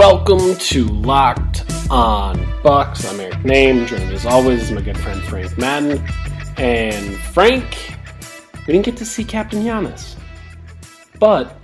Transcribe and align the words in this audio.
Welcome 0.00 0.56
to 0.56 0.86
Locked 0.86 1.70
On 1.90 2.34
Bucks. 2.62 3.04
I'm 3.04 3.20
Eric 3.20 3.34
Nehm, 3.40 3.86
joined 3.86 4.10
as 4.10 4.24
always 4.24 4.62
is 4.62 4.70
my 4.70 4.80
good 4.80 4.96
friend 4.96 5.20
Frank 5.24 5.58
Madden. 5.58 6.02
And 6.56 7.16
Frank, 7.16 7.98
we 8.66 8.72
didn't 8.72 8.86
get 8.86 8.96
to 8.96 9.04
see 9.04 9.24
Captain 9.24 9.62
Giannis, 9.62 10.16
but 11.18 11.54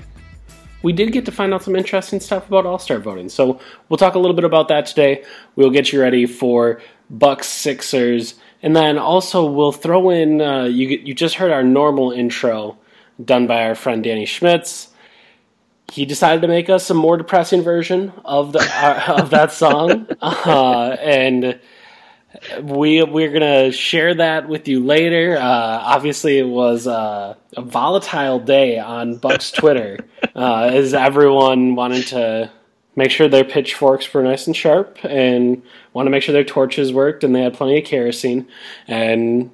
we 0.83 0.93
did 0.93 1.13
get 1.13 1.25
to 1.25 1.33
find 1.33 1.55
out 1.55 1.63
some 1.63 1.75
interesting 1.75 2.21
stuff 2.21 2.47
about 2.47 2.67
All 2.67 2.79
Star 2.79 2.99
voting. 2.99 3.31
So 3.31 3.59
we'll 3.89 3.97
talk 3.97 4.17
a 4.17 4.19
little 4.19 4.37
bit 4.37 4.45
about 4.45 4.69
that 4.69 4.85
today. 4.85 5.25
We'll 5.57 5.71
get 5.71 5.91
you 5.91 6.03
ready 6.03 6.27
for 6.27 6.83
Bucks 7.09 7.49
Sixers, 7.49 8.35
and 8.63 8.77
then 8.77 8.99
also 8.99 9.51
we'll 9.51 9.73
throw 9.73 10.11
in. 10.11 10.43
Uh, 10.43 10.65
you 10.65 10.89
you 10.89 11.15
just 11.15 11.37
heard 11.37 11.53
our 11.53 11.63
normal 11.63 12.13
intro 12.13 12.77
done 13.25 13.47
by 13.47 13.65
our 13.65 13.75
friend 13.75 14.05
Danny 14.05 14.27
Schmitz 14.27 14.89
he 15.93 16.05
decided 16.05 16.43
to 16.43 16.49
make 16.49 16.69
us 16.69 16.91
a 16.91 16.95
more 16.95 17.17
depressing 17.17 17.63
version 17.63 18.13
of 18.25 18.53
the 18.53 18.61
uh, 18.61 19.17
of 19.23 19.31
that 19.31 19.53
song, 19.53 20.07
uh, 20.21 20.97
and 21.01 21.59
we 22.63 23.03
we're 23.03 23.33
gonna 23.33 23.73
share 23.73 24.15
that 24.15 24.49
with 24.49 24.69
you 24.69 24.85
later. 24.85 25.37
Uh, 25.37 25.43
obviously, 25.43 26.39
it 26.39 26.49
was 26.49 26.87
uh, 26.87 27.35
a 27.57 27.63
volatile 27.63 28.41
day 28.41 28.79
on 28.79 29.17
Buck's 29.17 29.51
Twitter, 29.51 29.99
uh, 30.35 30.71
as 30.73 30.93
everyone 30.95 31.75
wanted 31.75 32.07
to 32.09 32.51
make 32.97 33.11
sure 33.11 33.29
their 33.29 33.45
pitchforks 33.45 34.13
were 34.13 34.23
nice 34.23 34.47
and 34.47 34.57
sharp, 34.57 34.99
and 35.05 35.63
want 35.93 36.07
to 36.07 36.11
make 36.11 36.23
sure 36.23 36.33
their 36.33 36.45
torches 36.45 36.93
worked, 36.93 37.25
and 37.25 37.35
they 37.35 37.43
had 37.43 37.55
plenty 37.55 37.79
of 37.79 37.85
kerosene, 37.85 38.49
and 38.89 39.51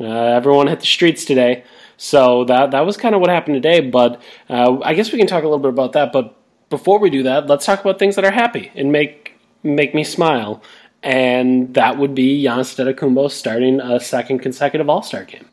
uh, 0.00 0.04
everyone 0.04 0.66
hit 0.66 0.80
the 0.80 0.86
streets 0.86 1.24
today. 1.24 1.64
So 1.96 2.44
that 2.44 2.72
that 2.72 2.86
was 2.86 2.96
kind 2.96 3.14
of 3.14 3.20
what 3.20 3.30
happened 3.30 3.54
today. 3.54 3.80
But 3.80 4.20
uh, 4.48 4.78
I 4.82 4.94
guess 4.94 5.12
we 5.12 5.18
can 5.18 5.26
talk 5.26 5.42
a 5.42 5.46
little 5.46 5.58
bit 5.58 5.70
about 5.70 5.92
that. 5.92 6.12
But 6.12 6.36
before 6.70 6.98
we 6.98 7.10
do 7.10 7.22
that, 7.24 7.46
let's 7.46 7.66
talk 7.66 7.80
about 7.80 7.98
things 7.98 8.16
that 8.16 8.24
are 8.24 8.32
happy 8.32 8.72
and 8.74 8.92
make 8.92 9.38
make 9.62 9.94
me 9.94 10.04
smile. 10.04 10.62
And 11.02 11.74
that 11.74 11.98
would 11.98 12.14
be 12.14 12.44
Giannis 12.44 12.76
Antetokounmpo 12.76 13.30
starting 13.30 13.80
a 13.80 13.98
second 13.98 14.38
consecutive 14.38 14.88
All 14.88 15.02
Star 15.02 15.24
game. 15.24 15.48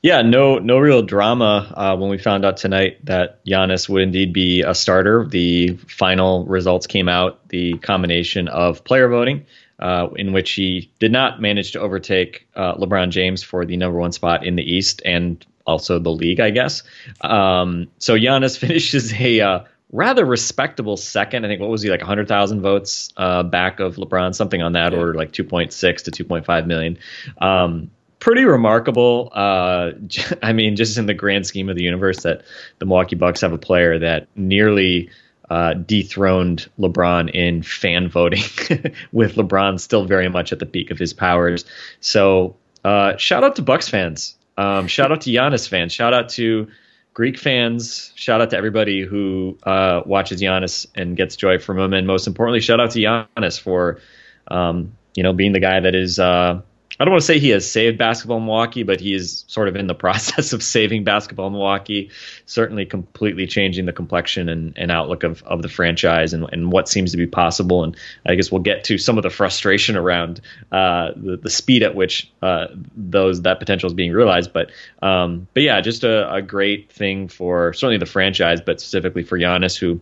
Yeah, 0.00 0.22
no, 0.22 0.58
no 0.58 0.78
real 0.78 1.02
drama 1.02 1.72
uh, 1.76 1.96
when 1.96 2.08
we 2.08 2.18
found 2.18 2.44
out 2.44 2.56
tonight 2.56 3.04
that 3.04 3.44
Giannis 3.44 3.88
would 3.88 4.02
indeed 4.02 4.32
be 4.32 4.62
a 4.62 4.72
starter. 4.72 5.26
The 5.26 5.76
final 5.88 6.46
results 6.46 6.86
came 6.86 7.08
out, 7.08 7.48
the 7.48 7.78
combination 7.78 8.46
of 8.46 8.84
player 8.84 9.08
voting, 9.08 9.44
uh, 9.78 10.08
in 10.16 10.32
which 10.32 10.52
he 10.52 10.90
did 10.98 11.12
not 11.12 11.40
manage 11.40 11.72
to 11.72 11.80
overtake 11.80 12.48
uh, 12.56 12.74
LeBron 12.74 13.10
James 13.10 13.42
for 13.42 13.64
the 13.64 13.76
number 13.76 13.98
one 13.98 14.12
spot 14.12 14.44
in 14.44 14.56
the 14.56 14.62
East 14.62 15.02
and 15.04 15.44
also 15.66 15.98
the 15.98 16.10
league, 16.10 16.40
I 16.40 16.50
guess. 16.50 16.82
Um, 17.20 17.88
so 17.98 18.14
Giannis 18.14 18.58
finishes 18.58 19.12
a 19.12 19.40
uh, 19.40 19.64
rather 19.92 20.24
respectable 20.24 20.96
second. 20.96 21.44
I 21.44 21.48
think 21.48 21.60
what 21.60 21.70
was 21.70 21.82
he 21.82 21.90
like 21.90 22.00
100,000 22.00 22.60
votes 22.60 23.10
uh, 23.16 23.42
back 23.42 23.80
of 23.80 23.96
LeBron, 23.96 24.34
something 24.34 24.62
on 24.62 24.72
that 24.72 24.94
order, 24.94 25.14
like 25.14 25.32
2.6 25.32 25.70
to 26.04 26.24
2.5 26.24 26.66
million. 26.66 26.98
Um, 27.40 27.90
pretty 28.20 28.44
remarkable. 28.44 29.30
Uh, 29.32 29.92
I 30.42 30.52
mean, 30.52 30.76
just 30.76 30.98
in 30.98 31.06
the 31.06 31.14
grand 31.14 31.46
scheme 31.46 31.68
of 31.68 31.76
the 31.76 31.84
universe, 31.84 32.22
that 32.22 32.42
the 32.78 32.86
Milwaukee 32.86 33.16
Bucks 33.16 33.40
have 33.42 33.52
a 33.52 33.58
player 33.58 33.98
that 33.98 34.26
nearly 34.34 35.10
uh, 35.50 35.74
dethroned 35.74 36.68
LeBron 36.78 37.30
in 37.30 37.62
fan 37.62 38.08
voting, 38.08 38.42
with 39.12 39.34
LeBron 39.34 39.80
still 39.80 40.04
very 40.04 40.28
much 40.28 40.52
at 40.52 40.58
the 40.58 40.66
peak 40.66 40.90
of 40.90 40.98
his 40.98 41.12
powers. 41.12 41.64
So, 42.00 42.56
uh, 42.84 43.16
shout 43.16 43.44
out 43.44 43.56
to 43.56 43.62
Bucks 43.62 43.88
fans. 43.88 44.36
Um, 44.56 44.88
shout 44.88 45.12
out 45.12 45.22
to 45.22 45.30
Giannis 45.30 45.68
fans. 45.68 45.92
Shout 45.92 46.12
out 46.12 46.28
to 46.30 46.68
Greek 47.14 47.38
fans. 47.38 48.12
Shout 48.14 48.40
out 48.40 48.50
to 48.50 48.56
everybody 48.56 49.02
who 49.02 49.58
uh, 49.62 50.02
watches 50.04 50.40
Giannis 50.40 50.86
and 50.94 51.16
gets 51.16 51.36
joy 51.36 51.58
from 51.58 51.78
him. 51.78 51.92
And 51.92 52.06
most 52.06 52.26
importantly, 52.26 52.60
shout 52.60 52.80
out 52.80 52.90
to 52.92 52.98
Giannis 52.98 53.58
for 53.58 54.00
um, 54.48 54.92
you 55.14 55.22
know 55.22 55.32
being 55.32 55.52
the 55.52 55.60
guy 55.60 55.80
that 55.80 55.94
is. 55.94 56.18
Uh, 56.18 56.60
I 57.00 57.04
don't 57.04 57.12
want 57.12 57.22
to 57.22 57.26
say 57.26 57.38
he 57.38 57.50
has 57.50 57.70
saved 57.70 57.96
basketball 57.96 58.40
Milwaukee, 58.40 58.82
but 58.82 59.00
he 59.00 59.14
is 59.14 59.44
sort 59.46 59.68
of 59.68 59.76
in 59.76 59.86
the 59.86 59.94
process 60.08 60.52
of 60.52 60.62
saving 60.62 61.04
basketball 61.04 61.50
Milwaukee. 61.50 62.10
Certainly, 62.46 62.86
completely 62.86 63.46
changing 63.46 63.86
the 63.86 63.92
complexion 63.92 64.48
and, 64.48 64.76
and 64.76 64.90
outlook 64.90 65.22
of, 65.22 65.42
of 65.44 65.62
the 65.62 65.68
franchise 65.68 66.32
and, 66.32 66.46
and 66.52 66.72
what 66.72 66.88
seems 66.88 67.12
to 67.12 67.16
be 67.16 67.26
possible. 67.26 67.84
And 67.84 67.96
I 68.26 68.34
guess 68.34 68.50
we'll 68.50 68.62
get 68.62 68.84
to 68.84 68.98
some 68.98 69.16
of 69.16 69.22
the 69.22 69.30
frustration 69.30 69.96
around 69.96 70.40
uh, 70.72 71.12
the, 71.14 71.36
the 71.36 71.50
speed 71.50 71.82
at 71.82 71.94
which 71.94 72.30
uh, 72.42 72.66
those 72.96 73.42
that 73.42 73.60
potential 73.60 73.86
is 73.86 73.94
being 73.94 74.12
realized. 74.12 74.52
But 74.52 74.70
um, 75.00 75.46
but 75.54 75.62
yeah, 75.62 75.80
just 75.80 76.02
a, 76.04 76.32
a 76.32 76.42
great 76.42 76.90
thing 76.90 77.28
for 77.28 77.72
certainly 77.74 77.98
the 77.98 78.06
franchise, 78.06 78.60
but 78.60 78.80
specifically 78.80 79.22
for 79.22 79.38
Giannis, 79.38 79.78
who 79.78 80.00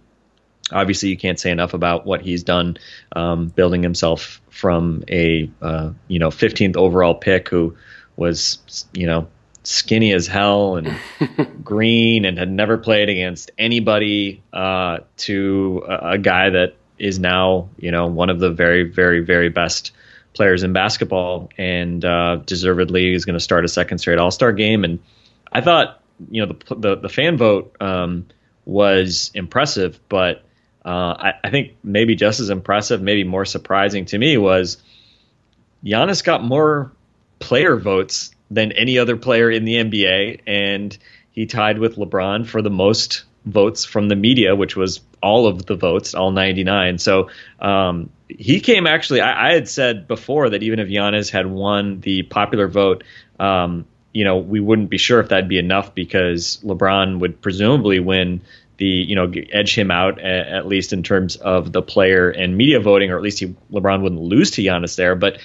obviously 0.72 1.08
you 1.08 1.16
can't 1.16 1.38
say 1.38 1.50
enough 1.50 1.74
about 1.74 2.06
what 2.06 2.22
he's 2.22 2.42
done 2.42 2.76
um, 3.14 3.48
building 3.48 3.82
himself 3.82 4.40
from 4.50 5.04
a 5.08 5.50
uh, 5.62 5.90
you 6.08 6.18
know 6.18 6.28
15th 6.28 6.76
overall 6.76 7.14
pick 7.14 7.48
who 7.48 7.76
was 8.16 8.86
you 8.92 9.06
know 9.06 9.28
skinny 9.62 10.12
as 10.12 10.26
hell 10.26 10.76
and 10.76 10.96
green 11.64 12.24
and 12.24 12.38
had 12.38 12.50
never 12.50 12.78
played 12.78 13.08
against 13.08 13.50
anybody 13.58 14.42
uh, 14.52 14.98
to 15.16 15.84
a, 15.88 16.12
a 16.12 16.18
guy 16.18 16.50
that 16.50 16.76
is 16.98 17.18
now 17.18 17.68
you 17.78 17.90
know 17.90 18.06
one 18.06 18.30
of 18.30 18.40
the 18.40 18.50
very 18.50 18.84
very 18.84 19.20
very 19.20 19.48
best 19.48 19.92
players 20.34 20.62
in 20.62 20.72
basketball 20.72 21.48
and 21.56 22.04
uh, 22.04 22.36
deservedly 22.44 23.14
is 23.14 23.24
going 23.24 23.34
to 23.34 23.40
start 23.40 23.64
a 23.64 23.68
second 23.68 23.98
straight 23.98 24.18
all-star 24.18 24.52
game. 24.52 24.84
And 24.84 24.98
i 25.52 25.60
thought 25.60 26.02
you 26.30 26.44
know 26.44 26.52
the 26.52 26.74
the, 26.74 26.96
the 26.96 27.08
fan 27.08 27.36
vote 27.36 27.76
um, 27.80 28.26
was 28.64 29.30
impressive 29.34 30.00
but 30.08 30.42
I, 30.90 31.34
I, 31.42 31.50
think 31.50 31.76
maybe 31.82 32.14
just 32.14 32.38
as 32.38 32.50
impressive, 32.50 33.02
maybe 33.02 33.24
more 33.24 33.44
surprising 33.44 34.04
to 34.06 34.18
me 34.18 34.36
was 34.36 34.76
Giannis 35.84 36.22
got 36.22 36.44
more 36.44 36.92
player 37.40 37.76
votes 37.76 38.30
than 38.50 38.72
any 38.72 38.98
other 38.98 39.16
player 39.16 39.50
in 39.50 39.64
the 39.64 39.76
NBA, 39.76 40.42
and 40.46 40.96
he 41.32 41.46
tied 41.46 41.78
with 41.78 41.96
LeBron 41.96 42.46
for 42.46 42.62
the 42.62 42.70
most 42.70 43.24
votes 43.44 43.84
from 43.84 44.08
the 44.08 44.16
media, 44.16 44.54
which 44.54 44.76
was 44.76 45.00
all 45.22 45.46
of 45.46 45.66
the 45.66 45.74
votes, 45.74 46.14
all 46.14 46.30
99. 46.30 46.98
So 46.98 47.30
um, 47.60 48.10
he 48.28 48.60
came 48.60 48.86
actually. 48.86 49.20
I, 49.20 49.50
I, 49.50 49.52
had 49.54 49.68
said 49.68 50.06
before 50.08 50.50
that 50.50 50.62
even 50.62 50.78
if 50.78 50.88
Giannis 50.88 51.30
had 51.30 51.46
won 51.46 52.00
the 52.00 52.22
popular 52.22 52.68
vote, 52.68 53.04
um, 53.38 53.86
you 54.12 54.24
know, 54.24 54.38
we 54.38 54.60
wouldn't 54.60 54.90
be 54.90 54.98
sure 54.98 55.20
if 55.20 55.28
that'd 55.28 55.48
be 55.48 55.58
enough 55.58 55.94
because 55.94 56.58
LeBron 56.64 57.20
would 57.20 57.40
presumably 57.40 58.00
win 58.00 58.40
the 58.78 58.86
you 58.86 59.14
know 59.14 59.32
edge 59.52 59.76
him 59.76 59.90
out 59.90 60.20
at, 60.20 60.66
least 60.66 60.92
in 60.92 61.02
terms 61.02 61.36
of 61.36 61.72
the 61.72 61.82
player 61.82 62.30
and 62.30 62.56
media 62.56 62.80
voting, 62.80 63.10
or 63.10 63.16
at 63.16 63.22
least 63.22 63.38
he, 63.38 63.54
LeBron 63.72 64.02
wouldn't 64.02 64.20
lose 64.20 64.52
to 64.52 64.62
Giannis 64.62 64.96
there. 64.96 65.14
But 65.14 65.38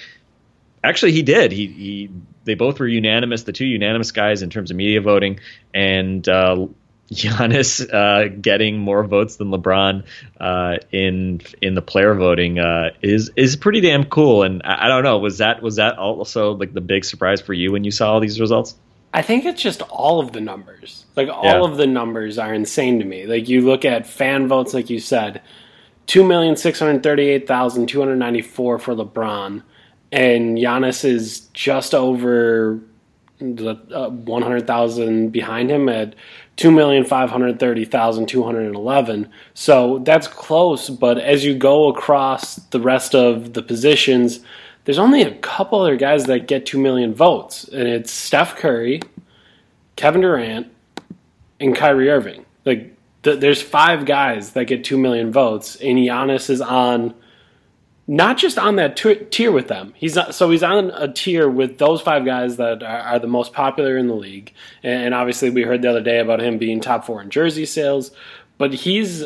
actually, 0.84 1.12
he 1.12 1.22
did. 1.22 1.52
He, 1.52 1.66
he 1.66 2.10
they 2.44 2.54
both 2.54 2.78
were 2.80 2.88
unanimous, 2.88 3.44
the 3.44 3.52
two 3.52 3.64
unanimous 3.64 4.10
guys 4.10 4.42
in 4.42 4.50
terms 4.50 4.70
of 4.70 4.76
media 4.76 5.00
voting, 5.00 5.40
and 5.72 6.26
uh, 6.28 6.66
Giannis 7.10 7.82
uh, 7.92 8.28
getting 8.28 8.78
more 8.78 9.04
votes 9.04 9.36
than 9.36 9.48
LeBron 9.48 10.04
uh, 10.40 10.78
in 10.90 11.40
in 11.60 11.74
the 11.74 11.82
player 11.82 12.14
voting 12.14 12.58
uh, 12.58 12.90
is 13.00 13.30
is 13.36 13.56
pretty 13.56 13.80
damn 13.80 14.04
cool. 14.04 14.42
And 14.42 14.62
I, 14.64 14.86
I 14.86 14.88
don't 14.88 15.04
know, 15.04 15.18
was 15.18 15.38
that 15.38 15.62
was 15.62 15.76
that 15.76 15.98
also 15.98 16.52
like 16.52 16.72
the 16.72 16.80
big 16.80 17.04
surprise 17.04 17.40
for 17.40 17.52
you 17.52 17.72
when 17.72 17.84
you 17.84 17.90
saw 17.90 18.12
all 18.12 18.20
these 18.20 18.40
results? 18.40 18.76
I 19.14 19.20
think 19.22 19.44
it's 19.44 19.60
just 19.60 19.82
all 19.82 20.20
of 20.20 20.32
the 20.32 20.40
numbers. 20.40 21.04
Like 21.16 21.28
all 21.28 21.44
Yeah. 21.44 21.60
of 21.62 21.76
the 21.76 21.86
numbers 21.86 22.38
are 22.38 22.54
insane 22.54 22.98
to 22.98 23.04
me. 23.04 23.26
Like 23.26 23.46
you 23.48 23.60
look 23.60 23.84
at 23.84 24.06
fan 24.06 24.48
votes, 24.48 24.72
like 24.72 24.88
you 24.88 25.00
said, 25.00 25.42
2,638,294 26.06 28.42
for 28.52 28.78
LeBron, 28.94 29.62
and 30.10 30.58
Giannis 30.58 31.04
is 31.04 31.40
just 31.52 31.94
over 31.94 32.80
the 33.38 33.76
uh, 33.94 34.08
100,000 34.08 35.28
behind 35.30 35.70
him 35.70 35.88
at 35.88 36.14
2,530,211. 36.58 39.28
So 39.54 39.98
that's 40.04 40.28
close, 40.28 40.90
but 40.90 41.18
as 41.18 41.44
you 41.44 41.54
go 41.54 41.88
across 41.88 42.56
the 42.56 42.80
rest 42.80 43.14
of 43.14 43.54
the 43.54 43.62
positions, 43.62 44.40
there's 44.84 44.98
only 44.98 45.22
a 45.22 45.34
couple 45.36 45.80
other 45.80 45.96
guys 45.96 46.24
that 46.26 46.46
get 46.48 46.66
2 46.66 46.78
million 46.78 47.14
votes, 47.14 47.64
and 47.64 47.86
it's 47.86 48.10
Steph 48.10 48.56
Curry, 48.56 49.00
Kevin 49.96 50.22
Durant, 50.22 50.68
and 51.60 51.76
Kyrie 51.76 52.10
Irving. 52.10 52.44
Like, 52.64 52.96
th- 53.22 53.40
there's 53.40 53.62
five 53.62 54.06
guys 54.06 54.52
that 54.52 54.64
get 54.64 54.84
2 54.84 54.98
million 54.98 55.30
votes, 55.30 55.76
and 55.76 55.98
Giannis 55.98 56.50
is 56.50 56.60
on 56.60 57.14
not 58.08 58.36
just 58.36 58.58
on 58.58 58.76
that 58.76 58.96
t- 58.96 59.24
tier 59.30 59.52
with 59.52 59.68
them. 59.68 59.94
He's 59.96 60.16
not, 60.16 60.34
so 60.34 60.50
he's 60.50 60.64
on 60.64 60.90
a 60.90 61.12
tier 61.12 61.48
with 61.48 61.78
those 61.78 62.00
five 62.00 62.24
guys 62.24 62.56
that 62.56 62.82
are, 62.82 62.98
are, 62.98 63.18
the 63.20 63.28
most 63.28 63.52
popular 63.52 63.96
in 63.96 64.08
the 64.08 64.14
league. 64.14 64.52
And 64.82 65.14
obviously, 65.14 65.50
we 65.50 65.62
heard 65.62 65.82
the 65.82 65.90
other 65.90 66.02
day 66.02 66.18
about 66.18 66.40
him 66.40 66.58
being 66.58 66.80
top 66.80 67.06
four 67.06 67.22
in 67.22 67.30
jersey 67.30 67.64
sales, 67.64 68.10
but 68.58 68.74
he's 68.74 69.24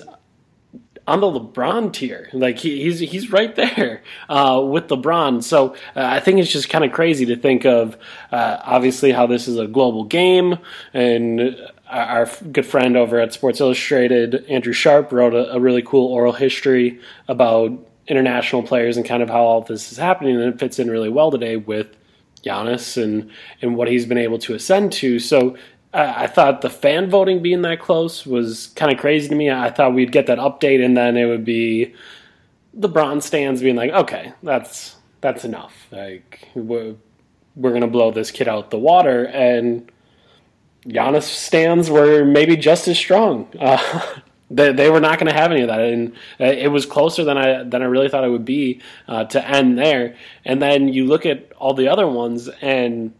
on 1.06 1.20
the 1.20 1.26
LeBron 1.26 1.92
tier. 1.92 2.28
Like 2.32 2.58
he, 2.58 2.82
he's 2.82 2.98
he's 3.00 3.30
right 3.30 3.54
there 3.54 4.02
uh, 4.28 4.62
with 4.64 4.88
LeBron. 4.88 5.42
So 5.42 5.74
uh, 5.94 6.04
I 6.04 6.20
think 6.20 6.38
it's 6.40 6.50
just 6.50 6.68
kind 6.68 6.84
of 6.84 6.92
crazy 6.92 7.26
to 7.26 7.36
think 7.36 7.64
of 7.64 7.96
uh, 8.32 8.58
obviously 8.62 9.12
how 9.12 9.26
this 9.26 9.48
is 9.48 9.58
a 9.58 9.66
global 9.66 10.04
game 10.04 10.58
and. 10.92 11.56
Our 11.88 12.28
good 12.50 12.66
friend 12.66 12.96
over 12.96 13.20
at 13.20 13.32
Sports 13.32 13.60
Illustrated, 13.60 14.44
Andrew 14.48 14.72
Sharp, 14.72 15.12
wrote 15.12 15.34
a, 15.34 15.52
a 15.52 15.60
really 15.60 15.82
cool 15.82 16.12
oral 16.12 16.32
history 16.32 16.98
about 17.28 17.70
international 18.08 18.64
players 18.64 18.96
and 18.96 19.06
kind 19.06 19.22
of 19.22 19.30
how 19.30 19.42
all 19.42 19.60
this 19.60 19.92
is 19.92 19.96
happening, 19.96 20.34
and 20.34 20.52
it 20.52 20.58
fits 20.58 20.80
in 20.80 20.90
really 20.90 21.08
well 21.08 21.30
today 21.30 21.54
with 21.54 21.86
Giannis 22.44 23.00
and 23.00 23.30
and 23.62 23.76
what 23.76 23.86
he's 23.86 24.04
been 24.04 24.18
able 24.18 24.38
to 24.40 24.54
ascend 24.54 24.94
to. 24.94 25.20
So 25.20 25.56
I 26.04 26.26
thought 26.26 26.60
the 26.60 26.70
fan 26.70 27.08
voting 27.08 27.42
being 27.42 27.62
that 27.62 27.80
close 27.80 28.26
was 28.26 28.68
kind 28.68 28.92
of 28.92 28.98
crazy 28.98 29.28
to 29.28 29.34
me. 29.34 29.50
I 29.50 29.70
thought 29.70 29.94
we'd 29.94 30.12
get 30.12 30.26
that 30.26 30.38
update 30.38 30.84
and 30.84 30.96
then 30.96 31.16
it 31.16 31.26
would 31.26 31.44
be 31.44 31.94
the 32.74 32.88
bronze 32.88 33.24
stands 33.24 33.62
being 33.62 33.76
like, 33.76 33.90
okay, 33.90 34.32
that's 34.42 34.96
that's 35.20 35.44
enough. 35.44 35.86
Like 35.90 36.48
we're, 36.54 36.94
we're 37.54 37.72
gonna 37.72 37.86
blow 37.88 38.10
this 38.10 38.30
kid 38.30 38.48
out 38.48 38.70
the 38.70 38.78
water, 38.78 39.24
and 39.24 39.90
Giannis 40.86 41.22
stands 41.22 41.90
were 41.90 42.24
maybe 42.24 42.56
just 42.56 42.88
as 42.88 42.98
strong. 42.98 43.48
Uh, 43.60 44.20
they, 44.48 44.72
they 44.72 44.90
were 44.90 45.00
not 45.00 45.18
going 45.18 45.26
to 45.28 45.36
have 45.36 45.50
any 45.50 45.62
of 45.62 45.66
that, 45.66 45.80
and 45.80 46.12
uh, 46.38 46.44
it 46.44 46.68
was 46.68 46.86
closer 46.86 47.24
than 47.24 47.36
I 47.36 47.64
than 47.64 47.82
I 47.82 47.86
really 47.86 48.08
thought 48.08 48.22
it 48.22 48.28
would 48.28 48.44
be 48.44 48.80
uh, 49.08 49.24
to 49.24 49.44
end 49.44 49.76
there. 49.76 50.14
And 50.44 50.62
then 50.62 50.86
you 50.86 51.04
look 51.04 51.26
at 51.26 51.50
all 51.54 51.74
the 51.74 51.88
other 51.88 52.06
ones, 52.06 52.48
and 52.60 53.12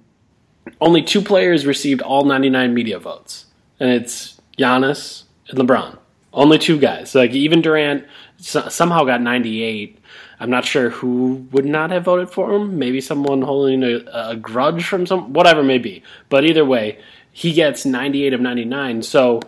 only 0.81 1.03
two 1.03 1.23
players 1.23 1.67
received 1.67 2.03
all 2.03 2.25
99 2.25 2.75
media 2.75 2.99
votes, 2.99 3.47
and 3.81 3.91
it's 3.91 4.41
Giannis 4.59 5.25
and 5.49 5.59
LeBron. 5.59 5.99
Only 6.33 6.59
two 6.59 6.79
guys. 6.79 7.15
Like 7.15 7.33
even 7.33 7.63
Durant 7.63 8.05
somehow 8.39 9.05
got 9.05 9.23
98. 9.23 9.99
I'm 10.39 10.51
not 10.51 10.67
sure 10.67 10.91
who 10.91 11.47
would 11.53 11.65
not 11.65 11.91
have 11.91 12.05
voted 12.05 12.31
for 12.31 12.53
him. 12.53 12.79
Maybe 12.79 13.01
someone 13.01 13.43
holding 13.43 13.83
a, 13.83 14.05
a 14.13 14.37
grudge 14.37 14.85
from 14.85 15.07
some, 15.07 15.33
whatever 15.33 15.63
may 15.63 15.79
be. 15.79 16.03
But 16.29 16.45
either 16.45 16.65
way, 16.65 16.99
he 17.33 17.53
gets 17.53 17.87
98 17.87 18.35
of 18.35 18.41
99. 18.41 19.03
So 19.03 19.41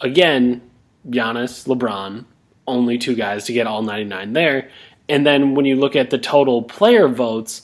again, 0.00 0.62
Giannis, 1.08 1.66
LeBron, 1.66 2.24
only 2.66 2.96
two 2.96 3.14
guys 3.14 3.44
to 3.44 3.52
get 3.52 3.66
all 3.66 3.82
99 3.82 4.32
there. 4.32 4.70
And 5.08 5.26
then 5.26 5.54
when 5.54 5.66
you 5.66 5.76
look 5.76 5.96
at 5.96 6.10
the 6.10 6.18
total 6.18 6.62
player 6.62 7.08
votes, 7.08 7.62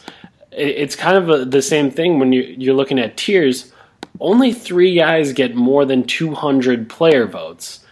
it's 0.59 0.97
kind 0.97 1.17
of 1.17 1.29
a, 1.29 1.45
the 1.45 1.63
same 1.63 1.91
thing 1.91 2.19
when 2.19 2.33
you, 2.33 2.43
you're 2.43 2.75
looking 2.75 2.99
at 2.99 3.17
tiers. 3.17 3.73
Only 4.21 4.53
three 4.53 4.97
guys 4.97 5.33
get 5.33 5.55
more 5.55 5.85
than 5.85 6.05
200 6.05 6.89
player 6.89 7.27
votes, 7.27 7.85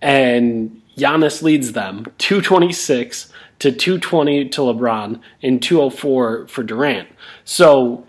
and 0.00 0.80
Giannis 0.96 1.42
leads 1.42 1.72
them 1.72 2.06
226 2.18 3.32
to 3.60 3.72
220 3.72 4.48
to 4.50 4.60
LeBron 4.60 5.20
and 5.42 5.62
204 5.62 6.46
for 6.46 6.62
Durant. 6.62 7.08
So, 7.44 8.06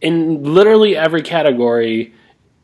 in 0.00 0.42
literally 0.42 0.96
every 0.96 1.22
category, 1.22 2.14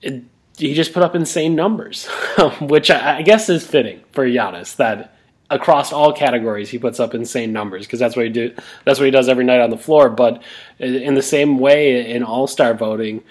it, 0.03 0.25
he 0.57 0.75
just 0.75 0.93
put 0.93 1.03
up 1.03 1.15
insane 1.15 1.55
numbers, 1.55 2.07
which 2.61 2.91
I, 2.91 3.19
I 3.19 3.23
guess 3.23 3.49
is 3.49 3.67
fitting 3.67 4.01
for 4.13 4.27
Giannis. 4.27 4.77
That 4.77 5.17
across 5.51 5.93
all 5.93 6.13
categories 6.13 6.71
he 6.71 6.79
puts 6.79 7.01
up 7.01 7.13
insane 7.13 7.53
numbers 7.53 7.85
because 7.85 7.99
that's 7.99 8.15
what 8.15 8.25
he 8.25 8.31
do 8.31 8.55
that's 8.85 9.01
what 9.01 9.05
he 9.05 9.11
does 9.11 9.29
every 9.29 9.45
night 9.45 9.61
on 9.61 9.71
the 9.71 9.77
floor. 9.77 10.09
But 10.09 10.43
in 10.79 11.15
the 11.15 11.23
same 11.23 11.59
way 11.59 12.11
in 12.11 12.23
all-star 12.23 12.75
voting 12.75 13.23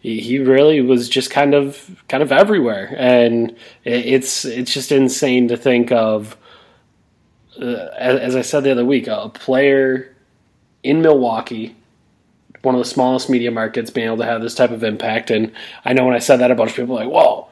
he 0.00 0.38
really 0.38 0.80
was 0.80 1.08
just 1.08 1.30
kind 1.30 1.54
of 1.54 2.04
kind 2.08 2.22
of 2.22 2.30
everywhere. 2.30 2.94
And 2.96 3.56
it's 3.84 4.44
it's 4.44 4.72
just 4.72 4.92
insane 4.92 5.48
to 5.48 5.56
think 5.56 5.90
of 5.90 6.36
uh, 7.60 7.88
as 7.96 8.36
I 8.36 8.42
said 8.42 8.64
the 8.64 8.70
other 8.70 8.84
week 8.84 9.08
a 9.08 9.28
player 9.28 10.14
in 10.82 11.02
Milwaukee 11.02 11.74
one 12.62 12.74
of 12.74 12.80
the 12.80 12.84
smallest 12.84 13.30
media 13.30 13.50
markets 13.50 13.90
being 13.90 14.06
able 14.06 14.16
to 14.16 14.24
have 14.24 14.42
this 14.42 14.56
type 14.56 14.72
of 14.72 14.82
impact. 14.82 15.30
And 15.30 15.52
I 15.84 15.92
know 15.92 16.04
when 16.04 16.14
I 16.14 16.18
said 16.18 16.38
that 16.38 16.50
a 16.50 16.54
bunch 16.54 16.70
of 16.70 16.76
people 16.76 16.94
were 16.94 17.04
like 17.04 17.12
whoa 17.12 17.45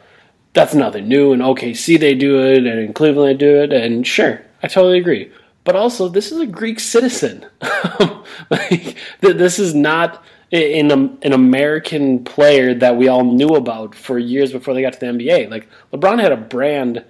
that's 0.55 0.75
nothing 0.75 1.09
new. 1.09 1.33
In 1.33 1.41
OKC, 1.41 1.99
they 1.99 2.15
do 2.15 2.41
it, 2.41 2.59
and 2.59 2.79
in 2.79 2.93
Cleveland, 2.95 3.29
they 3.29 3.35
do 3.35 3.63
it. 3.63 3.73
And 3.73 4.07
sure, 4.07 4.41
I 4.63 4.69
totally 4.69 4.99
agree. 4.99 5.31
But 5.65 5.77
also, 5.77 6.09
this 6.09 6.31
is 6.31 6.41
a 6.41 6.47
Greek 6.47 6.79
citizen. 6.79 7.45
like, 8.51 8.97
this 9.21 9.59
is 9.59 9.75
not 9.75 10.25
an, 10.53 11.19
an 11.23 11.33
American 11.33 12.23
player 12.25 12.75
that 12.75 12.97
we 12.97 13.09
all 13.09 13.25
knew 13.25 13.49
about 13.49 13.95
for 13.95 14.19
years 14.19 14.53
before 14.53 14.75
they 14.75 14.83
got 14.83 14.93
to 14.93 15.01
the 15.01 15.07
NBA. 15.07 15.51
Like, 15.51 15.69
LeBron 15.93 16.21
had 16.21 16.33
a 16.33 16.37
brand 16.37 17.05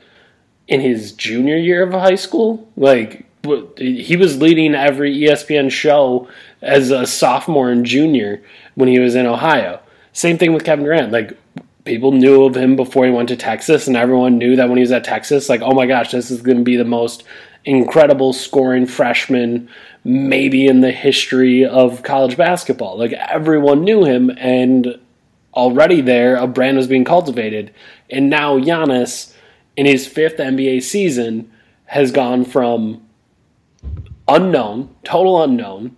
in 0.67 0.81
his 0.81 1.13
junior 1.13 1.57
year 1.57 1.83
of 1.83 1.93
high 1.93 2.15
school. 2.15 2.71
Like, 2.77 3.27
he 3.77 4.17
was 4.17 4.41
leading 4.41 4.75
every 4.75 5.15
ESPN 5.19 5.71
show 5.71 6.29
as 6.63 6.91
a 6.91 7.07
sophomore 7.07 7.71
and 7.71 7.85
junior 7.85 8.43
when 8.75 8.89
he 8.89 8.99
was 8.99 9.15
in 9.15 9.27
Ohio. 9.27 9.81
Same 10.15 10.39
thing 10.39 10.55
with 10.55 10.65
Kevin 10.65 10.85
Durant. 10.85 11.13
Like, 11.13 11.37
people 11.85 12.13
knew 12.13 12.45
of 12.45 12.57
him 12.57 12.77
before 12.77 13.05
he 13.05 13.11
went 13.11 13.29
to 13.29 13.37
Texas, 13.37 13.87
and 13.87 13.97
everyone 13.97 14.39
knew 14.39 14.57
that 14.57 14.69
when 14.69 14.79
he 14.79 14.83
was 14.83 14.93
at 14.93 15.05
Texas, 15.05 15.49
like, 15.49 15.61
oh 15.63 15.73
my 15.73 15.87
gosh, 15.87 16.11
this 16.11 16.31
is 16.31 16.43
going 16.43 16.59
to 16.59 16.65
be 16.65 16.77
the 16.77 16.85
most 16.85 17.25
incredible 17.65 18.33
scoring 18.33 18.87
freshman 18.87 19.69
maybe 20.03 20.67
in 20.67 20.81
the 20.81 20.93
history 20.93 21.65
of 21.65 22.03
college 22.03 22.37
basketball. 22.37 22.99
Like, 22.99 23.13
everyone 23.13 23.85
knew 23.85 24.05
him, 24.05 24.31
and 24.37 24.99
already 25.55 26.01
there, 26.01 26.37
a 26.37 26.47
brand 26.47 26.77
was 26.77 26.87
being 26.87 27.05
cultivated. 27.05 27.73
And 28.11 28.29
now 28.29 28.59
Giannis, 28.59 29.35
in 29.77 29.87
his 29.87 30.07
fifth 30.07 30.37
NBA 30.37 30.83
season, 30.83 31.51
has 31.87 32.13
gone 32.13 32.45
from 32.45 33.07
unknown, 34.27 34.95
total 35.05 35.43
unknown, 35.43 35.97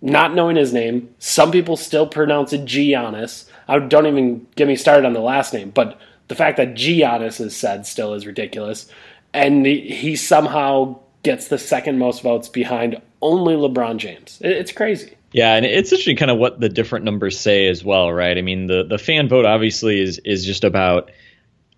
not 0.00 0.34
knowing 0.34 0.56
his 0.56 0.72
name. 0.72 1.14
Some 1.18 1.50
people 1.50 1.76
still 1.76 2.06
pronounce 2.06 2.52
it 2.52 2.64
Giannis 2.64 3.47
I 3.68 3.78
don't 3.78 4.06
even 4.06 4.46
get 4.56 4.66
me 4.66 4.76
started 4.76 5.06
on 5.06 5.12
the 5.12 5.20
last 5.20 5.52
name, 5.52 5.70
but 5.70 6.00
the 6.28 6.34
fact 6.34 6.56
that 6.56 6.74
Giannis 6.74 7.40
is 7.40 7.56
said 7.56 7.86
still 7.86 8.14
is 8.14 8.26
ridiculous, 8.26 8.90
and 9.32 9.66
he 9.66 10.16
somehow 10.16 10.98
gets 11.22 11.48
the 11.48 11.58
second 11.58 11.98
most 11.98 12.22
votes 12.22 12.48
behind 12.48 13.00
only 13.20 13.54
LeBron 13.54 13.98
James. 13.98 14.38
It's 14.40 14.72
crazy. 14.72 15.14
Yeah, 15.32 15.54
and 15.54 15.66
it's 15.66 15.92
interesting 15.92 16.16
kind 16.16 16.30
of 16.30 16.38
what 16.38 16.58
the 16.58 16.68
different 16.68 17.04
numbers 17.04 17.38
say 17.38 17.68
as 17.68 17.84
well, 17.84 18.10
right? 18.12 18.38
I 18.38 18.42
mean, 18.42 18.66
the 18.66 18.84
the 18.84 18.98
fan 18.98 19.28
vote 19.28 19.44
obviously 19.44 20.00
is 20.00 20.18
is 20.24 20.44
just 20.44 20.64
about 20.64 21.10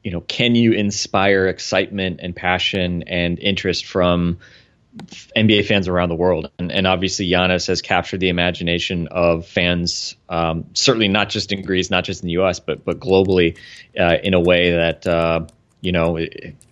you 0.02 0.10
know, 0.10 0.20
can 0.22 0.54
you 0.54 0.72
inspire 0.72 1.46
excitement 1.46 2.20
and 2.22 2.34
passion 2.34 3.02
and 3.06 3.38
interest 3.38 3.84
from 3.84 4.38
NBA 5.36 5.66
fans 5.66 5.86
around 5.86 6.08
the 6.08 6.16
world, 6.16 6.50
and, 6.58 6.72
and, 6.72 6.86
obviously 6.86 7.28
Giannis 7.28 7.68
has 7.68 7.80
captured 7.80 8.18
the 8.18 8.28
imagination 8.28 9.06
of 9.08 9.46
fans, 9.46 10.16
um, 10.28 10.66
certainly 10.74 11.06
not 11.06 11.28
just 11.28 11.52
in 11.52 11.62
Greece, 11.62 11.90
not 11.90 12.04
just 12.04 12.22
in 12.22 12.26
the 12.26 12.32
U.S., 12.32 12.58
but 12.58 12.84
but 12.84 12.98
globally, 12.98 13.56
uh, 13.98 14.16
in 14.22 14.34
a 14.34 14.40
way 14.40 14.72
that 14.72 15.06
uh, 15.06 15.46
you 15.80 15.92
know 15.92 16.18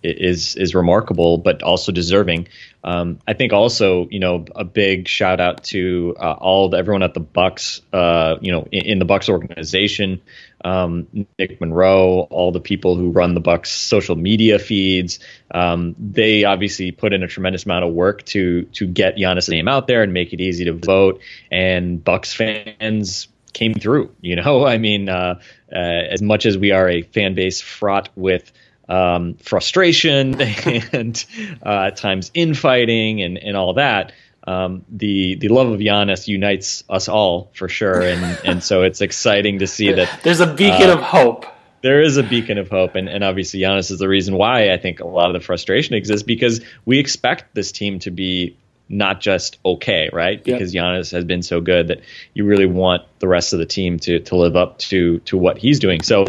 is 0.02 0.56
is 0.56 0.74
remarkable, 0.74 1.38
but 1.38 1.62
also 1.62 1.92
deserving. 1.92 2.48
Um, 2.84 3.18
I 3.26 3.34
think 3.34 3.52
also, 3.52 4.06
you 4.10 4.20
know, 4.20 4.44
a 4.54 4.64
big 4.64 5.08
shout 5.08 5.40
out 5.40 5.64
to 5.64 6.14
uh, 6.18 6.32
all 6.32 6.70
the, 6.70 6.78
everyone 6.78 7.02
at 7.02 7.12
the 7.12 7.20
Bucks, 7.20 7.82
uh, 7.92 8.36
you 8.40 8.52
know, 8.52 8.68
in, 8.70 8.86
in 8.86 8.98
the 8.98 9.04
Bucks 9.04 9.28
organization 9.28 10.22
um, 10.64 11.06
Nick 11.38 11.60
Monroe, 11.60 12.26
all 12.30 12.52
the 12.52 12.60
people 12.60 12.96
who 12.96 13.10
run 13.10 13.34
the 13.34 13.40
Bucks 13.40 13.70
social 13.70 14.16
media 14.16 14.58
feeds. 14.58 15.20
Um, 15.50 15.94
they 15.98 16.44
obviously 16.44 16.90
put 16.90 17.12
in 17.12 17.22
a 17.22 17.28
tremendous 17.28 17.64
amount 17.64 17.84
of 17.84 17.92
work 17.92 18.24
to 18.26 18.62
to 18.72 18.86
get 18.86 19.16
Giannis' 19.16 19.48
name 19.48 19.68
out 19.68 19.86
there 19.86 20.02
and 20.02 20.12
make 20.12 20.32
it 20.32 20.40
easy 20.40 20.64
to 20.64 20.72
vote. 20.72 21.20
And 21.50 22.02
Bucks 22.02 22.32
fans 22.32 23.28
came 23.52 23.74
through. 23.74 24.14
You 24.20 24.36
know, 24.36 24.66
I 24.74 24.78
mean, 24.78 25.08
uh, 25.08 25.40
uh, 25.72 25.76
as 25.76 26.22
much 26.22 26.46
as 26.46 26.58
we 26.58 26.72
are 26.72 26.88
a 26.88 27.02
fan 27.02 27.34
base 27.34 27.60
fraught 27.60 28.08
with 28.16 28.50
um, 28.88 29.34
frustration 29.34 30.40
and 30.92 31.24
uh, 31.64 31.86
at 31.86 31.96
times 31.96 32.30
infighting 32.34 33.22
and 33.22 33.38
and 33.38 33.56
all 33.56 33.74
that 33.74 34.12
um, 34.48 34.86
the 34.88 35.34
the 35.34 35.48
love 35.48 35.68
of 35.68 35.78
Giannis 35.78 36.26
unites 36.26 36.82
us 36.88 37.06
all 37.08 37.50
for 37.52 37.68
sure, 37.68 38.00
and 38.00 38.40
and 38.46 38.64
so 38.64 38.82
it's 38.82 39.02
exciting 39.02 39.58
to 39.58 39.66
see 39.66 39.92
that 39.92 40.20
there's 40.22 40.40
a 40.40 40.46
beacon 40.46 40.88
uh, 40.88 40.94
of 40.94 41.00
hope. 41.00 41.44
there 41.82 42.00
is 42.00 42.16
a 42.16 42.22
beacon 42.22 42.56
of 42.56 42.70
hope, 42.70 42.94
and, 42.94 43.10
and 43.10 43.22
obviously 43.22 43.60
Giannis 43.60 43.90
is 43.90 43.98
the 43.98 44.08
reason 44.08 44.36
why 44.36 44.72
I 44.72 44.78
think 44.78 45.00
a 45.00 45.06
lot 45.06 45.26
of 45.26 45.34
the 45.34 45.44
frustration 45.44 45.96
exists 45.96 46.22
because 46.22 46.62
we 46.86 46.98
expect 46.98 47.54
this 47.54 47.72
team 47.72 47.98
to 48.00 48.10
be 48.10 48.56
not 48.88 49.20
just 49.20 49.58
okay, 49.66 50.08
right? 50.14 50.42
Because 50.42 50.74
yep. 50.74 50.82
Giannis 50.82 51.12
has 51.12 51.24
been 51.24 51.42
so 51.42 51.60
good 51.60 51.88
that 51.88 52.00
you 52.32 52.46
really 52.46 52.64
want 52.64 53.02
the 53.18 53.28
rest 53.28 53.52
of 53.52 53.58
the 53.58 53.66
team 53.66 53.98
to 53.98 54.20
to 54.20 54.36
live 54.36 54.56
up 54.56 54.78
to 54.78 55.18
to 55.20 55.36
what 55.36 55.58
he's 55.58 55.78
doing. 55.78 56.00
So, 56.00 56.24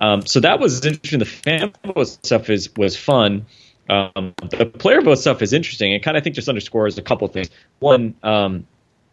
um, 0.00 0.26
so 0.26 0.40
that 0.40 0.60
was 0.60 0.84
interesting. 0.84 1.18
The 1.18 1.24
fan 1.24 1.72
vote 1.84 2.08
stuff 2.08 2.50
is 2.50 2.70
was 2.76 2.96
fun. 2.96 3.46
Um, 3.88 4.34
the 4.50 4.66
player 4.66 5.00
vote 5.00 5.16
stuff 5.16 5.42
is 5.42 5.52
interesting. 5.52 5.92
It 5.92 6.00
kind 6.02 6.16
of 6.16 6.22
I 6.22 6.24
think 6.24 6.36
just 6.36 6.48
underscores 6.48 6.98
a 6.98 7.02
couple 7.02 7.26
things. 7.28 7.50
One, 7.78 8.14
um, 8.22 8.66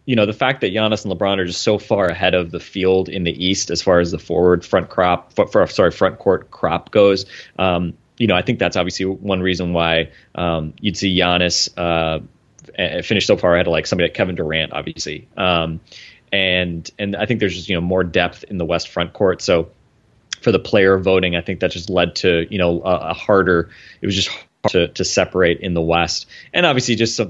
you 0.05 0.15
know, 0.15 0.25
the 0.25 0.33
fact 0.33 0.61
that 0.61 0.73
Giannis 0.73 1.05
and 1.05 1.13
LeBron 1.13 1.37
are 1.37 1.45
just 1.45 1.61
so 1.61 1.77
far 1.77 2.07
ahead 2.07 2.33
of 2.33 2.51
the 2.51 2.59
field 2.59 3.09
in 3.09 3.23
the 3.23 3.45
East 3.45 3.69
as 3.69 3.81
far 3.81 3.99
as 3.99 4.11
the 4.11 4.19
forward 4.19 4.65
front 4.65 4.89
crop, 4.89 5.33
for, 5.33 5.47
for 5.47 5.67
sorry, 5.67 5.91
front 5.91 6.19
court 6.19 6.51
crop 6.51 6.91
goes. 6.91 7.25
Um, 7.57 7.93
you 8.17 8.27
know, 8.27 8.35
I 8.35 8.41
think 8.41 8.59
that's 8.59 8.75
obviously 8.75 9.05
one 9.05 9.41
reason 9.41 9.71
why 9.71 10.11
um, 10.35 10.73
you'd 10.81 10.97
see 10.97 11.17
Giannis 11.17 11.69
uh, 11.77 12.21
finish 13.01 13.27
so 13.27 13.37
far 13.37 13.53
ahead 13.53 13.67
of 13.67 13.71
like 13.71 13.87
somebody 13.87 14.07
like 14.07 14.15
Kevin 14.15 14.35
Durant, 14.35 14.73
obviously. 14.73 15.27
Um, 15.37 15.79
and 16.31 16.89
and 16.99 17.15
I 17.15 17.25
think 17.25 17.39
there's 17.39 17.55
just 17.55 17.69
you 17.69 17.75
know 17.75 17.81
more 17.81 18.03
depth 18.03 18.43
in 18.43 18.57
the 18.57 18.65
West 18.65 18.89
front 18.89 19.13
court. 19.13 19.41
So 19.41 19.69
for 20.41 20.51
the 20.51 20.59
player 20.59 20.97
voting, 20.97 21.35
I 21.35 21.41
think 21.41 21.59
that 21.59 21.71
just 21.71 21.89
led 21.89 22.15
to 22.17 22.47
you 22.49 22.57
know 22.57 22.81
a, 22.81 23.09
a 23.09 23.13
harder. 23.13 23.69
It 24.01 24.05
was 24.05 24.15
just 24.15 24.29
hard 24.29 24.45
to 24.69 24.87
to 24.89 25.05
separate 25.05 25.59
in 25.59 25.73
the 25.73 25.81
West, 25.81 26.25
and 26.53 26.65
obviously 26.65 26.95
just 26.95 27.15
some, 27.15 27.29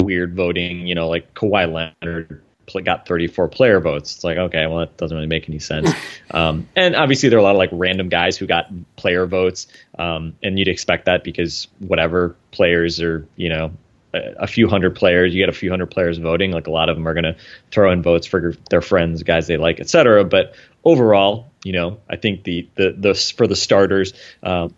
weird 0.00 0.34
voting, 0.34 0.86
you 0.86 0.94
know, 0.94 1.08
like 1.08 1.34
Kawhi 1.34 1.72
Leonard 1.72 2.42
got 2.84 3.08
34 3.08 3.48
player 3.48 3.80
votes. 3.80 4.16
It's 4.16 4.24
like, 4.24 4.36
okay, 4.36 4.66
well, 4.66 4.80
that 4.80 4.96
doesn't 4.98 5.16
really 5.16 5.26
make 5.26 5.48
any 5.48 5.58
sense. 5.58 5.90
Um, 6.30 6.68
and 6.76 6.94
obviously, 6.94 7.30
there 7.30 7.38
are 7.38 7.40
a 7.40 7.42
lot 7.42 7.52
of 7.52 7.56
like 7.56 7.70
random 7.72 8.10
guys 8.10 8.36
who 8.36 8.46
got 8.46 8.66
player 8.96 9.24
votes, 9.24 9.66
um, 9.98 10.36
and 10.42 10.58
you'd 10.58 10.68
expect 10.68 11.06
that 11.06 11.24
because 11.24 11.68
whatever 11.78 12.36
players 12.50 13.00
are, 13.00 13.26
you 13.36 13.48
know, 13.48 13.72
a, 14.12 14.34
a, 14.40 14.46
few 14.46 14.68
hundred 14.68 14.94
players, 14.94 15.34
you 15.34 15.40
get 15.40 15.48
a 15.48 15.56
few 15.56 15.70
hundred 15.70 15.86
players 15.86 16.18
voting. 16.18 16.50
Like 16.50 16.66
a 16.66 16.70
lot 16.70 16.90
of 16.90 16.96
them 16.96 17.08
are 17.08 17.14
going 17.14 17.24
to 17.24 17.34
throw 17.70 17.90
in 17.92 18.02
votes 18.02 18.26
for 18.26 18.54
their 18.68 18.82
friends, 18.82 19.22
guys 19.22 19.46
they 19.46 19.56
like, 19.56 19.80
etc. 19.80 20.22
But 20.22 20.54
overall, 20.84 21.46
you 21.68 21.74
know, 21.74 21.98
I 22.08 22.16
think 22.16 22.44
the 22.44 22.66
the 22.76 22.96
the 22.96 23.14
for 23.14 23.46
the 23.46 23.54
starters. 23.54 24.14
Um, 24.42 24.74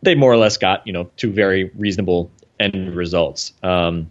they 0.00 0.14
more 0.14 0.32
or 0.32 0.36
less 0.36 0.58
got 0.58 0.86
you 0.86 0.92
know 0.92 1.10
two 1.16 1.32
very 1.32 1.72
reasonable 1.74 2.30
end 2.60 2.94
results. 2.94 3.52
Um, 3.64 4.10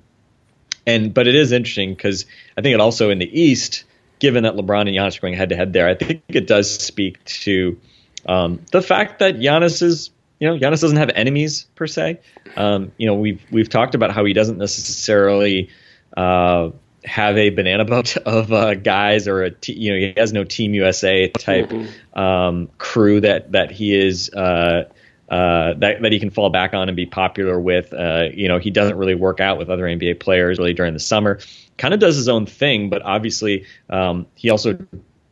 and 0.86 1.14
but 1.14 1.28
it 1.28 1.36
is 1.36 1.54
interesting 1.54 1.94
because 1.94 2.26
I 2.58 2.62
think 2.62 2.74
it 2.74 2.82
also 2.82 3.10
in 3.10 3.20
the 3.20 3.42
East, 3.42 3.86
given 4.20 4.44
that 4.44 4.56
LeBron 4.56 4.82
and 4.82 4.90
Giannis 4.90 5.18
are 5.18 5.22
going 5.22 5.34
head 5.34 5.48
to 5.48 5.56
head 5.56 5.72
there, 5.72 5.88
I 5.88 5.96
think 5.96 6.24
it 6.28 6.46
does 6.46 6.70
speak 6.78 7.24
to 7.24 7.80
um, 8.26 8.60
the 8.74 8.82
fact 8.82 9.20
that 9.20 9.36
Giannis 9.36 9.82
is 9.82 10.10
you 10.42 10.50
know 10.50 10.58
Giannis 10.58 10.82
doesn't 10.82 10.98
have 10.98 11.10
enemies 11.16 11.68
per 11.76 11.88
se. 11.88 12.20
Um, 12.58 12.92
you 12.98 13.08
know 13.08 13.14
we've 13.14 13.42
we've 13.50 13.70
talked 13.70 13.96
about 13.96 14.12
how 14.12 14.26
he 14.26 14.34
doesn't 14.34 14.58
necessarily. 14.58 15.70
Uh, 16.18 16.72
have 17.06 17.38
a 17.38 17.50
banana 17.50 17.86
boat 17.86 18.18
of 18.26 18.52
uh, 18.52 18.76
guys 18.76 19.28
or 19.28 19.44
a 19.44 19.52
t- 19.52 19.74
you 19.74 19.92
know 19.92 19.98
he 19.98 20.14
has 20.18 20.34
no 20.34 20.44
team 20.44 20.74
USA 20.74 21.28
type 21.28 21.70
mm-hmm. 21.70 22.20
um, 22.20 22.70
crew 22.78 23.22
that 23.22 23.52
that 23.52 23.72
he 23.72 23.96
is 23.96 24.30
uh, 24.34 24.86
uh, 25.30 25.74
that, 25.78 26.02
that 26.02 26.12
he 26.12 26.20
can 26.20 26.30
fall 26.30 26.52
back 26.52 26.76
on 26.76 26.90
and 26.90 26.96
be 26.96 27.08
popular 27.08 27.60
with. 27.60 27.92
Uh, 27.92 28.26
you 28.34 28.48
know, 28.48 28.60
he 28.60 28.70
doesn't 28.70 28.98
really 28.98 29.16
work 29.16 29.40
out 29.40 29.58
with 29.58 29.68
other 29.70 29.86
NBA 29.86 30.20
players 30.20 30.60
really 30.60 30.74
during 30.74 30.94
the 30.94 31.00
summer. 31.00 31.40
Kind 31.78 31.94
of 31.94 32.00
does 32.00 32.16
his 32.16 32.30
own 32.30 32.46
thing, 32.46 32.92
but 32.92 33.02
obviously 33.02 33.66
um, 33.90 34.28
he 34.36 34.52
also, 34.52 34.78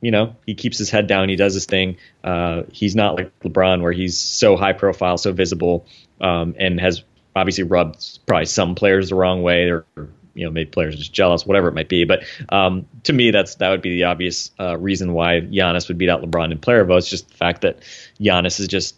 you 0.01 0.09
know, 0.09 0.35
he 0.45 0.55
keeps 0.55 0.79
his 0.79 0.89
head 0.89 1.05
down. 1.05 1.29
He 1.29 1.35
does 1.35 1.53
his 1.53 1.65
thing. 1.65 1.97
Uh, 2.23 2.63
he's 2.71 2.95
not 2.95 3.15
like 3.15 3.37
LeBron, 3.41 3.83
where 3.83 3.91
he's 3.91 4.17
so 4.17 4.55
high 4.55 4.73
profile, 4.73 5.19
so 5.19 5.33
visible, 5.33 5.85
um, 6.19 6.55
and 6.57 6.79
has 6.79 7.03
obviously 7.35 7.65
rubbed 7.65 8.25
probably 8.25 8.45
some 8.45 8.73
players 8.73 9.09
the 9.09 9.15
wrong 9.15 9.43
way 9.43 9.69
or 9.69 9.85
you 10.33 10.45
know 10.45 10.51
made 10.51 10.71
players 10.71 10.95
just 10.95 11.13
jealous, 11.13 11.45
whatever 11.45 11.67
it 11.67 11.73
might 11.73 11.89
be. 11.89 12.05
But 12.05 12.23
um, 12.49 12.87
to 13.03 13.13
me, 13.13 13.31
that's 13.31 13.55
that 13.55 13.69
would 13.69 13.81
be 13.81 13.91
the 13.91 14.05
obvious 14.05 14.51
uh, 14.59 14.77
reason 14.77 15.13
why 15.13 15.41
Giannis 15.41 15.87
would 15.87 15.97
beat 15.97 16.09
out 16.09 16.21
LeBron 16.21 16.51
in 16.51 16.59
player 16.59 16.83
votes. 16.83 17.09
Just 17.09 17.29
the 17.29 17.37
fact 17.37 17.61
that 17.61 17.79
Giannis 18.19 18.59
is 18.59 18.67
just 18.67 18.95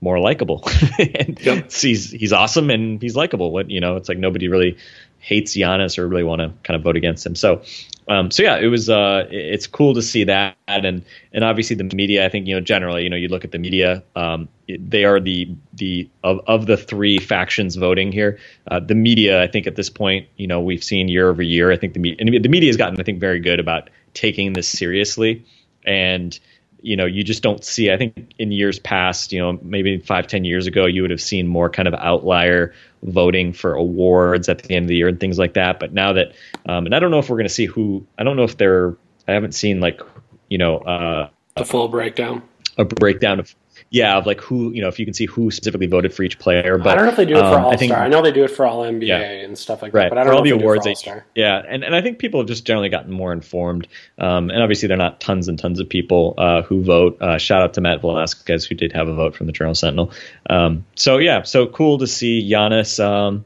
more 0.00 0.18
likable. 0.18 0.62
and 0.98 1.38
yep. 1.40 1.72
he's 1.72 2.10
he's 2.10 2.32
awesome 2.32 2.70
and 2.70 3.00
he's 3.00 3.16
likable. 3.16 3.50
What 3.50 3.70
you 3.70 3.80
know, 3.80 3.96
it's 3.96 4.08
like 4.08 4.18
nobody 4.18 4.48
really 4.48 4.76
hates 5.18 5.56
Giannis 5.56 5.98
or 5.98 6.06
really 6.06 6.24
want 6.24 6.40
to 6.40 6.52
kind 6.62 6.76
of 6.76 6.82
vote 6.82 6.96
against 6.96 7.26
him. 7.26 7.34
So, 7.34 7.62
um, 8.08 8.30
so 8.30 8.42
yeah, 8.42 8.58
it 8.58 8.66
was 8.66 8.88
uh, 8.88 9.26
it's 9.30 9.66
cool 9.66 9.94
to 9.94 10.02
see 10.02 10.24
that, 10.24 10.56
and 10.68 11.04
and 11.32 11.44
obviously 11.44 11.74
the 11.76 11.84
media. 11.84 12.24
I 12.24 12.28
think 12.28 12.46
you 12.46 12.54
know 12.54 12.60
generally, 12.60 13.02
you 13.02 13.10
know, 13.10 13.16
you 13.16 13.28
look 13.28 13.44
at 13.44 13.50
the 13.50 13.58
media, 13.58 14.04
um, 14.14 14.48
they 14.68 15.04
are 15.04 15.18
the 15.18 15.48
the 15.74 16.08
of 16.22 16.40
of 16.46 16.66
the 16.66 16.76
three 16.76 17.18
factions 17.18 17.74
voting 17.74 18.12
here. 18.12 18.38
Uh, 18.70 18.80
the 18.80 18.94
media, 18.94 19.42
I 19.42 19.48
think 19.48 19.66
at 19.66 19.74
this 19.74 19.90
point, 19.90 20.28
you 20.36 20.46
know, 20.46 20.60
we've 20.60 20.84
seen 20.84 21.08
year 21.08 21.28
over 21.28 21.42
year. 21.42 21.72
I 21.72 21.76
think 21.76 21.94
the 21.94 22.00
media, 22.00 22.40
the 22.40 22.48
media 22.48 22.68
has 22.68 22.76
gotten, 22.76 23.00
I 23.00 23.02
think, 23.02 23.18
very 23.18 23.40
good 23.40 23.58
about 23.58 23.90
taking 24.14 24.52
this 24.52 24.68
seriously 24.68 25.44
and 25.84 26.38
you 26.86 26.96
know, 26.96 27.04
you 27.04 27.24
just 27.24 27.42
don't 27.42 27.64
see. 27.64 27.90
I 27.90 27.96
think 27.96 28.32
in 28.38 28.52
years 28.52 28.78
past, 28.78 29.32
you 29.32 29.40
know, 29.40 29.58
maybe 29.62 29.98
five, 29.98 30.28
ten 30.28 30.44
years 30.44 30.68
ago, 30.68 30.86
you 30.86 31.02
would 31.02 31.10
have 31.10 31.20
seen 31.20 31.48
more 31.48 31.68
kind 31.68 31.88
of 31.88 31.94
outlier 31.94 32.74
voting 33.06 33.52
for 33.52 33.74
awards 33.74 34.48
at 34.48 34.62
the 34.62 34.74
end 34.74 34.84
of 34.84 34.88
the 34.88 34.96
year 34.96 35.08
and 35.08 35.18
things 35.18 35.38
like 35.38 35.54
that. 35.54 35.80
But 35.80 35.92
now 35.92 36.12
that, 36.12 36.32
um, 36.66 36.86
and 36.86 36.94
I 36.94 36.98
don't 36.98 37.10
know 37.10 37.18
if 37.18 37.30
we're 37.30 37.36
going 37.36 37.48
to 37.48 37.54
see 37.54 37.66
who. 37.66 38.06
I 38.18 38.24
don't 38.24 38.36
know 38.36 38.44
if 38.44 38.56
they're. 38.58 38.96
I 39.28 39.32
haven't 39.32 39.52
seen 39.52 39.80
like, 39.80 40.00
you 40.48 40.58
know, 40.58 40.78
uh, 40.78 41.28
the 41.56 41.64
full 41.64 41.88
breakdown. 41.88 42.42
A 42.78 42.84
breakdown 42.84 43.40
of 43.40 43.54
yeah, 43.90 44.16
of 44.16 44.26
like 44.26 44.40
who 44.40 44.72
you 44.72 44.82
know 44.82 44.88
if 44.88 44.98
you 44.98 45.04
can 45.04 45.14
see 45.14 45.26
who 45.26 45.50
specifically 45.50 45.86
voted 45.86 46.12
for 46.12 46.22
each 46.22 46.38
player. 46.38 46.76
But 46.78 46.88
I 46.88 46.94
don't 46.96 47.04
know 47.04 47.10
if 47.10 47.16
they 47.16 47.24
do 47.24 47.36
it 47.36 47.40
for 47.40 47.58
um, 47.58 47.64
All 47.66 47.78
Star. 47.78 47.98
I, 47.98 48.04
I, 48.06 48.08
know 48.08 48.20
they 48.20 48.32
do 48.32 48.44
it 48.44 48.50
for 48.50 48.66
All 48.66 48.82
NBA 48.82 49.06
yeah. 49.06 49.20
and 49.20 49.56
stuff 49.56 49.80
like 49.80 49.94
right. 49.94 50.04
that. 50.04 50.10
But 50.10 50.18
I 50.18 50.24
don't 50.24 50.30
for 50.30 50.32
know 50.32 50.38
all 50.38 50.58
the 50.58 50.64
awards. 50.64 50.84
They, 50.84 50.94
yeah, 51.34 51.62
and 51.66 51.84
and 51.84 51.94
I 51.94 52.02
think 52.02 52.18
people 52.18 52.40
have 52.40 52.48
just 52.48 52.64
generally 52.64 52.88
gotten 52.88 53.12
more 53.12 53.32
informed. 53.32 53.86
Um, 54.18 54.50
and 54.50 54.60
obviously, 54.60 54.88
they're 54.88 54.96
not 54.96 55.20
tons 55.20 55.46
and 55.48 55.58
tons 55.58 55.78
of 55.78 55.88
people 55.88 56.34
uh, 56.36 56.62
who 56.62 56.82
vote. 56.82 57.20
Uh, 57.20 57.38
shout 57.38 57.62
out 57.62 57.74
to 57.74 57.80
Matt 57.80 58.00
Velazquez 58.00 58.64
who 58.64 58.74
did 58.74 58.92
have 58.92 59.08
a 59.08 59.14
vote 59.14 59.36
from 59.36 59.46
the 59.46 59.52
Journal 59.52 59.74
Sentinel. 59.74 60.12
Um, 60.50 60.84
so 60.96 61.18
yeah, 61.18 61.42
so 61.42 61.66
cool 61.66 61.98
to 61.98 62.06
see 62.06 62.48
Giannis. 62.50 63.02
Um, 63.02 63.44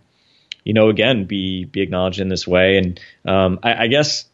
you 0.65 0.73
know, 0.73 0.89
again, 0.89 1.27
be 1.27 1.65
be 1.65 1.83
acknowledged 1.83 2.21
in 2.21 2.29
this 2.29 2.47
way, 2.47 2.79
and 2.79 3.01
um, 3.27 3.61
I, 3.63 3.85
I 3.85 3.87
guess 3.89 4.25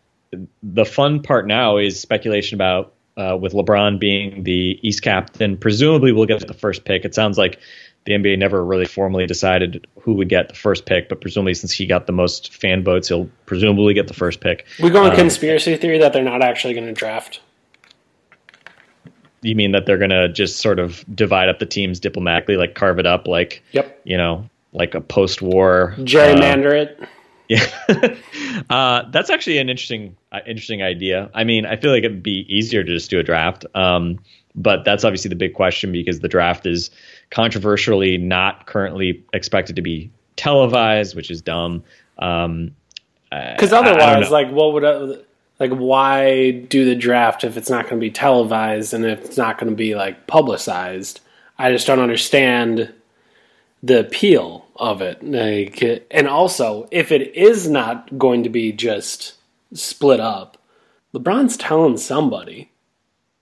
the 0.63 0.85
fun 0.85 1.23
part 1.23 1.47
now 1.47 1.79
is 1.79 2.01
speculation 2.01 2.57
about 2.57 2.93
uh, 3.17 3.37
with 3.41 3.53
LeBron 3.53 3.99
being 3.99 4.43
the 4.43 4.79
East 4.83 5.03
captain. 5.03 5.57
Presumably, 5.57 6.13
we'll 6.13 6.27
get 6.27 6.47
the 6.47 6.55
first 6.55 6.85
pick. 6.85 7.05
It 7.05 7.15
sounds 7.15 7.39
like 7.39 7.59
the 8.05 8.13
NBA 8.13 8.39
never 8.39 8.65
really 8.65 8.85
formally 8.85 9.27
decided 9.27 9.87
who 10.01 10.15
would 10.15 10.29
get 10.29 10.49
the 10.49 10.55
first 10.55 10.87
pick, 10.87 11.09
but 11.09 11.21
presumably, 11.21 11.55
since 11.55 11.73
he 11.73 11.87
got 11.87 12.07
the 12.07 12.13
most 12.13 12.55
fan 12.55 12.85
votes, 12.85 13.09
he'll 13.09 13.29
presumably 13.47 13.95
get 13.95 14.07
the 14.07 14.15
first 14.15 14.41
pick. 14.41 14.65
We 14.81 14.91
go 14.91 15.03
on 15.03 15.11
um, 15.11 15.17
conspiracy 15.17 15.77
theory 15.77 15.99
that 15.99 16.13
they're 16.13 16.23
not 16.23 16.43
actually 16.43 16.75
going 16.75 16.87
to 16.87 16.93
draft. 16.93 17.41
You 19.43 19.55
mean 19.55 19.73
that 19.73 19.87
they're 19.87 19.99
going 19.99 20.11
to 20.11 20.29
just 20.29 20.59
sort 20.59 20.79
of 20.79 21.05
divide 21.15 21.49
up 21.49 21.59
the 21.59 21.67
teams 21.67 22.01
diplomatically, 22.01 22.57
like 22.57 22.75
carve 22.75 22.99
it 22.99 23.07
up, 23.07 23.27
like 23.27 23.63
yep, 23.73 24.01
you 24.05 24.17
know, 24.17 24.49
like 24.73 24.95
a 24.95 25.01
post-war 25.01 25.95
gerrymander 25.99 26.73
uh, 26.73 26.83
it. 26.83 27.09
Yeah, 27.49 27.67
uh, 28.71 29.03
that's 29.11 29.31
actually 29.31 29.59
an 29.59 29.69
interesting, 29.69 30.17
uh, 30.33 30.41
interesting 30.47 30.83
idea. 30.83 31.31
I 31.35 31.45
mean, 31.45 31.67
I 31.67 31.77
feel 31.77 31.93
like 31.93 32.05
it'd 32.05 32.23
be 32.23 32.45
easier 32.49 32.83
to 32.83 32.93
just 32.93 33.11
do 33.11 33.19
a 33.19 33.23
draft, 33.23 33.65
um, 33.75 34.19
but 34.55 34.85
that's 34.85 35.05
obviously 35.05 35.29
the 35.29 35.37
big 35.37 35.55
question 35.55 35.93
because 35.93 36.21
the 36.21 36.29
draft 36.29 36.67
is 36.67 36.91
controversially 37.31 38.19
not 38.19 38.67
currently 38.67 39.25
expected 39.33 39.77
to 39.77 39.83
be 39.83 40.11
televised, 40.37 41.15
which 41.15 41.31
is 41.31 41.43
dumb. 41.43 41.85
Um, 42.19 42.75
because 43.31 43.73
um, 43.73 43.85
otherwise, 43.85 44.31
like, 44.31 44.51
what 44.51 44.73
would 44.73 44.85
I, 44.85 45.23
like 45.59 45.73
why 45.73 46.51
do 46.51 46.85
the 46.85 46.95
draft 46.95 47.45
if 47.45 47.57
it's 47.57 47.71
not 47.71 47.85
going 47.85 47.97
to 47.97 48.01
be 48.01 48.11
televised 48.11 48.93
and 48.93 49.05
if 49.05 49.25
it's 49.25 49.37
not 49.37 49.59
going 49.59 49.71
to 49.71 49.77
be 49.77 49.95
like 49.95 50.27
publicized? 50.27 51.21
I 51.59 51.73
just 51.73 51.87
don't 51.87 52.01
understand 52.01 52.93
the 53.87 54.01
appeal 54.01 54.67
of 54.77 55.01
it. 55.01 55.23
Like, 55.23 56.07
and 56.11 56.29
also, 56.29 56.89
if 56.91 57.13
it 57.13 57.37
is 57.37 57.69
not 57.71 58.19
going 58.19 58.43
to 58.43 58.51
be 58.51 58.73
just 58.73 59.35
split 59.73 60.21
up, 60.21 60.59
LeBron's 61.15 61.57
telling 61.57 61.97
somebody, 61.97 62.71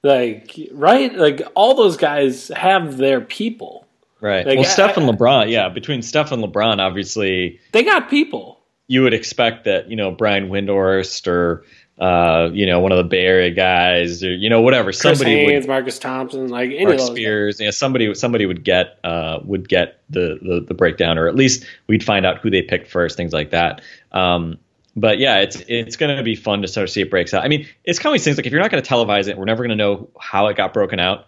like, 0.02 0.58
right? 0.72 1.14
Like, 1.14 1.42
all 1.54 1.74
those 1.74 1.96
guys 1.96 2.48
have 2.48 2.98
their 2.98 3.20
people. 3.20 3.86
Right. 4.20 4.46
Like, 4.46 4.58
well, 4.58 4.68
Steph 4.68 4.96
and 4.96 5.08
LeBron, 5.08 5.50
yeah, 5.50 5.68
between 5.68 6.02
Steph 6.02 6.32
and 6.32 6.42
LeBron, 6.42 6.78
obviously, 6.78 7.60
they 7.72 7.82
got 7.82 8.08
people. 8.08 8.60
You 8.86 9.02
would 9.02 9.14
expect 9.14 9.64
that, 9.64 9.90
you 9.90 9.96
know, 9.96 10.10
Brian 10.10 10.50
Windhorst 10.50 11.26
or 11.26 11.64
uh, 11.98 12.50
you 12.52 12.66
know, 12.66 12.80
one 12.80 12.90
of 12.92 12.98
the 12.98 13.04
Bay 13.04 13.24
Area 13.24 13.50
guys, 13.50 14.24
or 14.24 14.32
you 14.34 14.50
know, 14.50 14.60
whatever. 14.60 14.86
Chris 14.86 15.00
somebody 15.00 15.36
Haynes, 15.36 15.62
would, 15.64 15.68
Marcus 15.68 15.98
Thompson, 15.98 16.48
like 16.48 16.70
any 16.70 16.84
Marc 16.86 17.00
Spears. 17.00 17.60
Yeah, 17.60 17.70
somebody 17.70 18.12
somebody 18.14 18.46
would 18.46 18.64
get 18.64 18.98
uh, 19.04 19.38
would 19.44 19.68
get 19.68 20.00
the, 20.10 20.38
the, 20.42 20.64
the 20.68 20.74
breakdown, 20.74 21.18
or 21.18 21.28
at 21.28 21.34
least 21.36 21.64
we'd 21.86 22.02
find 22.04 22.26
out 22.26 22.38
who 22.38 22.50
they 22.50 22.62
picked 22.62 22.88
first, 22.88 23.16
things 23.16 23.32
like 23.32 23.50
that. 23.50 23.80
Um, 24.12 24.58
but 24.96 25.18
yeah, 25.18 25.38
it's 25.38 25.62
it's 25.68 25.96
going 25.96 26.16
to 26.16 26.22
be 26.22 26.34
fun 26.34 26.62
to 26.62 26.68
sort 26.68 26.84
of 26.84 26.90
see 26.90 27.00
it 27.00 27.10
breaks 27.10 27.32
out. 27.34 27.44
I 27.44 27.48
mean, 27.48 27.66
it's 27.84 27.98
kind 27.98 28.12
of 28.12 28.14
these 28.14 28.24
things 28.24 28.36
like 28.36 28.46
if 28.46 28.52
you're 28.52 28.62
not 28.62 28.70
going 28.70 28.82
to 28.82 28.88
televise 28.88 29.28
it, 29.28 29.36
we're 29.38 29.44
never 29.44 29.62
going 29.62 29.76
to 29.76 29.82
know 29.82 30.08
how 30.20 30.48
it 30.48 30.56
got 30.56 30.72
broken 30.72 30.98
out. 31.00 31.26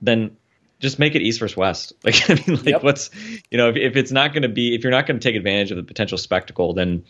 then 0.00 0.36
just 0.80 0.98
make 0.98 1.14
it 1.14 1.22
East 1.22 1.38
versus 1.38 1.56
West. 1.56 1.92
Like 2.04 2.28
I 2.30 2.34
mean, 2.34 2.56
like 2.56 2.66
Yep. 2.66 2.82
what's 2.82 3.10
you 3.50 3.58
know 3.58 3.68
if, 3.68 3.76
if 3.76 3.96
it's 3.96 4.10
not 4.12 4.32
going 4.32 4.42
to 4.42 4.48
be 4.48 4.74
if 4.74 4.82
you're 4.82 4.90
not 4.90 5.06
going 5.06 5.18
to 5.18 5.22
take 5.28 5.36
advantage 5.36 5.70
of 5.70 5.76
the 5.76 5.82
potential 5.84 6.18
spectacle, 6.18 6.72
then 6.74 7.04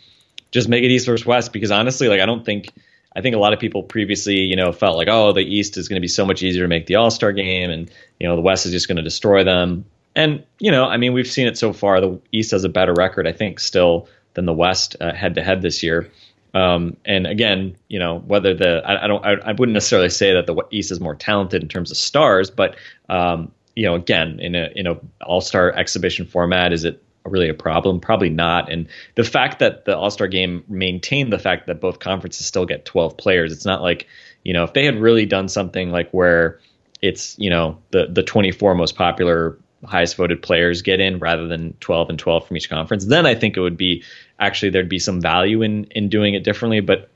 just 0.53 0.69
make 0.69 0.83
it 0.83 0.91
East 0.91 1.07
versus 1.07 1.25
West. 1.25 1.51
Because 1.51 1.71
honestly, 1.71 2.07
like 2.07 2.21
I 2.21 2.25
don't 2.25 2.45
think 2.45 2.71
I 3.15 3.21
think 3.21 3.35
a 3.35 3.39
lot 3.39 3.51
of 3.51 3.59
people 3.59 3.83
previously 3.83 4.37
you 4.37 4.55
know 4.55 4.71
felt 4.71 4.95
like 4.95 5.09
oh 5.09 5.33
the 5.33 5.41
East 5.41 5.75
is 5.75 5.89
going 5.89 5.97
to 5.97 6.01
be 6.01 6.07
so 6.07 6.25
much 6.25 6.41
easier 6.43 6.63
to 6.63 6.69
make 6.69 6.85
the 6.85 6.95
All 6.95 7.11
Star 7.11 7.33
game, 7.33 7.69
and 7.69 7.91
you 8.19 8.27
know 8.27 8.35
the 8.35 8.41
West 8.41 8.65
is 8.65 8.71
just 8.71 8.87
going 8.87 8.97
to 8.97 9.03
destroy 9.03 9.43
them. 9.43 9.85
And 10.15 10.43
you 10.59 10.71
know 10.71 10.85
I 10.85 10.97
mean 10.97 11.11
we've 11.13 11.27
seen 11.27 11.47
it 11.47 11.57
so 11.57 11.73
far. 11.73 11.99
The 11.99 12.21
East 12.31 12.51
has 12.51 12.63
a 12.63 12.69
better 12.69 12.93
record, 12.93 13.27
I 13.27 13.33
think, 13.33 13.59
still 13.59 14.07
than 14.35 14.45
the 14.45 14.53
West 14.53 14.95
head 15.01 15.35
to 15.35 15.43
head 15.43 15.61
this 15.61 15.83
year. 15.83 16.09
Um, 16.53 16.97
and 17.03 17.25
again, 17.25 17.75
you 17.87 17.97
know, 17.97 18.19
whether 18.19 18.53
the 18.53 18.83
I, 18.85 19.05
I 19.05 19.07
don't 19.07 19.25
I, 19.25 19.33
I 19.43 19.51
wouldn't 19.53 19.73
necessarily 19.73 20.09
say 20.09 20.33
that 20.33 20.45
the 20.45 20.55
East 20.71 20.91
is 20.91 20.99
more 20.99 21.15
talented 21.15 21.63
in 21.63 21.67
terms 21.67 21.89
of 21.89 21.97
stars, 21.97 22.51
but 22.51 22.75
um, 23.09 23.51
you 23.75 23.85
know, 23.85 23.95
again, 23.95 24.39
in 24.39 24.55
a 24.55 24.69
in 24.75 24.87
a 24.87 24.97
All 25.25 25.41
Star 25.41 25.71
exhibition 25.71 26.25
format, 26.25 26.71
is 26.71 26.85
it 26.85 27.01
really 27.25 27.49
a 27.49 27.53
problem? 27.53 27.99
Probably 27.99 28.29
not. 28.29 28.71
And 28.71 28.87
the 29.15 29.23
fact 29.23 29.59
that 29.59 29.85
the 29.85 29.97
All 29.97 30.11
Star 30.11 30.27
game 30.27 30.63
maintained 30.67 31.31
the 31.31 31.39
fact 31.39 31.67
that 31.67 31.81
both 31.81 31.99
conferences 31.99 32.45
still 32.45 32.65
get 32.65 32.85
12 32.85 33.17
players, 33.17 33.51
it's 33.51 33.65
not 33.65 33.81
like 33.81 34.07
you 34.43 34.53
know 34.53 34.63
if 34.63 34.73
they 34.73 34.85
had 34.85 34.99
really 34.99 35.25
done 35.25 35.47
something 35.47 35.91
like 35.91 36.09
where 36.11 36.59
it's 37.01 37.37
you 37.39 37.49
know 37.49 37.77
the 37.91 38.07
the 38.07 38.23
24 38.23 38.75
most 38.75 38.95
popular 38.95 39.57
highest 39.85 40.15
voted 40.15 40.41
players 40.41 40.81
get 40.81 40.99
in 40.99 41.19
rather 41.19 41.47
than 41.47 41.73
12 41.81 42.09
and 42.09 42.19
12 42.19 42.47
from 42.47 42.57
each 42.57 42.69
conference 42.69 43.05
then 43.05 43.25
i 43.25 43.35
think 43.35 43.57
it 43.57 43.59
would 43.59 43.75
be 43.75 44.03
actually 44.39 44.69
there'd 44.69 44.87
be 44.87 44.99
some 44.99 45.19
value 45.19 45.61
in 45.61 45.83
in 45.91 46.07
doing 46.07 46.33
it 46.33 46.43
differently 46.43 46.79
but 46.79 47.09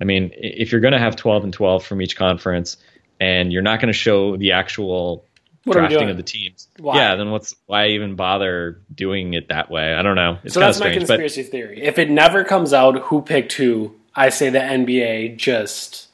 i 0.00 0.04
mean 0.04 0.30
if 0.34 0.72
you're 0.72 0.80
going 0.80 0.92
to 0.92 0.98
have 0.98 1.14
12 1.14 1.44
and 1.44 1.52
12 1.52 1.84
from 1.84 2.00
each 2.00 2.16
conference 2.16 2.78
and 3.20 3.52
you're 3.52 3.62
not 3.62 3.80
going 3.80 3.92
to 3.92 3.98
show 3.98 4.36
the 4.36 4.52
actual 4.52 5.24
What 5.66 5.74
drafting 5.74 6.10
of 6.10 6.16
the 6.16 6.22
teams 6.22 6.68
Why? 6.78 6.96
yeah 6.96 7.16
then 7.16 7.30
what's 7.30 7.54
why 7.66 7.88
even 7.88 8.14
bother 8.14 8.80
doing 8.94 9.34
it 9.34 9.48
that 9.48 9.70
way 9.70 9.94
i 9.94 10.00
don't 10.00 10.16
know 10.16 10.38
it's 10.44 10.54
so 10.54 10.60
that's 10.60 10.80
my 10.80 10.86
strange 10.86 11.02
but 11.08 11.18
conspiracy 11.18 11.42
theory. 11.42 11.82
If 11.82 11.98
it 11.98 12.10
never 12.10 12.44
comes 12.44 12.72
out 12.72 12.98
who 13.02 13.22
picked 13.22 13.52
who, 13.54 13.94
I 14.14 14.30
say 14.30 14.50
the 14.50 14.58
NBA 14.58 15.36
just 15.36 16.08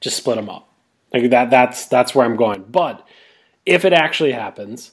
just 0.00 0.16
split 0.16 0.36
them 0.36 0.48
up. 0.48 0.68
Like 1.12 1.30
that. 1.30 1.50
That's 1.50 1.86
that's 1.86 2.14
where 2.14 2.26
I'm 2.26 2.36
going. 2.36 2.64
But 2.68 3.06
if 3.64 3.84
it 3.84 3.92
actually 3.92 4.32
happens, 4.32 4.92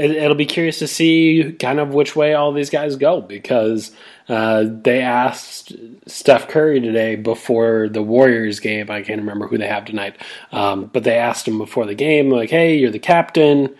it, 0.00 0.12
it'll 0.12 0.34
be 0.34 0.46
curious 0.46 0.78
to 0.78 0.86
see 0.86 1.54
kind 1.60 1.78
of 1.78 1.92
which 1.92 2.16
way 2.16 2.32
all 2.32 2.52
these 2.52 2.70
guys 2.70 2.96
go 2.96 3.20
because 3.20 3.92
uh, 4.30 4.64
they 4.66 5.02
asked 5.02 5.72
Steph 6.06 6.48
Curry 6.48 6.80
today 6.80 7.16
before 7.16 7.88
the 7.90 8.02
Warriors 8.02 8.60
game. 8.60 8.90
I 8.90 9.02
can't 9.02 9.20
remember 9.20 9.46
who 9.46 9.58
they 9.58 9.68
have 9.68 9.84
tonight, 9.84 10.16
um, 10.52 10.86
but 10.86 11.04
they 11.04 11.18
asked 11.18 11.46
him 11.46 11.58
before 11.58 11.84
the 11.84 11.94
game, 11.94 12.30
like, 12.30 12.50
"Hey, 12.50 12.78
you're 12.78 12.90
the 12.90 12.98
captain." 12.98 13.76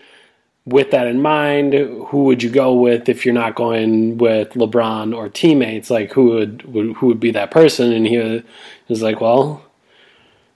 with 0.63 0.91
that 0.91 1.07
in 1.07 1.19
mind, 1.19 1.73
who 1.73 2.25
would 2.25 2.43
you 2.43 2.49
go 2.51 2.71
with 2.75 3.09
if 3.09 3.25
you're 3.25 3.33
not 3.33 3.55
going 3.55 4.19
with 4.19 4.51
LeBron 4.51 5.15
or 5.15 5.27
teammates? 5.27 5.89
Like 5.89 6.11
who 6.11 6.25
would, 6.25 6.61
would 6.71 6.95
who 6.97 7.07
would 7.07 7.19
be 7.19 7.31
that 7.31 7.49
person? 7.49 7.91
And 7.91 8.05
he 8.05 8.43
was 8.87 9.01
like, 9.01 9.19
well, 9.19 9.65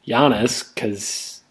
Giannis, 0.06 0.74
because 0.76 1.42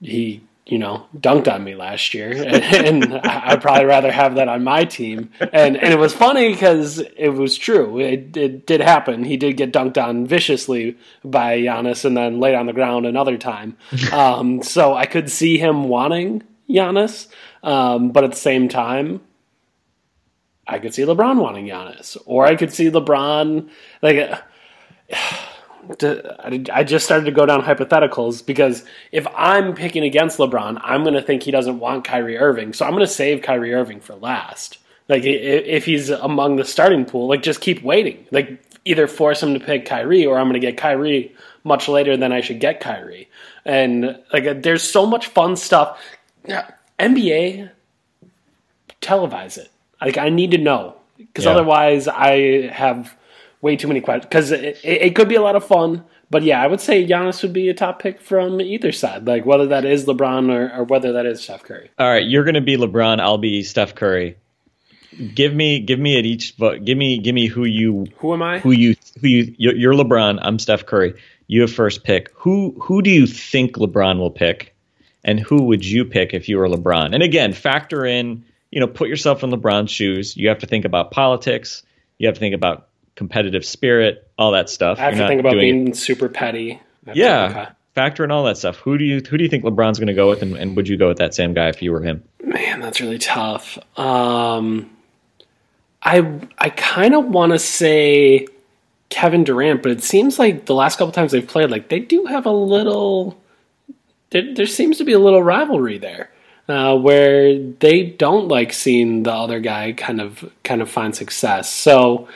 he 0.00 0.40
you 0.66 0.78
know 0.78 1.06
dunked 1.16 1.52
on 1.52 1.62
me 1.62 1.74
last 1.74 2.12
year, 2.12 2.30
and, 2.46 3.04
and 3.04 3.14
I'd 3.14 3.62
probably 3.62 3.84
rather 3.84 4.10
have 4.10 4.34
that 4.34 4.48
on 4.48 4.64
my 4.64 4.84
team. 4.84 5.30
And 5.40 5.76
and 5.76 5.92
it 5.92 5.98
was 5.98 6.12
funny 6.12 6.52
because 6.52 6.98
it 6.98 7.30
was 7.30 7.56
true. 7.56 8.00
It, 8.00 8.36
it 8.36 8.66
did 8.66 8.80
happen. 8.80 9.24
He 9.24 9.36
did 9.36 9.56
get 9.56 9.72
dunked 9.72 10.02
on 10.02 10.26
viciously 10.26 10.98
by 11.24 11.58
Giannis, 11.60 12.04
and 12.04 12.16
then 12.16 12.40
laid 12.40 12.54
on 12.54 12.66
the 12.66 12.72
ground 12.72 13.06
another 13.06 13.38
time. 13.38 13.76
Um, 14.16 14.62
so 14.62 14.94
I 14.94 15.04
could 15.04 15.30
see 15.30 15.58
him 15.58 15.88
wanting 15.88 16.42
Giannis. 16.70 17.26
Um, 17.62 18.12
but 18.12 18.24
at 18.24 18.30
the 18.30 18.36
same 18.36 18.68
time, 18.68 19.20
I 20.66 20.78
could 20.78 20.94
see 20.94 21.02
LeBron 21.02 21.40
wanting 21.40 21.66
Giannis, 21.66 22.16
or 22.24 22.46
I 22.46 22.56
could 22.56 22.72
see 22.72 22.90
LeBron 22.90 23.68
like. 24.00 24.16
uh, 24.16 25.45
to- 25.98 26.66
I 26.74 26.84
just 26.84 27.04
started 27.04 27.24
to 27.26 27.32
go 27.32 27.46
down 27.46 27.62
hypotheticals 27.62 28.44
because 28.44 28.84
if 29.12 29.26
I'm 29.36 29.74
picking 29.74 30.02
against 30.04 30.38
LeBron, 30.38 30.80
I'm 30.82 31.02
going 31.02 31.14
to 31.14 31.22
think 31.22 31.42
he 31.42 31.50
doesn't 31.50 31.78
want 31.78 32.04
Kyrie 32.04 32.38
Irving, 32.38 32.72
so 32.72 32.84
I'm 32.84 32.92
going 32.92 33.06
to 33.06 33.12
save 33.12 33.42
Kyrie 33.42 33.74
Irving 33.74 34.00
for 34.00 34.14
last. 34.14 34.78
Like 35.08 35.22
if 35.24 35.84
he's 35.84 36.10
among 36.10 36.56
the 36.56 36.64
starting 36.64 37.04
pool, 37.04 37.28
like 37.28 37.42
just 37.42 37.60
keep 37.60 37.82
waiting. 37.82 38.26
Like 38.32 38.60
either 38.84 39.06
force 39.06 39.42
him 39.42 39.54
to 39.54 39.60
pick 39.60 39.86
Kyrie, 39.86 40.26
or 40.26 40.38
I'm 40.38 40.46
going 40.48 40.60
to 40.60 40.66
get 40.66 40.76
Kyrie 40.76 41.34
much 41.64 41.88
later 41.88 42.16
than 42.16 42.32
I 42.32 42.40
should 42.40 42.58
get 42.60 42.80
Kyrie. 42.80 43.28
And 43.64 44.18
like 44.32 44.62
there's 44.62 44.82
so 44.82 45.06
much 45.06 45.28
fun 45.28 45.56
stuff. 45.56 46.00
NBA 46.98 47.70
televise 49.00 49.58
it. 49.58 49.70
Like 50.00 50.18
I 50.18 50.28
need 50.28 50.50
to 50.52 50.58
know 50.58 50.96
because 51.18 51.44
Yeah. 51.44 51.52
otherwise 51.52 52.08
I 52.08 52.68
have 52.72 53.14
way 53.66 53.76
too 53.76 53.88
many 53.88 54.00
questions. 54.00 54.26
Because 54.26 54.50
it, 54.52 54.78
it, 54.82 55.02
it 55.06 55.12
could 55.16 55.28
be 55.28 55.34
a 55.34 55.42
lot 55.42 55.56
of 55.56 55.64
fun, 55.66 56.04
but 56.30 56.42
yeah, 56.42 56.62
I 56.62 56.66
would 56.66 56.80
say 56.80 57.06
Giannis 57.06 57.42
would 57.42 57.52
be 57.52 57.68
a 57.68 57.74
top 57.74 58.00
pick 58.00 58.20
from 58.20 58.60
either 58.60 58.92
side. 58.92 59.26
Like 59.26 59.44
whether 59.44 59.66
that 59.66 59.84
is 59.84 60.06
LeBron 60.06 60.50
or, 60.50 60.62
or 60.76 60.84
whether 60.84 61.12
that 61.12 61.26
is 61.26 61.42
Steph 61.42 61.62
Curry. 61.64 61.90
all 61.98 62.08
right 62.08 62.26
you're 62.26 62.44
going 62.44 62.54
to 62.62 62.66
be 62.72 62.76
lebron 62.76 63.20
i'll 63.20 63.38
be 63.38 63.62
steph 63.62 63.94
curry 63.94 64.36
give 65.34 65.54
me 65.54 65.80
give 65.80 65.98
me 65.98 66.18
at 66.18 66.24
each 66.26 66.56
but 66.56 66.84
give 66.84 66.98
me 66.98 67.18
give 67.18 67.34
me 67.34 67.46
who 67.46 67.64
you 67.64 68.06
Who 68.18 68.32
am 68.34 68.42
I? 68.42 68.58
who 68.58 68.72
you 68.72 68.94
who 69.20 69.28
you 69.28 69.54
you're 69.58 69.76
you're 69.76 69.94
LeBron. 69.94 70.38
I'm 70.42 70.58
Steph 70.58 70.84
Curry. 70.86 71.14
You 71.48 71.60
have 71.62 71.72
first 71.72 72.04
pick. 72.04 72.30
Who 72.34 72.74
who 72.80 73.02
do 73.02 73.10
you 73.10 73.26
think 73.26 73.76
LeBron 73.76 74.18
will 74.18 74.30
pick, 74.30 74.74
and 75.24 75.38
who 75.40 75.62
would 75.64 75.84
you 75.84 76.04
pick 76.04 76.34
if 76.34 76.48
you 76.48 76.58
were 76.58 76.68
LeBron? 76.68 77.14
And 77.14 77.22
again, 77.22 77.52
factor 77.52 78.04
in 78.04 78.44
you 78.70 78.80
know 78.80 78.88
put 78.88 79.08
yourself 79.08 79.42
in 79.44 79.50
LeBron's 79.50 79.90
shoes. 79.90 80.36
You 80.36 80.48
have 80.48 80.58
to 80.58 80.66
think 80.66 80.84
about 80.84 81.12
politics. 81.12 81.82
You 82.18 82.26
have 82.28 82.34
to 82.34 82.40
think 82.40 82.54
about 82.54 82.88
competitive 83.16 83.64
spirit, 83.64 84.28
all 84.38 84.52
that 84.52 84.70
stuff. 84.70 84.98
I 84.98 85.02
have 85.02 85.14
You're 85.16 85.24
to 85.24 85.28
think 85.28 85.40
about 85.40 85.52
doing 85.52 85.68
it- 85.68 85.72
being 85.84 85.94
super 85.94 86.28
petty. 86.28 86.72
I 86.72 86.76
have 87.06 87.14
to- 87.14 87.20
yeah. 87.20 87.44
okay. 87.50 87.66
Factor 87.94 88.24
in 88.24 88.30
all 88.30 88.44
that 88.44 88.58
stuff. 88.58 88.76
Who 88.76 88.98
do 88.98 89.04
you 89.06 89.22
who 89.26 89.38
do 89.38 89.42
you 89.44 89.48
think 89.48 89.64
LeBron's 89.64 89.98
going 89.98 90.08
to 90.08 90.12
go 90.14 90.28
with, 90.28 90.42
and, 90.42 90.54
and 90.54 90.76
would 90.76 90.86
you 90.86 90.98
go 90.98 91.08
with 91.08 91.16
that 91.16 91.34
same 91.34 91.54
guy 91.54 91.68
if 91.70 91.80
you 91.80 91.92
were 91.92 92.02
him? 92.02 92.22
Man, 92.44 92.80
that's 92.80 93.00
really 93.00 93.16
tough. 93.16 93.78
Um, 93.98 94.90
I 96.02 96.40
I 96.58 96.68
kind 96.68 97.14
of 97.14 97.24
want 97.24 97.52
to 97.52 97.58
say 97.58 98.46
Kevin 99.08 99.44
Durant, 99.44 99.82
but 99.82 99.92
it 99.92 100.02
seems 100.02 100.38
like 100.38 100.66
the 100.66 100.74
last 100.74 100.98
couple 100.98 101.10
times 101.10 101.32
they've 101.32 101.46
played, 101.48 101.70
like 101.70 101.88
they 101.88 102.00
do 102.00 102.26
have 102.26 102.44
a 102.44 102.50
little. 102.52 103.38
There, 104.28 104.54
there 104.54 104.66
seems 104.66 104.98
to 104.98 105.04
be 105.04 105.12
a 105.12 105.18
little 105.18 105.42
rivalry 105.42 105.96
there, 105.96 106.30
uh, 106.68 106.98
where 106.98 107.58
they 107.58 108.02
don't 108.02 108.48
like 108.48 108.74
seeing 108.74 109.22
the 109.22 109.32
other 109.32 109.58
guy 109.58 109.92
kind 109.92 110.20
of 110.20 110.52
kind 110.64 110.82
of 110.82 110.90
find 110.90 111.16
success. 111.16 111.72
So. 111.72 112.28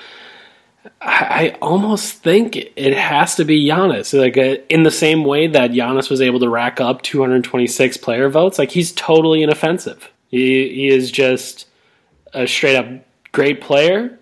I 1.01 1.57
almost 1.61 2.15
think 2.15 2.57
it 2.57 2.95
has 2.97 3.37
to 3.37 3.45
be 3.45 3.67
Giannis. 3.67 4.19
Like 4.19 4.37
uh, 4.37 4.63
in 4.69 4.83
the 4.83 4.91
same 4.91 5.25
way 5.25 5.47
that 5.47 5.73
Giannis 5.73 6.11
was 6.11 6.21
able 6.21 6.41
to 6.41 6.49
rack 6.49 6.81
up 6.81 7.03
226 7.03 7.97
player 7.99 8.29
votes, 8.29 8.59
like 8.59 8.71
he's 8.71 8.93
totally 8.93 9.43
inoffensive. 9.43 10.11
He, 10.29 10.69
he 10.69 10.89
is 10.89 11.11
just 11.11 11.67
a 12.33 12.47
straight 12.47 12.77
up 12.77 12.87
great 13.33 13.61
player, 13.61 14.19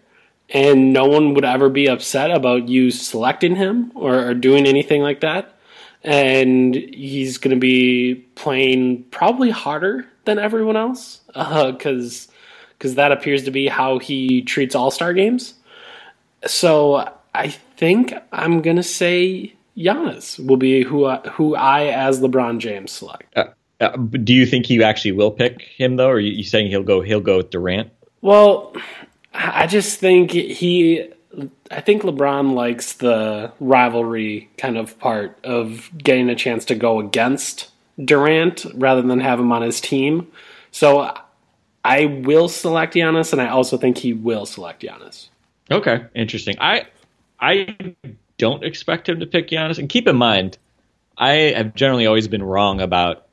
and 0.51 0.92
no 0.92 1.07
one 1.07 1.35
would 1.35 1.44
ever 1.44 1.68
be 1.68 1.88
upset 1.88 2.31
about 2.31 2.68
you 2.68 2.90
selecting 2.90 3.57
him 3.57 3.92
or, 3.94 4.29
or 4.29 4.35
doing 4.35 4.66
anything 4.66 5.03
like 5.03 5.21
that. 5.21 5.55
And 6.03 6.75
he's 6.75 7.38
going 7.38 7.55
to 7.55 7.61
be 7.61 8.14
playing 8.35 9.05
probably 9.11 9.51
harder 9.51 10.07
than 10.25 10.38
everyone 10.38 10.77
else 10.77 11.21
because 11.35 12.29
because 12.79 12.94
that 12.94 13.11
appears 13.11 13.42
to 13.44 13.51
be 13.51 13.66
how 13.66 13.99
he 13.99 14.42
treats 14.42 14.77
All 14.77 14.92
Star 14.92 15.12
games. 15.12 15.55
So 16.46 17.09
I 17.35 17.48
think 17.48 18.14
I'm 18.33 18.62
gonna 18.62 18.83
say 18.83 19.55
Giannis 19.77 20.44
will 20.44 20.57
be 20.57 20.83
who 20.83 21.07
I, 21.07 21.18
who 21.29 21.55
I 21.55 21.87
as 21.87 22.20
LeBron 22.20 22.59
James 22.59 22.92
select. 22.92 23.37
Uh, 23.37 23.96
but 23.96 24.24
do 24.24 24.35
you 24.35 24.44
think 24.44 24.68
you 24.70 24.83
actually 24.83 25.12
will 25.12 25.31
pick 25.31 25.62
him 25.62 25.96
though, 25.96 26.09
or 26.09 26.14
are 26.14 26.20
you, 26.20 26.33
you 26.33 26.44
saying 26.44 26.68
he'll 26.68 26.83
go 26.83 27.01
he'll 27.01 27.20
go 27.20 27.38
with 27.38 27.51
Durant? 27.51 27.90
Well, 28.20 28.74
I 29.33 29.66
just 29.66 30.01
think 30.01 30.33
he. 30.33 31.09
I 31.70 31.81
think 31.81 32.03
LeBron 32.03 32.55
likes 32.55 32.94
the 32.94 33.53
rivalry 33.61 34.48
kind 34.57 34.77
of 34.77 34.98
part 34.98 35.38
of 35.44 35.90
getting 35.96 36.31
a 36.31 36.35
chance 36.35 36.64
to 36.66 36.74
go 36.74 36.98
against 36.98 37.70
Durant 38.03 38.64
rather 38.74 39.03
than 39.03 39.20
have 39.20 39.38
him 39.38 39.53
on 39.53 39.62
his 39.62 39.81
team. 39.81 40.27
So 40.72 41.14
I 41.85 42.07
will 42.07 42.48
select 42.48 42.94
Giannis, 42.94 43.33
and 43.33 43.40
I 43.40 43.48
also 43.48 43.77
think 43.77 43.98
he 43.98 44.12
will 44.12 44.46
select 44.46 44.83
Giannis. 44.83 45.29
Okay, 45.70 46.07
interesting. 46.14 46.57
I 46.61 46.87
I 47.40 47.76
don't 48.38 48.64
expect 48.64 49.09
him 49.09 49.20
to 49.20 49.26
pick 49.26 49.48
Giannis. 49.48 49.78
And 49.78 49.88
keep 49.88 50.07
in 50.09 50.16
mind, 50.16 50.59
I 51.16 51.52
have 51.57 51.74
generally 51.74 52.07
always 52.07 52.28
been 52.28 52.42
wrong 52.42 52.81
about 52.81 53.26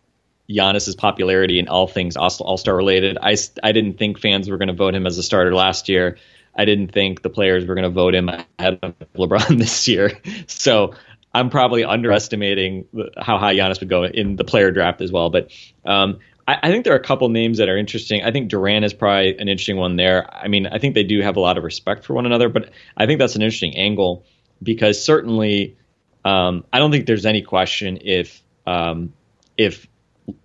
Giannis's 0.49 0.95
popularity 0.95 1.59
in 1.59 1.67
all 1.67 1.87
things 1.87 2.17
All 2.17 2.57
Star 2.57 2.75
related. 2.75 3.17
I 3.21 3.37
I 3.63 3.71
didn't 3.71 3.97
think 3.97 4.19
fans 4.19 4.49
were 4.49 4.57
going 4.57 4.67
to 4.67 4.73
vote 4.73 4.95
him 4.95 5.07
as 5.07 5.17
a 5.17 5.23
starter 5.23 5.53
last 5.53 5.89
year. 5.89 6.17
I 6.55 6.65
didn't 6.65 6.91
think 6.91 7.21
the 7.21 7.29
players 7.29 7.65
were 7.65 7.75
going 7.75 7.83
to 7.83 7.89
vote 7.89 8.15
him 8.15 8.29
ahead 8.29 8.79
of 8.81 8.95
LeBron 9.15 9.57
this 9.57 9.87
year. 9.87 10.11
So 10.47 10.93
I'm 11.33 11.49
probably 11.49 11.83
underestimating 11.83 12.85
how 13.17 13.37
high 13.37 13.55
Giannis 13.55 13.81
would 13.81 13.89
go 13.89 14.05
in 14.05 14.37
the 14.37 14.45
player 14.45 14.71
draft 14.71 15.01
as 15.01 15.11
well. 15.11 15.29
But 15.29 15.51
um, 15.83 16.19
I, 16.47 16.57
I, 16.63 16.71
think 16.71 16.83
there 16.83 16.93
are 16.93 16.97
a 16.99 17.03
couple 17.03 17.27
names 17.29 17.57
that 17.57 17.69
are 17.69 17.77
interesting. 17.77 18.23
I 18.23 18.31
think 18.31 18.49
Durant 18.49 18.85
is 18.85 18.93
probably 18.93 19.37
an 19.37 19.47
interesting 19.47 19.77
one 19.77 19.95
there. 19.95 20.33
I 20.33 20.47
mean, 20.47 20.67
I 20.67 20.79
think 20.79 20.95
they 20.95 21.03
do 21.03 21.21
have 21.21 21.37
a 21.37 21.39
lot 21.39 21.57
of 21.57 21.63
respect 21.63 22.05
for 22.05 22.13
one 22.13 22.25
another, 22.25 22.49
but 22.49 22.71
I 22.97 23.05
think 23.05 23.19
that's 23.19 23.35
an 23.35 23.41
interesting 23.41 23.75
angle 23.77 24.25
because 24.61 25.03
certainly 25.03 25.77
um, 26.23 26.65
I 26.71 26.79
don't 26.79 26.91
think 26.91 27.05
there's 27.05 27.25
any 27.25 27.41
question 27.41 27.99
if 28.01 28.41
um, 28.65 29.13
if 29.57 29.87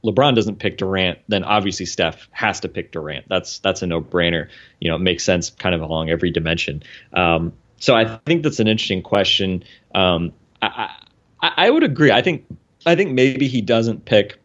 LeBron 0.05 0.35
doesn't 0.35 0.59
pick 0.59 0.77
Durant, 0.77 1.19
then 1.29 1.43
obviously 1.43 1.87
Steph 1.87 2.29
has 2.33 2.61
to 2.61 2.69
pick 2.69 2.93
Durant. 2.93 3.27
That's 3.29 3.59
that's 3.61 3.83
a 3.83 3.87
no 3.87 4.01
brainer. 4.01 4.49
You 4.79 4.91
know, 4.91 4.97
it 4.97 5.01
makes 5.01 5.25
sense 5.25 5.51
kind 5.51 5.75
of 5.75 5.81
along 5.81 6.11
every 6.11 6.31
dimension. 6.31 6.83
Um, 7.13 7.53
so 7.79 7.95
I 7.97 8.19
think 8.27 8.43
that's 8.43 8.61
an 8.61 8.69
interesting 8.69 9.03
question. 9.03 9.65
Um, 9.95 10.33
I, 10.61 10.95
I, 11.41 11.53
I 11.57 11.71
would 11.71 11.83
agree. 11.83 12.13
I 12.13 12.21
think 12.21 12.45
I 12.85 12.95
think 12.95 13.13
maybe 13.13 13.49
he 13.49 13.63
doesn't 13.63 14.05
pick 14.05 14.39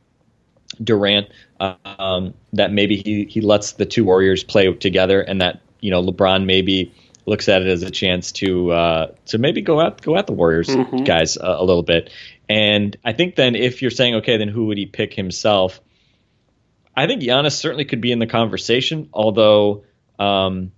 Durant. 0.83 1.29
Um, 1.59 2.33
that 2.53 2.73
maybe 2.73 2.97
he 2.97 3.25
he 3.25 3.41
lets 3.41 3.73
the 3.73 3.85
two 3.85 4.03
Warriors 4.03 4.43
play 4.43 4.71
together, 4.73 5.21
and 5.21 5.41
that 5.41 5.61
you 5.79 5.91
know 5.91 6.03
LeBron 6.03 6.45
maybe 6.45 6.93
looks 7.25 7.49
at 7.49 7.61
it 7.61 7.67
as 7.67 7.83
a 7.83 7.89
chance 7.89 8.31
to 8.33 8.71
uh, 8.71 9.11
to 9.27 9.37
maybe 9.37 9.61
go 9.61 9.79
out 9.79 10.01
go 10.01 10.15
at 10.17 10.27
the 10.27 10.33
Warriors 10.33 10.67
mm-hmm. 10.67 11.03
guys 11.03 11.37
a, 11.37 11.45
a, 11.45 11.63
little 11.63 11.83
bit. 11.83 12.11
And 12.47 12.95
I 13.03 13.13
think 13.13 13.35
then 13.35 13.55
if 13.55 13.81
you're 13.81 13.91
saying 13.91 14.15
okay, 14.15 14.37
then 14.37 14.47
who 14.47 14.67
would 14.67 14.77
he 14.77 14.85
pick 14.85 15.13
himself? 15.13 15.79
I 16.95 17.07
think 17.07 17.21
Giannis 17.21 17.53
certainly 17.53 17.85
could 17.85 18.01
be 18.01 18.11
in 18.11 18.19
the 18.19 18.27
conversation, 18.27 19.09
although 19.13 19.83
um, 20.19 20.71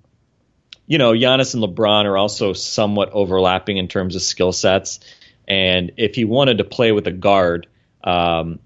you 0.86 0.98
know 0.98 1.14
Giannis 1.14 1.54
and 1.54 1.64
LeBron 1.64 2.06
are 2.06 2.18
also 2.18 2.54
somewhat 2.54 3.12
overlapping 3.12 3.78
in 3.78 3.88
terms 3.88 4.16
of 4.16 4.22
skill 4.22 4.52
sets. 4.52 5.00
And 5.48 5.94
if 5.98 6.16
he 6.16 6.26
wanted 6.26 6.58
to 6.58 6.66
play 6.66 6.92
with 6.92 7.08
a 7.08 7.12
guard, 7.12 7.68
um, 8.04 8.60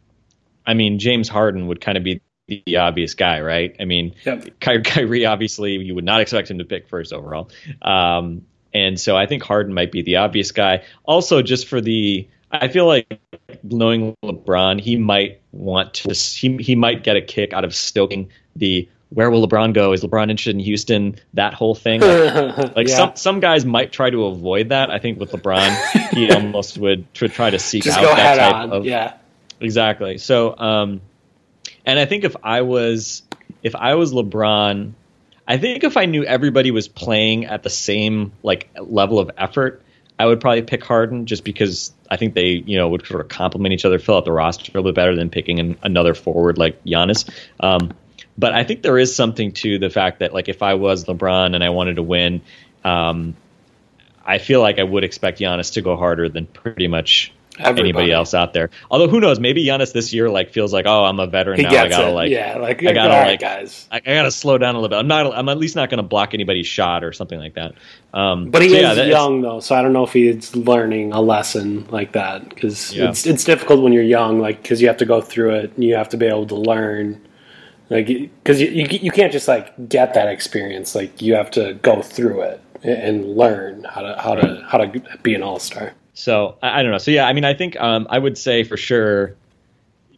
I 0.66 0.74
mean 0.74 1.00
James 1.00 1.30
Harden 1.30 1.68
would 1.68 1.82
kind 1.82 1.98
of 1.98 2.04
be 2.04 2.22
the 2.48 2.78
obvious 2.78 3.14
guy, 3.14 3.40
right? 3.42 3.76
I 3.80 3.86
mean, 3.86 4.16
yep. 4.26 4.60
Ky- 4.60 4.82
Kyrie 4.82 5.26
obviously 5.26 5.74
you 5.78 5.96
would 5.96 6.04
not 6.04 6.22
expect 6.22 6.52
him 6.52 6.58
to 6.58 6.66
pick 6.66 6.90
first 6.90 7.14
overall, 7.14 7.50
um, 7.82 8.46
and 8.74 9.00
so 9.00 9.16
I 9.16 9.26
think 9.26 9.44
Harden 9.44 9.74
might 9.74 9.92
be 9.92 10.02
the 10.02 10.18
obvious 10.18 10.52
guy. 10.52 10.84
Also, 11.04 11.42
just 11.42 11.68
for 11.68 11.82
the, 11.82 12.28
I 12.52 12.68
feel 12.68 12.86
like 12.86 13.20
knowing 13.64 14.16
LeBron, 14.24 14.80
he 14.80 14.96
might 14.98 15.42
want 15.52 15.94
to, 15.96 16.14
he 16.14 16.58
he 16.58 16.76
might 16.76 17.04
get 17.04 17.16
a 17.16 17.22
kick 17.22 17.54
out 17.54 17.64
of 17.64 17.76
stoking 17.76 18.30
the 18.56 18.90
where 19.10 19.30
will 19.30 19.46
LeBron 19.46 19.74
go? 19.74 19.92
Is 19.92 20.04
LeBron 20.04 20.30
interested 20.30 20.56
in 20.56 20.62
Houston? 20.62 21.18
That 21.34 21.54
whole 21.54 21.76
thing. 21.76 22.00
Like, 22.00 22.58
like 22.76 22.88
yeah. 22.88 22.96
some 22.96 23.16
some 23.16 23.40
guys 23.42 23.66
might 23.66 23.92
try 23.92 24.10
to 24.10 24.26
avoid 24.26 24.70
that. 24.70 24.90
I 24.90 25.00
think 25.00 25.20
with 25.20 25.32
LeBron, 25.32 26.12
he 26.12 26.32
almost 26.34 26.78
would 26.78 27.14
try 27.14 27.50
to 27.50 27.60
seek 27.60 27.84
Just 27.84 27.98
out 27.98 28.16
that 28.16 28.38
type 28.38 28.56
on. 28.56 28.72
of 28.72 28.86
yeah. 28.86 29.18
Exactly. 29.62 30.18
So 30.18 30.58
um, 30.58 31.02
and 31.86 32.00
I 32.00 32.06
think 32.06 32.24
if 32.24 32.36
I 32.44 32.62
was 32.62 33.24
if 33.64 33.76
I 33.76 33.96
was 33.96 34.12
LeBron, 34.12 34.94
I 35.48 35.58
think 35.58 35.84
if 35.84 35.98
I 35.98 36.06
knew 36.06 36.24
everybody 36.24 36.72
was 36.72 36.88
playing 36.88 37.46
at 37.46 37.64
the 37.64 37.70
same 37.70 38.32
like 38.44 38.70
level 38.80 39.20
of 39.20 39.32
effort, 39.38 39.84
I 40.20 40.26
would 40.26 40.42
probably 40.42 40.64
pick 40.64 40.84
Harden 40.84 41.26
just 41.26 41.44
because 41.44 41.94
I 42.10 42.18
think 42.18 42.34
they 42.34 42.64
you 42.66 42.78
know 42.78 42.90
would 42.90 43.06
sort 43.06 43.22
of 43.22 43.30
complement 43.30 43.74
each 43.74 43.86
other, 43.86 44.00
fill 44.00 44.18
out 44.18 44.26
the 44.26 44.32
roster 44.32 44.72
a 44.72 44.78
little 44.78 44.92
bit 44.92 44.96
better 44.96 45.16
than 45.16 45.30
picking 45.30 45.60
an, 45.60 45.78
another 45.84 46.14
forward 46.14 46.58
like 46.58 46.84
Giannis. 46.84 47.30
Um, 47.60 47.94
but 48.38 48.54
I 48.54 48.64
think 48.64 48.82
there 48.82 48.98
is 48.98 49.16
something 49.16 49.52
to 49.54 49.78
the 49.78 49.90
fact 49.90 50.20
that 50.20 50.34
like 50.34 50.50
if 50.50 50.64
I 50.64 50.74
was 50.74 51.06
LeBron 51.06 51.54
and 51.54 51.64
I 51.64 51.70
wanted 51.70 51.98
to 51.98 52.04
win, 52.04 52.42
um, 52.84 53.36
I 54.26 54.38
feel 54.38 54.62
like 54.62 54.80
I 54.80 54.84
would 54.84 55.04
expect 55.04 55.40
Giannis 55.40 55.74
to 55.74 55.82
go 55.82 55.96
harder 55.96 56.30
than 56.30 56.46
pretty 56.46 56.88
much 56.88 57.34
Everybody. 57.62 57.90
anybody 57.90 58.12
else 58.12 58.34
out 58.34 58.54
there. 58.54 58.70
Although 58.90 59.08
who 59.08 59.20
knows, 59.20 59.40
maybe 59.40 59.66
Giannis 59.66 59.94
this 59.94 60.14
year 60.14 60.30
like 60.30 60.52
feels 60.52 60.74
like, 60.74 60.86
oh, 60.86 61.06
I'm 61.06 61.20
a 61.20 61.28
veteran 61.28 61.58
he 61.58 61.64
now. 61.64 61.70
I 61.70 61.88
gotta 61.88 62.10
it. 62.10 62.12
like, 62.12 62.32
yeah, 62.32 62.58
like 62.58 62.84
I 62.84 62.94
gotta 62.94 63.30
like, 63.30 63.40
guys, 63.40 63.88
I, 63.92 63.98
I, 63.98 64.00
gotta 64.00 64.32
slow 64.32 64.58
down 64.58 64.76
a 64.76 64.80
little 64.80 64.90
bit. 64.90 65.00
I'm 65.00 65.08
not, 65.08 65.34
I'm 65.36 65.50
at 65.50 65.58
least 65.58 65.76
not 65.76 65.90
gonna 65.90 66.04
block 66.04 66.34
anybody's 66.34 66.68
shot 66.68 67.04
or 67.04 67.14
something 67.14 67.40
like 67.40 67.56
that. 67.56 67.74
Um, 68.14 68.50
but 68.50 68.62
he 68.62 68.70
so, 68.70 68.76
is 68.76 68.98
yeah, 68.98 69.04
young 69.04 69.42
though, 69.42 69.60
so 69.60 69.76
I 69.76 69.82
don't 69.82 69.94
know 69.94 70.04
if 70.04 70.14
he's 70.14 70.56
learning 70.56 71.14
a 71.14 71.22
lesson 71.22 71.88
like 71.90 72.14
that 72.14 72.50
because 72.50 72.94
yeah. 72.94 73.10
it's 73.10 73.26
it's 73.26 73.44
difficult 73.44 73.82
when 73.82 73.94
you're 73.94 74.04
young, 74.04 74.40
like 74.40 74.62
because 74.62 74.82
you 74.82 74.88
have 74.88 74.98
to 74.98 75.06
go 75.06 75.22
through 75.22 75.56
it 75.56 75.74
and 75.76 75.84
you 75.84 75.96
have 75.96 76.10
to 76.10 76.18
be 76.18 76.26
able 76.26 76.48
to 76.48 76.56
learn. 76.56 77.22
Like, 77.90 78.08
because 78.08 78.62
you, 78.62 78.68
you 78.68 78.88
you 78.90 79.12
can't 79.12 79.34
just 79.34 79.50
like 79.50 79.90
get 79.90 80.14
that 80.14 80.30
experience. 80.30 80.96
Like, 80.96 81.22
you 81.22 81.36
have 81.36 81.52
to 81.52 81.74
go 81.82 82.02
through 82.02 82.42
it 82.42 82.62
and 82.84 83.36
learn 83.36 83.84
how 83.84 84.02
to 84.02 84.16
how 84.18 84.36
to 84.36 84.64
how 84.68 84.78
to 84.78 85.18
be 85.24 85.36
an 85.36 85.44
all 85.44 85.60
star. 85.60 85.94
So 86.14 86.58
I, 86.62 86.80
I, 86.80 86.84
don't 86.84 86.92
know. 86.92 86.98
So 86.98 87.12
yeah, 87.12 87.26
I 87.26 87.34
mean, 87.34 87.46
I 87.46 87.54
think 87.54 87.80
um, 87.80 88.08
I 88.10 88.20
would 88.20 88.38
say 88.38 88.64
for 88.64 88.78
sure 88.78 89.36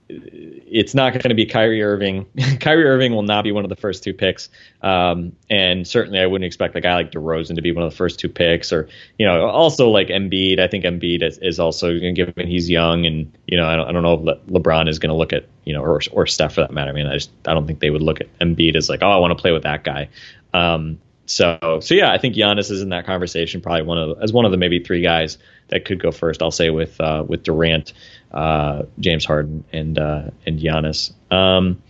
it's 0.10 0.94
not 0.94 1.14
going 1.14 1.30
to 1.30 1.36
be 1.36 1.46
Kyrie 1.46 1.82
Irving. 1.82 2.26
Kyrie 2.60 2.86
Irving 2.86 3.14
will 3.14 3.24
not 3.24 3.44
be 3.44 3.52
one 3.52 3.64
of 3.64 3.70
the 3.70 3.76
first 3.76 4.04
two 4.04 4.14
picks, 4.14 4.50
um, 4.82 5.36
and 5.50 5.88
certainly 5.88 6.20
I 6.20 6.26
wouldn't 6.26 6.46
expect 6.46 6.76
a 6.76 6.82
guy 6.82 6.96
like 6.96 7.12
DeRozan 7.12 7.56
to 7.56 7.62
be 7.62 7.72
one 7.72 7.84
of 7.84 7.92
the 7.92 7.96
first 7.96 8.20
two 8.20 8.30
picks, 8.30 8.72
or 8.74 8.90
you 9.18 9.26
know, 9.26 9.48
also 9.48 9.90
like 9.90 10.08
Embiid. 10.08 10.60
I 10.60 10.68
think 10.68 10.84
Embiid 10.84 11.24
is, 11.24 11.38
is 11.40 11.60
also 11.60 11.98
given 12.00 12.48
he's 12.48 12.70
young, 12.70 13.06
and 13.06 13.32
you 13.48 13.58
know, 13.58 13.66
I 13.66 13.76
don't, 13.76 13.88
I 13.88 13.92
don't 13.92 14.04
know 14.04 14.14
if 14.16 14.22
Le- 14.22 14.60
LeBron 14.60 14.90
is 14.90 15.00
going 15.00 15.12
to 15.12 15.16
look 15.16 15.34
at 15.34 15.46
you 15.64 15.74
know, 15.74 15.82
or 15.82 16.02
or 16.12 16.28
Steph 16.28 16.56
for 16.56 16.62
that 16.62 16.72
matter. 16.72 16.92
I 16.92 16.94
mean, 16.94 17.08
I 17.08 17.14
just 17.14 17.32
I 17.48 17.54
don't 17.54 17.66
think 17.66 17.80
they 17.80 17.90
would 17.90 18.04
look 18.04 18.22
at 18.22 18.28
Embiid 18.40 18.76
as 18.76 18.90
like, 18.90 19.02
oh, 19.02 19.12
I 19.12 19.18
want 19.18 19.32
to 19.32 19.42
play 19.42 19.52
with 19.52 19.64
that 19.64 19.84
guy. 19.84 20.10
Um, 20.54 21.00
so 21.26 21.80
so 21.82 21.96
yeah, 21.96 22.12
I 22.12 22.18
think 22.18 22.36
Giannis 22.36 22.70
is 22.70 22.82
in 22.82 22.90
that 22.90 23.06
conversation, 23.06 23.62
probably 23.62 23.84
one 23.84 23.98
of 23.98 24.18
as 24.22 24.34
one 24.34 24.46
of 24.46 24.52
the 24.52 24.58
maybe 24.58 24.80
three 24.80 25.02
guys 25.02 25.38
that 25.70 25.86
could 25.86 26.00
go 26.00 26.12
first. 26.12 26.42
I'll 26.42 26.52
say 26.52 26.70
with 26.70 27.00
uh, 27.00 27.24
with 27.28 27.44
Durant, 27.44 27.94
uh, 28.32 28.84
James 29.00 29.26
Harden, 29.26 29.64
and 29.72 29.98
uh, 29.98 30.32
and 30.46 30.60
Giannis. 30.60 31.14
Um, 31.32 31.82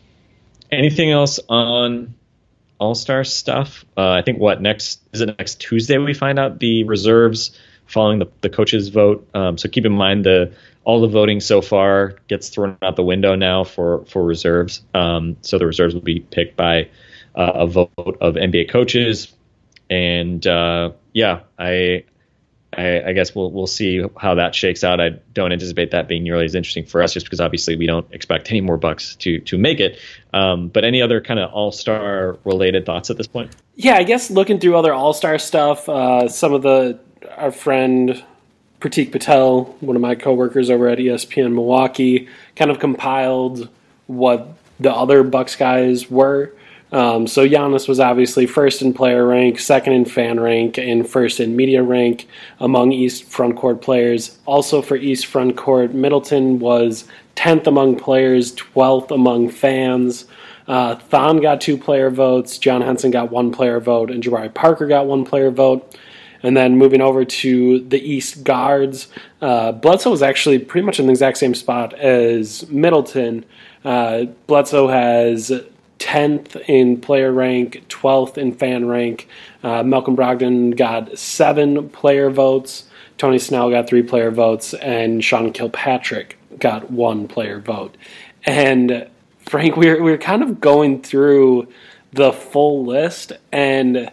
anything 0.72 1.12
else 1.12 1.40
on 1.50 2.14
All 2.80 2.96
Star 2.96 3.24
stuff? 3.24 3.86
Uh, 3.98 4.12
I 4.12 4.22
think 4.22 4.40
what 4.40 4.62
next 4.62 5.02
is 5.14 5.22
it 5.22 5.36
next 5.38 5.60
Tuesday 5.60 5.98
we 5.98 6.14
find 6.14 6.38
out 6.38 6.60
the 6.60 6.84
reserves 6.84 7.58
following 7.86 8.20
the, 8.20 8.28
the 8.42 8.50
coaches 8.50 8.90
vote. 8.90 9.28
Um, 9.34 9.58
so 9.58 9.70
keep 9.70 9.86
in 9.86 9.94
mind 9.94 10.26
the 10.26 10.54
all 10.84 11.02
the 11.02 11.08
voting 11.08 11.40
so 11.40 11.62
far 11.62 12.16
gets 12.28 12.50
thrown 12.50 12.78
out 12.82 12.96
the 12.96 13.04
window 13.04 13.36
now 13.36 13.64
for 13.64 14.06
for 14.06 14.24
reserves. 14.24 14.82
Um, 14.94 15.38
so 15.42 15.58
the 15.58 15.66
reserves 15.66 15.94
will 15.96 16.02
be 16.02 16.20
picked 16.20 16.56
by 16.56 16.90
uh, 17.36 17.52
a 17.56 17.68
vote 17.68 18.18
of 18.22 18.36
NBA 18.36 18.70
coaches, 18.70 19.34
and 19.90 20.46
uh, 20.46 20.92
yeah, 21.14 21.42
I, 21.58 22.04
I, 22.76 23.04
I 23.08 23.14
guess 23.14 23.36
we'll 23.36 23.52
we'll 23.52 23.68
see 23.68 24.04
how 24.18 24.36
that 24.36 24.56
shakes 24.56 24.84
out. 24.84 25.00
I 25.00 25.10
don't 25.34 25.52
anticipate 25.52 25.92
that 25.92 26.08
being 26.08 26.24
nearly 26.24 26.46
as 26.46 26.56
interesting 26.56 26.86
for 26.86 27.02
us, 27.02 27.14
just 27.14 27.26
because 27.26 27.40
obviously 27.40 27.76
we 27.76 27.86
don't 27.86 28.12
expect 28.12 28.50
any 28.50 28.62
more 28.62 28.78
Bucks 28.78 29.16
to 29.18 29.40
to 29.40 29.58
make 29.58 29.80
it. 29.80 30.00
Um, 30.34 30.68
but 30.70 30.84
any 30.84 31.02
other 31.02 31.22
kind 31.22 31.40
of 31.40 31.52
All 31.52 31.72
Star 31.72 32.38
related 32.44 32.86
thoughts 32.86 33.10
at 33.10 33.18
this 33.18 33.28
point? 33.28 33.56
Yeah, 33.76 33.96
I 33.96 34.04
guess 34.04 34.30
looking 34.30 34.60
through 34.60 34.78
other 34.78 34.94
All 34.94 35.14
Star 35.14 35.38
stuff, 35.40 35.88
uh, 35.90 36.28
some 36.28 36.54
of 36.54 36.62
the 36.62 37.00
our 37.38 37.52
friend 37.52 38.24
Pratik 38.80 39.12
Patel, 39.12 39.64
one 39.80 39.96
of 39.96 40.02
my 40.02 40.14
coworkers 40.14 40.70
over 40.70 40.90
at 40.90 40.98
ESPN 40.98 41.54
Milwaukee, 41.54 42.28
kind 42.56 42.70
of 42.70 42.80
compiled 42.80 43.70
what 44.08 44.56
the 44.80 44.94
other 44.94 45.24
Bucks 45.24 45.56
guys 45.56 46.12
were. 46.12 46.54
Um, 46.94 47.26
so 47.26 47.46
Giannis 47.48 47.88
was 47.88 48.00
obviously 48.00 48.46
first 48.46 48.84
in 48.84 48.94
player 48.94 49.26
rank, 49.26 49.60
second 49.60 49.94
in 49.94 50.06
fan 50.06 50.40
rank, 50.40 50.78
and 50.78 51.10
first 51.10 51.40
in 51.40 51.56
media 51.56 51.82
rank 51.82 52.28
among 52.60 52.92
East 52.92 53.24
front 53.24 53.58
court 53.58 53.82
players. 53.82 54.38
Also 54.46 54.82
for 54.84 54.96
East 54.96 55.26
front 55.26 55.58
court, 55.58 55.94
Middleton 55.96 56.60
was 56.60 57.06
10th 57.36 57.66
among 57.66 57.98
players, 57.98 58.56
12th 58.56 59.10
among 59.10 59.50
fans. 59.50 60.26
Uh, 60.68 60.96
Thon 60.96 61.42
got 61.42 61.60
two 61.60 61.78
player 61.78 62.12
votes, 62.12 62.60
John 62.60 62.82
Henson 62.82 63.10
got 63.10 63.32
one 63.32 63.52
player 63.52 63.80
vote, 63.80 64.12
and 64.12 64.24
Jabari 64.24 64.54
Parker 64.54 64.86
got 64.86 65.08
one 65.08 65.26
player 65.26 65.50
vote. 65.50 65.98
And 66.44 66.56
then 66.56 66.78
moving 66.78 67.02
over 67.02 67.24
to 67.26 67.80
the 67.88 68.00
East 68.00 68.44
guards, 68.44 69.08
uh, 69.42 69.72
Bledsoe 69.72 70.12
was 70.12 70.22
actually 70.22 70.60
pretty 70.60 70.86
much 70.86 71.00
in 71.00 71.08
the 71.08 71.12
exact 71.12 71.38
same 71.38 71.56
spot 71.56 71.94
as 71.94 72.70
Middleton. 72.70 73.46
Uh, 73.84 74.26
Bledsoe 74.46 74.90
has 74.90 75.52
10th 76.04 76.62
in 76.68 77.00
player 77.00 77.32
rank, 77.32 77.86
12th 77.88 78.38
in 78.38 78.54
fan 78.54 78.88
rank. 78.88 79.30
Uh, 79.64 79.84
Malcolm 79.84 80.18
Brogdon 80.18 80.76
got 80.76 81.18
seven 81.18 81.88
player 81.90 82.30
votes. 82.30 82.84
Tony 83.18 83.40
Snell 83.40 83.70
got 83.70 83.88
three 83.88 84.04
player 84.04 84.30
votes, 84.30 84.74
and 84.74 85.24
Sean 85.24 85.54
Kilpatrick 85.54 86.38
got 86.60 86.92
one 86.92 87.30
player 87.30 87.60
vote. 87.60 87.96
And 88.46 89.08
Frank, 89.46 89.78
we 89.78 89.86
we're, 89.86 90.04
we 90.04 90.12
we're 90.12 90.18
kind 90.18 90.44
of 90.44 90.60
going 90.60 91.02
through 91.02 91.70
the 92.12 92.34
full 92.34 92.86
list, 92.86 93.32
and 93.54 94.12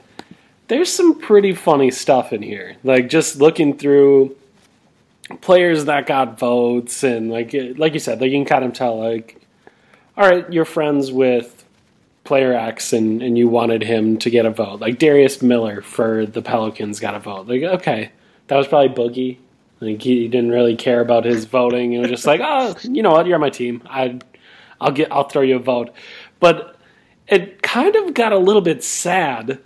there's 0.68 0.92
some 0.92 1.18
pretty 1.18 1.54
funny 1.54 1.90
stuff 1.90 2.32
in 2.32 2.40
here. 2.40 2.76
Like 2.84 3.08
just 3.08 3.36
looking 3.40 3.76
through 3.76 4.36
players 5.40 5.86
that 5.86 6.06
got 6.06 6.38
votes, 6.38 7.02
and 7.02 7.32
like 7.32 7.52
like 7.76 7.94
you 7.94 8.00
said, 8.00 8.20
like 8.20 8.30
you 8.30 8.38
can 8.38 8.44
kind 8.44 8.64
of 8.64 8.74
tell, 8.74 8.96
like, 8.96 9.40
all 10.16 10.30
right, 10.30 10.50
you're 10.52 10.64
friends 10.64 11.10
with 11.10 11.59
player 12.24 12.52
X 12.52 12.92
and, 12.92 13.22
and 13.22 13.36
you 13.36 13.48
wanted 13.48 13.82
him 13.82 14.18
to 14.18 14.30
get 14.30 14.46
a 14.46 14.50
vote. 14.50 14.80
Like 14.80 14.98
Darius 14.98 15.42
Miller 15.42 15.82
for 15.82 16.26
the 16.26 16.42
Pelicans 16.42 17.00
got 17.00 17.14
a 17.14 17.20
vote. 17.20 17.48
Like, 17.48 17.62
okay, 17.62 18.12
that 18.46 18.56
was 18.56 18.68
probably 18.68 18.94
Boogie. 18.94 19.38
Like 19.80 20.02
he 20.02 20.28
didn't 20.28 20.50
really 20.50 20.76
care 20.76 21.00
about 21.00 21.24
his 21.24 21.46
voting. 21.46 21.94
It 21.94 21.98
was 21.98 22.10
just 22.10 22.26
like, 22.26 22.40
oh, 22.44 22.76
you 22.82 23.02
know 23.02 23.10
what, 23.10 23.26
you're 23.26 23.36
on 23.36 23.40
my 23.40 23.50
team. 23.50 23.82
I 23.86 24.18
I'll 24.80 24.92
get 24.92 25.12
I'll 25.12 25.28
throw 25.28 25.42
you 25.42 25.56
a 25.56 25.60
vote. 25.60 25.90
But 26.38 26.76
it 27.26 27.62
kind 27.62 27.94
of 27.96 28.14
got 28.14 28.32
a 28.32 28.38
little 28.38 28.62
bit 28.62 28.82
sad 28.82 29.60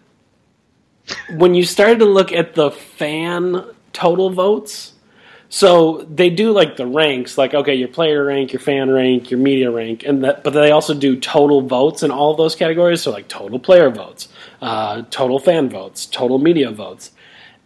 when 1.37 1.55
you 1.55 1.65
started 1.65 1.99
to 2.01 2.05
look 2.05 2.33
at 2.33 2.55
the 2.55 2.71
fan 2.71 3.65
total 3.93 4.31
votes. 4.31 4.94
So 5.55 6.05
they 6.13 6.31
do 6.31 6.51
like 6.51 6.77
the 6.77 6.85
ranks, 6.85 7.39
like 7.39 7.55
okay, 7.55 7.77
your 7.77 7.87
player 7.87 8.25
rank, 8.25 8.53
your 8.53 8.59
fan 8.59 8.91
rank, 8.91 9.31
your 9.31 9.39
media 9.39 9.71
rank, 9.71 10.03
and 10.05 10.25
that. 10.25 10.43
But 10.43 10.53
they 10.53 10.73
also 10.73 10.95
do 10.95 11.15
total 11.15 11.61
votes 11.61 12.03
in 12.03 12.11
all 12.11 12.35
those 12.35 12.57
categories. 12.57 13.03
So 13.03 13.13
like 13.13 13.29
total 13.29 13.61
player 13.61 13.89
votes, 13.89 14.27
uh, 14.61 15.03
total 15.11 15.39
fan 15.39 15.69
votes, 15.71 16.07
total 16.07 16.41
media 16.41 16.73
votes, 16.73 17.13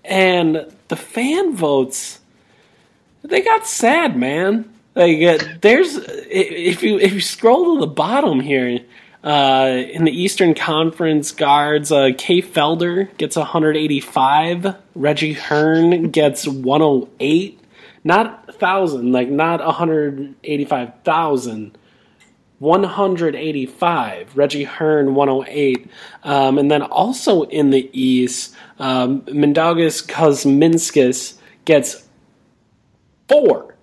and 0.04 0.70
the 0.88 0.96
fan 0.96 1.56
votes, 1.56 2.20
they 3.22 3.40
got 3.40 3.66
sad, 3.66 4.18
man. 4.18 4.70
Like 4.94 5.22
uh, 5.22 5.42
there's 5.62 5.96
if 5.96 6.82
you 6.82 6.98
if 6.98 7.14
you 7.14 7.22
scroll 7.22 7.76
to 7.76 7.80
the 7.80 7.86
bottom 7.86 8.40
here, 8.40 8.80
uh, 9.24 9.82
in 9.90 10.04
the 10.04 10.12
Eastern 10.12 10.52
Conference 10.52 11.32
guards, 11.32 11.90
uh, 11.90 12.10
Kay 12.18 12.42
Felder 12.42 13.16
gets 13.16 13.34
185. 13.36 14.76
Reggie 14.94 15.32
Hearn 15.32 16.10
gets 16.10 16.46
108. 16.46 17.57
Not 18.08 18.46
1,000, 18.46 19.12
like 19.12 19.28
not 19.28 19.62
185,000. 19.62 21.78
185. 22.58 24.34
Reggie 24.34 24.64
Hearn, 24.64 25.14
108. 25.14 25.90
Um, 26.24 26.56
and 26.56 26.70
then 26.70 26.80
also 26.80 27.42
in 27.42 27.68
the 27.68 27.90
East, 27.92 28.54
um, 28.78 29.20
Mindaugas 29.26 30.06
Kuzminskas 30.06 31.36
gets 31.66 32.08
four. 33.28 33.76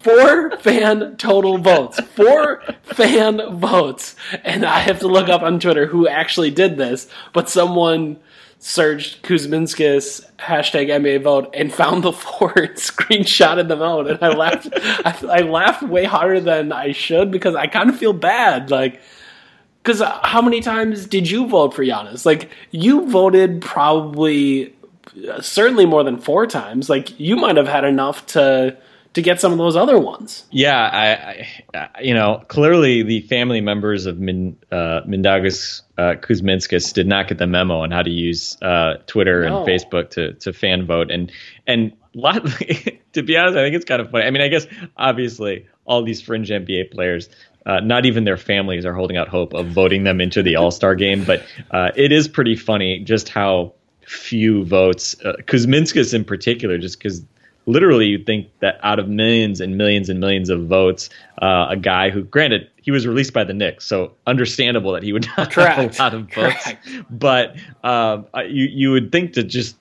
Four 0.00 0.56
fan 0.56 1.18
total 1.18 1.58
votes. 1.58 2.00
Four 2.00 2.62
fan 2.82 3.58
votes. 3.58 4.16
And 4.42 4.64
I 4.64 4.78
have 4.78 5.00
to 5.00 5.06
look 5.06 5.28
up 5.28 5.42
on 5.42 5.60
Twitter 5.60 5.84
who 5.84 6.08
actually 6.08 6.50
did 6.50 6.78
this, 6.78 7.10
but 7.34 7.50
someone 7.50 8.20
searched 8.66 9.22
Kuzminskas 9.22 10.28
hashtag 10.40 10.88
NBA 10.88 11.22
vote 11.22 11.48
and 11.54 11.72
found 11.72 12.02
the 12.02 12.12
four 12.24 12.52
and 12.56 12.74
screenshotted 12.74 13.68
them 13.68 13.80
out. 13.80 14.10
And 14.10 14.20
I 14.20 14.34
laughed. 14.34 14.68
I, 14.74 15.38
I 15.38 15.40
laughed 15.42 15.84
way 15.84 16.02
harder 16.02 16.40
than 16.40 16.72
I 16.72 16.90
should 16.90 17.30
because 17.30 17.54
I 17.54 17.68
kind 17.68 17.88
of 17.88 17.96
feel 17.96 18.12
bad. 18.12 18.72
Like, 18.72 19.00
because 19.84 20.02
how 20.24 20.42
many 20.42 20.60
times 20.60 21.06
did 21.06 21.30
you 21.30 21.46
vote 21.46 21.74
for 21.74 21.84
Giannis? 21.84 22.26
Like, 22.26 22.50
you 22.72 23.08
voted 23.08 23.62
probably 23.62 24.74
uh, 25.30 25.40
certainly 25.40 25.86
more 25.86 26.02
than 26.02 26.18
four 26.18 26.44
times. 26.48 26.90
Like, 26.90 27.20
you 27.20 27.36
might 27.36 27.56
have 27.56 27.68
had 27.68 27.84
enough 27.84 28.26
to 28.26 28.76
to 29.16 29.22
get 29.22 29.40
some 29.40 29.50
of 29.50 29.56
those 29.56 29.76
other 29.76 29.98
ones. 29.98 30.44
Yeah, 30.50 30.78
I, 30.78 31.48
I 31.74 32.00
you 32.02 32.12
know, 32.12 32.42
clearly 32.48 33.02
the 33.02 33.22
family 33.22 33.62
members 33.62 34.04
of 34.04 34.18
Min, 34.18 34.58
uh, 34.70 35.00
Mindaugas 35.08 35.80
uh, 35.96 36.16
Kuzminskas 36.20 36.92
did 36.92 37.06
not 37.06 37.26
get 37.26 37.38
the 37.38 37.46
memo 37.46 37.78
on 37.78 37.90
how 37.90 38.02
to 38.02 38.10
use 38.10 38.58
uh, 38.60 38.96
Twitter 39.06 39.48
no. 39.48 39.64
and 39.64 39.66
Facebook 39.66 40.10
to 40.10 40.34
to 40.34 40.52
fan 40.52 40.84
vote, 40.84 41.10
and 41.10 41.32
and 41.66 41.92
lot, 42.12 42.44
to 43.14 43.22
be 43.22 43.38
honest, 43.38 43.56
I 43.56 43.64
think 43.64 43.74
it's 43.74 43.86
kind 43.86 44.02
of 44.02 44.10
funny. 44.10 44.26
I 44.26 44.30
mean, 44.30 44.42
I 44.42 44.48
guess 44.48 44.66
obviously 44.98 45.66
all 45.86 46.04
these 46.04 46.20
fringe 46.20 46.50
NBA 46.50 46.90
players. 46.90 47.30
Uh, 47.64 47.80
not 47.80 48.04
even 48.04 48.24
their 48.24 48.36
families 48.36 48.84
are 48.84 48.92
holding 48.92 49.16
out 49.16 49.28
hope 49.28 49.54
of 49.54 49.66
voting 49.68 50.04
them 50.04 50.20
into 50.20 50.42
the 50.42 50.56
All 50.56 50.70
Star 50.70 50.94
game, 50.94 51.24
but 51.24 51.42
uh, 51.70 51.90
it 51.96 52.12
is 52.12 52.28
pretty 52.28 52.54
funny 52.54 52.98
just 52.98 53.30
how 53.30 53.72
few 54.06 54.62
votes. 54.62 55.16
Uh, 55.24 55.32
Kuzminskas 55.46 56.12
in 56.12 56.22
particular, 56.22 56.76
just 56.76 56.98
because 56.98 57.24
literally 57.66 58.06
you'd 58.06 58.24
think 58.24 58.48
that 58.60 58.78
out 58.82 58.98
of 58.98 59.08
millions 59.08 59.60
and 59.60 59.76
millions 59.76 60.08
and 60.08 60.20
millions 60.20 60.48
of 60.48 60.66
votes, 60.66 61.10
uh, 61.42 61.66
a 61.70 61.76
guy 61.76 62.10
who, 62.10 62.22
granted, 62.22 62.70
he 62.80 62.90
was 62.90 63.06
released 63.06 63.32
by 63.32 63.44
the 63.44 63.52
Knicks, 63.52 63.86
so 63.86 64.14
understandable 64.26 64.92
that 64.92 65.02
he 65.02 65.12
would 65.12 65.26
not 65.36 65.50
Correct. 65.50 65.76
have 65.76 65.98
a 65.98 66.02
lot 66.02 66.14
of 66.14 66.22
votes. 66.32 66.64
Correct. 66.64 66.88
But 67.10 67.56
uh, 67.84 68.22
you 68.46 68.64
you 68.64 68.92
would 68.92 69.12
think 69.12 69.34
that 69.34 69.44
just 69.44 69.76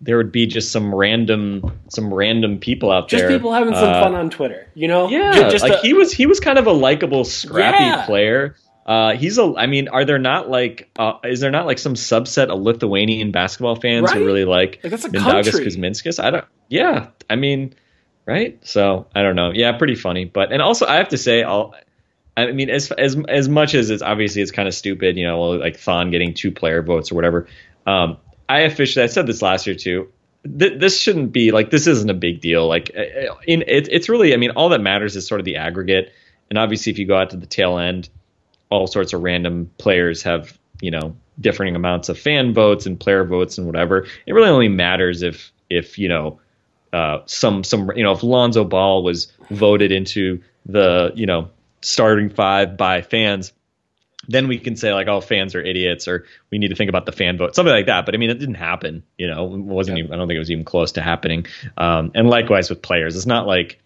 there 0.00 0.16
would 0.16 0.32
be 0.32 0.46
just 0.46 0.72
some 0.72 0.94
random 0.94 1.78
some 1.88 2.12
random 2.12 2.58
people 2.58 2.90
out 2.90 3.08
just 3.08 3.22
there, 3.22 3.30
just 3.30 3.38
people 3.38 3.52
having 3.52 3.74
some 3.74 3.88
uh, 3.88 4.00
fun 4.02 4.14
on 4.14 4.30
Twitter, 4.30 4.68
you 4.74 4.88
know? 4.88 5.08
Yeah, 5.08 5.48
just, 5.48 5.62
like 5.62 5.72
a, 5.72 5.78
he 5.78 5.92
was 5.92 6.12
he 6.12 6.26
was 6.26 6.40
kind 6.40 6.58
of 6.58 6.66
a 6.66 6.72
likable, 6.72 7.24
scrappy 7.24 7.84
yeah. 7.84 8.06
player. 8.06 8.56
Uh, 8.86 9.16
he's 9.16 9.36
a. 9.36 9.52
I 9.56 9.66
mean, 9.66 9.88
are 9.88 10.04
there 10.04 10.20
not 10.20 10.48
like? 10.48 10.88
Uh, 10.96 11.14
is 11.24 11.40
there 11.40 11.50
not 11.50 11.66
like 11.66 11.80
some 11.80 11.94
subset 11.94 12.50
of 12.50 12.60
Lithuanian 12.60 13.32
basketball 13.32 13.74
fans 13.74 14.04
right? 14.04 14.16
who 14.16 14.24
really 14.24 14.44
like, 14.44 14.78
like 14.84 14.92
Mindaugas 14.92 15.60
Kuzminskas? 15.60 16.22
I 16.22 16.30
don't. 16.30 16.44
Yeah, 16.68 17.08
I 17.28 17.34
mean, 17.34 17.74
right? 18.26 18.64
So 18.64 19.08
I 19.12 19.22
don't 19.22 19.34
know. 19.34 19.50
Yeah, 19.52 19.76
pretty 19.76 19.96
funny. 19.96 20.24
But 20.24 20.52
and 20.52 20.62
also 20.62 20.86
I 20.86 20.96
have 20.96 21.08
to 21.08 21.18
say, 21.18 21.42
I'll. 21.42 21.74
I 22.36 22.52
mean, 22.52 22.70
as 22.70 22.92
as 22.92 23.16
as 23.28 23.48
much 23.48 23.74
as 23.74 23.90
it's 23.90 24.02
obviously 24.02 24.40
it's 24.40 24.52
kind 24.52 24.68
of 24.68 24.74
stupid, 24.74 25.16
you 25.16 25.26
know, 25.26 25.40
like 25.40 25.78
Thon 25.78 26.12
getting 26.12 26.32
two 26.32 26.52
player 26.52 26.80
votes 26.80 27.10
or 27.10 27.16
whatever. 27.16 27.48
Um, 27.86 28.18
I 28.48 28.60
officially 28.60 29.02
I 29.02 29.06
said 29.06 29.26
this 29.26 29.42
last 29.42 29.66
year 29.66 29.74
too. 29.74 30.12
Th- 30.44 30.78
this 30.78 31.00
shouldn't 31.00 31.32
be 31.32 31.50
like 31.50 31.70
this 31.70 31.88
isn't 31.88 32.10
a 32.10 32.14
big 32.14 32.40
deal. 32.40 32.68
Like 32.68 32.92
uh, 32.96 33.34
in 33.48 33.62
it, 33.62 33.88
it's 33.90 34.08
really 34.08 34.32
I 34.32 34.36
mean 34.36 34.50
all 34.50 34.68
that 34.68 34.80
matters 34.80 35.16
is 35.16 35.26
sort 35.26 35.40
of 35.40 35.44
the 35.44 35.56
aggregate. 35.56 36.12
And 36.50 36.58
obviously, 36.58 36.92
if 36.92 37.00
you 37.00 37.06
go 37.08 37.16
out 37.16 37.30
to 37.30 37.36
the 37.36 37.46
tail 37.46 37.78
end, 37.78 38.08
all 38.70 38.86
sorts 38.86 39.12
of 39.12 39.22
random 39.22 39.70
players 39.78 40.22
have 40.22 40.58
you 40.80 40.90
know 40.90 41.16
differing 41.40 41.76
amounts 41.76 42.08
of 42.08 42.18
fan 42.18 42.54
votes 42.54 42.86
and 42.86 42.98
player 42.98 43.24
votes 43.24 43.58
and 43.58 43.66
whatever. 43.66 44.06
It 44.26 44.32
really 44.32 44.48
only 44.48 44.68
matters 44.68 45.22
if 45.22 45.52
if 45.68 45.98
you 45.98 46.08
know 46.08 46.40
uh, 46.92 47.18
some 47.26 47.64
some 47.64 47.90
you 47.96 48.02
know 48.02 48.12
if 48.12 48.22
Lonzo 48.22 48.64
Ball 48.64 49.02
was 49.02 49.32
voted 49.50 49.92
into 49.92 50.42
the 50.64 51.12
you 51.14 51.26
know 51.26 51.50
starting 51.82 52.30
five 52.30 52.76
by 52.76 53.02
fans. 53.02 53.52
Then 54.28 54.48
we 54.48 54.58
can 54.58 54.74
say 54.74 54.92
like, 54.92 55.06
oh, 55.06 55.20
fans 55.20 55.54
are 55.54 55.62
idiots, 55.62 56.08
or 56.08 56.24
we 56.50 56.58
need 56.58 56.68
to 56.68 56.74
think 56.74 56.88
about 56.88 57.06
the 57.06 57.12
fan 57.12 57.38
vote, 57.38 57.54
something 57.54 57.72
like 57.72 57.86
that. 57.86 58.06
But 58.06 58.16
I 58.16 58.18
mean, 58.18 58.30
it 58.30 58.40
didn't 58.40 58.56
happen. 58.56 59.04
You 59.16 59.28
know, 59.28 59.54
it 59.54 59.60
wasn't. 59.60 59.98
Yeah. 59.98 60.04
Even, 60.04 60.14
I 60.14 60.16
don't 60.16 60.26
think 60.26 60.36
it 60.36 60.40
was 60.40 60.50
even 60.50 60.64
close 60.64 60.92
to 60.92 61.02
happening. 61.02 61.46
Um, 61.76 62.10
and 62.12 62.28
likewise 62.28 62.68
with 62.68 62.82
players, 62.82 63.14
it's 63.14 63.26
not 63.26 63.46
like 63.46 63.80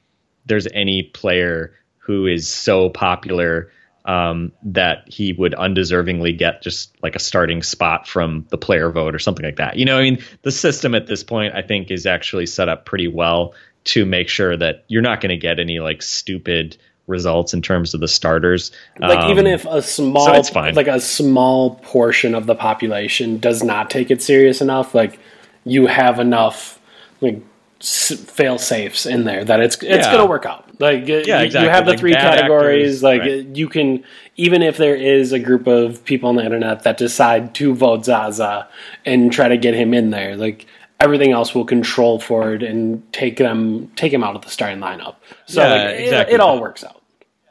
there's 0.47 0.66
any 0.73 1.03
player 1.03 1.75
who 1.99 2.27
is 2.27 2.49
so 2.49 2.88
popular 2.88 3.71
um, 4.11 4.51
that 4.64 5.05
he 5.07 5.33
would 5.33 5.53
undeservingly 5.53 6.37
get 6.37 6.62
just 6.62 6.92
like 7.01 7.14
a 7.14 7.20
starting 7.20 7.62
spot 7.62 8.09
from 8.09 8.44
the 8.49 8.59
player 8.59 8.90
vote 8.90 9.14
or 9.14 9.20
something 9.20 9.44
like 9.44 9.57
that. 9.57 9.77
You 9.77 9.85
know, 9.85 9.99
I 9.99 10.03
mean, 10.03 10.18
the 10.42 10.51
system 10.51 10.96
at 10.96 11.07
this 11.07 11.23
point, 11.23 11.55
I 11.55 11.62
think, 11.62 11.92
is 11.92 12.07
actually 12.07 12.46
set 12.46 12.68
up 12.68 12.87
pretty 12.87 13.07
well 13.07 13.55
to 13.85 14.05
make 14.05 14.29
sure 14.29 14.57
that 14.57 14.85
you're 14.88 15.01
not 15.01 15.20
going 15.20 15.31
to 15.31 15.37
get 15.37 15.61
any 15.61 15.79
like 15.79 16.03
stupid 16.03 16.77
results 17.07 17.55
in 17.55 17.62
terms 17.62 17.94
of 17.94 18.01
the 18.01 18.09
starters. 18.09 18.73
Like 18.99 19.20
um, 19.20 19.31
even 19.31 19.46
if 19.46 19.64
a 19.64 19.81
small, 19.81 20.42
so 20.42 20.61
like 20.73 20.88
a 20.88 21.01
small 21.01 21.77
portion 21.77 22.35
of 22.35 22.46
the 22.46 22.57
population 22.57 23.38
does 23.38 23.62
not 23.62 23.90
take 23.90 24.11
it 24.11 24.23
serious 24.23 24.61
enough, 24.61 24.92
like 24.92 25.20
you 25.62 25.87
have 25.87 26.18
enough 26.18 26.81
like 27.20 27.40
fail 27.79 28.59
safes 28.59 29.07
in 29.07 29.23
there 29.23 29.44
that 29.44 29.61
it's 29.61 29.77
it's 29.77 29.85
yeah. 29.85 30.12
going 30.12 30.25
to 30.25 30.29
work 30.29 30.46
out. 30.46 30.68
Like 30.81 31.07
yeah, 31.07 31.14
you, 31.14 31.19
exactly. 31.19 31.61
you 31.61 31.69
have 31.69 31.85
the 31.85 31.90
like 31.90 32.01
three 32.01 32.12
categories. 32.14 32.87
Actors, 32.87 33.03
like 33.03 33.21
right. 33.21 33.57
you 33.57 33.69
can 33.69 34.03
even 34.37 34.62
if 34.62 34.79
there 34.79 34.97
is 34.97 35.31
a 35.33 35.38
group 35.38 35.66
of 35.66 36.03
people 36.07 36.31
on 36.31 36.37
the 36.37 36.45
internet 36.45 36.85
that 36.85 36.97
decide 36.97 37.55
to 37.57 37.75
vote 37.75 38.07
Zaza 38.07 38.66
and 39.05 39.31
try 39.31 39.49
to 39.49 39.59
get 39.59 39.75
him 39.75 39.93
in 39.93 40.09
there, 40.09 40.37
like 40.37 40.64
everything 40.99 41.33
else 41.33 41.55
will 41.55 41.66
control 41.66 42.19
for 42.19 42.55
it 42.55 42.62
and 42.62 43.12
take 43.12 43.37
them 43.37 43.88
take 43.95 44.11
him 44.11 44.25
out 44.25 44.37
of 44.37 44.43
the 44.43 44.49
starting 44.49 44.79
lineup. 44.79 45.16
So 45.45 45.62
yeah, 45.62 45.85
like, 45.85 46.01
exactly. 46.01 46.33
it, 46.33 46.37
it, 46.37 46.40
all 46.40 46.59
works 46.59 46.83
out. 46.83 47.03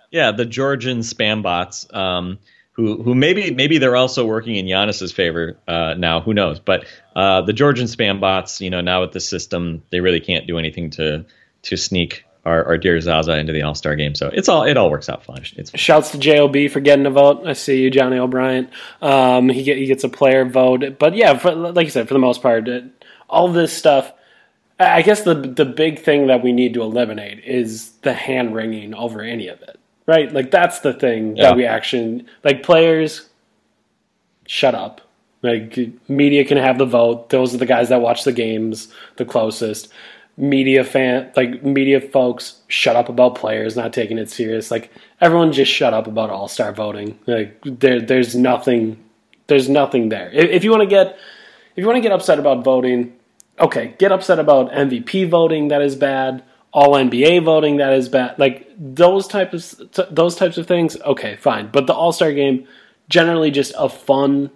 Yeah, 0.10 0.32
the 0.32 0.46
Georgian 0.46 1.02
spam 1.02 1.44
bots. 1.44 1.86
Um, 1.94 2.40
who 2.72 3.04
who 3.04 3.14
maybe 3.14 3.52
maybe 3.52 3.78
they're 3.78 3.96
also 3.96 4.26
working 4.26 4.56
in 4.56 4.66
Giannis's 4.66 5.12
favor 5.12 5.60
uh, 5.68 5.94
now. 5.96 6.22
Who 6.22 6.34
knows? 6.34 6.60
But 6.60 6.86
uh, 7.16 7.42
the 7.42 7.54
Georgian 7.54 7.86
spam 7.86 8.20
bots, 8.20 8.60
you 8.60 8.72
know, 8.72 8.82
now 8.82 9.02
with 9.02 9.12
the 9.12 9.20
system, 9.20 9.84
they 9.92 10.00
really 10.00 10.20
can't 10.20 10.48
do 10.48 10.58
anything 10.58 10.90
to 10.92 11.26
to 11.64 11.78
sneak 11.78 12.26
our, 12.50 12.66
our 12.66 12.78
dear 12.78 13.00
Zaza 13.00 13.38
into 13.38 13.54
the 13.54 13.62
All 13.62 13.76
Star 13.76 13.96
game. 13.96 14.16
So 14.16 14.30
it's 14.34 14.50
all 14.50 14.64
it 14.64 14.78
all 14.78 14.90
works 14.90 15.10
out 15.10 15.24
fine. 15.24 15.46
It's. 15.56 15.72
Shouts 15.78 16.12
to 16.12 16.18
Job 16.18 16.56
for 16.70 16.80
getting 16.80 17.06
a 17.06 17.12
vote. 17.12 17.46
I 17.46 17.54
see 17.54 17.82
you, 17.82 17.90
Johnny 17.90 18.18
O'Bryant. 18.18 18.70
Um, 19.02 19.50
he 19.50 19.64
get, 19.64 19.78
he 19.78 19.86
gets 19.86 20.04
a 20.04 20.10
player 20.10 20.46
vote, 20.46 20.98
but 21.00 21.16
yeah, 21.16 21.38
for, 21.38 21.52
like 21.52 21.86
you 21.86 21.92
said, 21.92 22.08
for 22.08 22.14
the 22.14 22.20
most 22.20 22.42
part, 22.42 22.68
all 23.30 23.48
this 23.48 23.72
stuff. 23.72 24.12
I 24.82 25.02
guess 25.02 25.24
the 25.24 25.34
the 25.36 25.66
big 25.66 26.00
thing 26.00 26.28
that 26.28 26.42
we 26.42 26.54
need 26.54 26.74
to 26.76 26.82
eliminate 26.82 27.44
is 27.44 27.92
the 28.02 28.14
hand 28.14 28.56
wringing 28.56 28.94
over 28.94 29.22
any 29.22 29.50
of 29.50 29.62
it 29.62 29.80
right? 30.10 30.34
Like 30.34 30.50
that's 30.50 30.80
the 30.80 30.92
thing 30.92 31.38
yeah. 31.38 31.44
that 31.44 31.56
we 31.56 31.66
actually 31.66 32.26
like 32.44 32.64
players 32.64 33.30
shut 34.48 34.74
up. 34.74 35.02
Like 35.44 35.78
media 36.10 36.44
can 36.46 36.58
have 36.58 36.80
the 36.80 36.86
vote. 36.86 37.30
Those 37.30 37.54
are 37.54 37.60
the 37.60 37.68
guys 37.68 37.90
that 37.90 38.02
watch 38.02 38.24
the 38.24 38.34
games 38.34 38.92
the 39.18 39.26
closest. 39.26 39.90
Media 40.40 40.84
fan 40.86 41.32
like 41.36 41.64
media 41.64 42.00
folks 42.00 42.62
shut 42.70 42.96
up 42.96 43.10
about 43.10 43.36
players 43.36 43.76
not 43.76 43.92
taking 43.92 44.18
it 44.18 44.30
serious. 44.30 44.72
Like 44.72 44.90
everyone 45.20 45.52
just 45.52 45.72
shut 45.72 45.94
up 45.94 46.08
about 46.08 46.30
all 46.30 46.48
star 46.48 46.72
voting. 46.72 47.20
Like 47.28 47.60
there 47.66 48.02
there's 48.02 48.36
nothing 48.36 49.04
there's 49.48 49.68
nothing 49.68 50.10
there. 50.10 50.30
If, 50.32 50.50
if 50.50 50.64
you 50.64 50.72
want 50.72 50.84
to 50.84 50.88
get 50.90 51.18
if 51.76 51.82
you 51.82 51.86
want 51.86 51.98
to 51.98 52.02
get 52.02 52.14
upset 52.14 52.40
about 52.40 52.64
voting, 52.64 53.14
okay, 53.60 53.96
get 54.00 54.14
upset 54.14 54.40
about 54.40 54.72
MVP 54.72 55.30
voting 55.30 55.68
that 55.68 55.82
is 55.82 55.96
bad 55.96 56.44
all 56.72 56.94
NBA 56.94 57.44
voting 57.44 57.78
that 57.78 57.94
is 57.94 58.10
bad. 58.10 58.38
Like 58.38 58.70
those 58.78 59.28
types 59.28 59.74
of 59.74 60.16
those 60.16 60.36
types 60.36 60.58
of 60.58 60.68
things. 60.68 60.98
Okay, 61.02 61.36
fine. 61.36 61.70
But 61.72 61.88
the 61.88 61.94
All 61.94 62.12
Star 62.12 62.32
game, 62.32 62.68
generally 63.10 63.52
just 63.52 63.74
a 63.78 63.90
fun, 63.90 64.52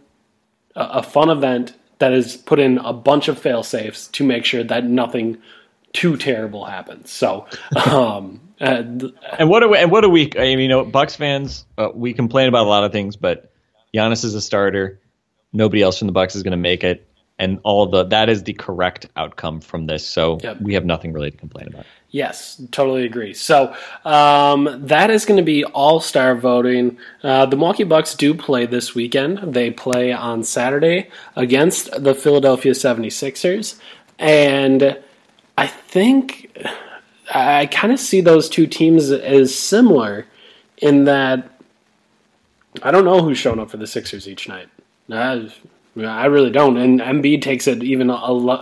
a 0.75 1.01
fun 1.01 1.29
event 1.29 1.73
that 1.99 2.13
is 2.13 2.37
put 2.37 2.59
in 2.59 2.77
a 2.79 2.93
bunch 2.93 3.27
of 3.27 3.39
fail 3.39 3.63
safes 3.63 4.07
to 4.09 4.23
make 4.23 4.45
sure 4.45 4.63
that 4.63 4.85
nothing 4.85 5.37
too 5.93 6.17
terrible 6.17 6.65
happens. 6.65 7.11
So, 7.11 7.47
um, 7.85 8.41
and, 8.59 9.13
and 9.37 9.49
what 9.49 9.61
do 9.61 9.69
we? 9.69 9.77
And 9.77 9.91
what 9.91 10.01
do 10.01 10.09
we? 10.09 10.31
I 10.35 10.55
mean, 10.55 10.59
you 10.59 10.67
know, 10.67 10.83
Bucks 10.83 11.15
fans, 11.15 11.65
uh, 11.77 11.89
we 11.93 12.13
complain 12.13 12.47
about 12.47 12.65
a 12.65 12.69
lot 12.69 12.83
of 12.83 12.91
things, 12.91 13.15
but 13.15 13.51
Giannis 13.93 14.25
is 14.25 14.35
a 14.35 14.41
starter. 14.41 14.99
Nobody 15.51 15.81
else 15.81 15.99
from 15.99 16.07
the 16.07 16.13
Bucks 16.13 16.35
is 16.35 16.43
going 16.43 16.51
to 16.51 16.57
make 16.57 16.83
it 16.83 17.07
and 17.39 17.59
all 17.63 17.87
the 17.87 18.03
that 18.05 18.29
is 18.29 18.43
the 18.43 18.53
correct 18.53 19.07
outcome 19.15 19.59
from 19.59 19.87
this. 19.87 20.05
So 20.05 20.39
yep. 20.41 20.61
we 20.61 20.75
have 20.75 20.85
nothing 20.85 21.13
really 21.13 21.31
to 21.31 21.37
complain 21.37 21.67
about. 21.67 21.85
Yes, 22.09 22.61
totally 22.71 23.05
agree. 23.05 23.33
So 23.33 23.75
um, 24.05 24.69
that 24.85 25.09
is 25.09 25.25
going 25.25 25.37
to 25.37 25.43
be 25.43 25.65
all 25.65 25.99
star 25.99 26.35
voting. 26.35 26.97
Uh, 27.23 27.47
the 27.47 27.55
Milwaukee 27.55 27.83
Bucks 27.83 28.13
do 28.13 28.35
play 28.35 28.67
this 28.67 28.93
weekend. 28.93 29.53
They 29.53 29.71
play 29.71 30.11
on 30.11 30.43
Saturday 30.43 31.09
against 31.35 31.91
the 32.03 32.13
Philadelphia 32.13 32.73
76ers. 32.73 33.79
And 34.19 34.99
I 35.57 35.67
think 35.67 36.57
I 37.33 37.67
kind 37.67 37.93
of 37.93 37.99
see 37.99 38.21
those 38.21 38.49
two 38.49 38.67
teams 38.67 39.11
as 39.11 39.55
similar 39.55 40.25
in 40.77 41.05
that 41.05 41.49
I 42.81 42.91
don't 42.91 43.05
know 43.05 43.21
who's 43.21 43.37
showing 43.37 43.59
up 43.59 43.69
for 43.69 43.77
the 43.77 43.87
Sixers 43.87 44.27
each 44.27 44.47
night. 44.47 44.67
Uh, 45.09 45.49
I 45.97 46.25
really 46.25 46.49
don't. 46.49 46.77
And 46.77 46.99
Embiid 46.99 47.41
takes 47.41 47.67
it 47.67 47.83
even 47.83 48.09
a, 48.09 48.15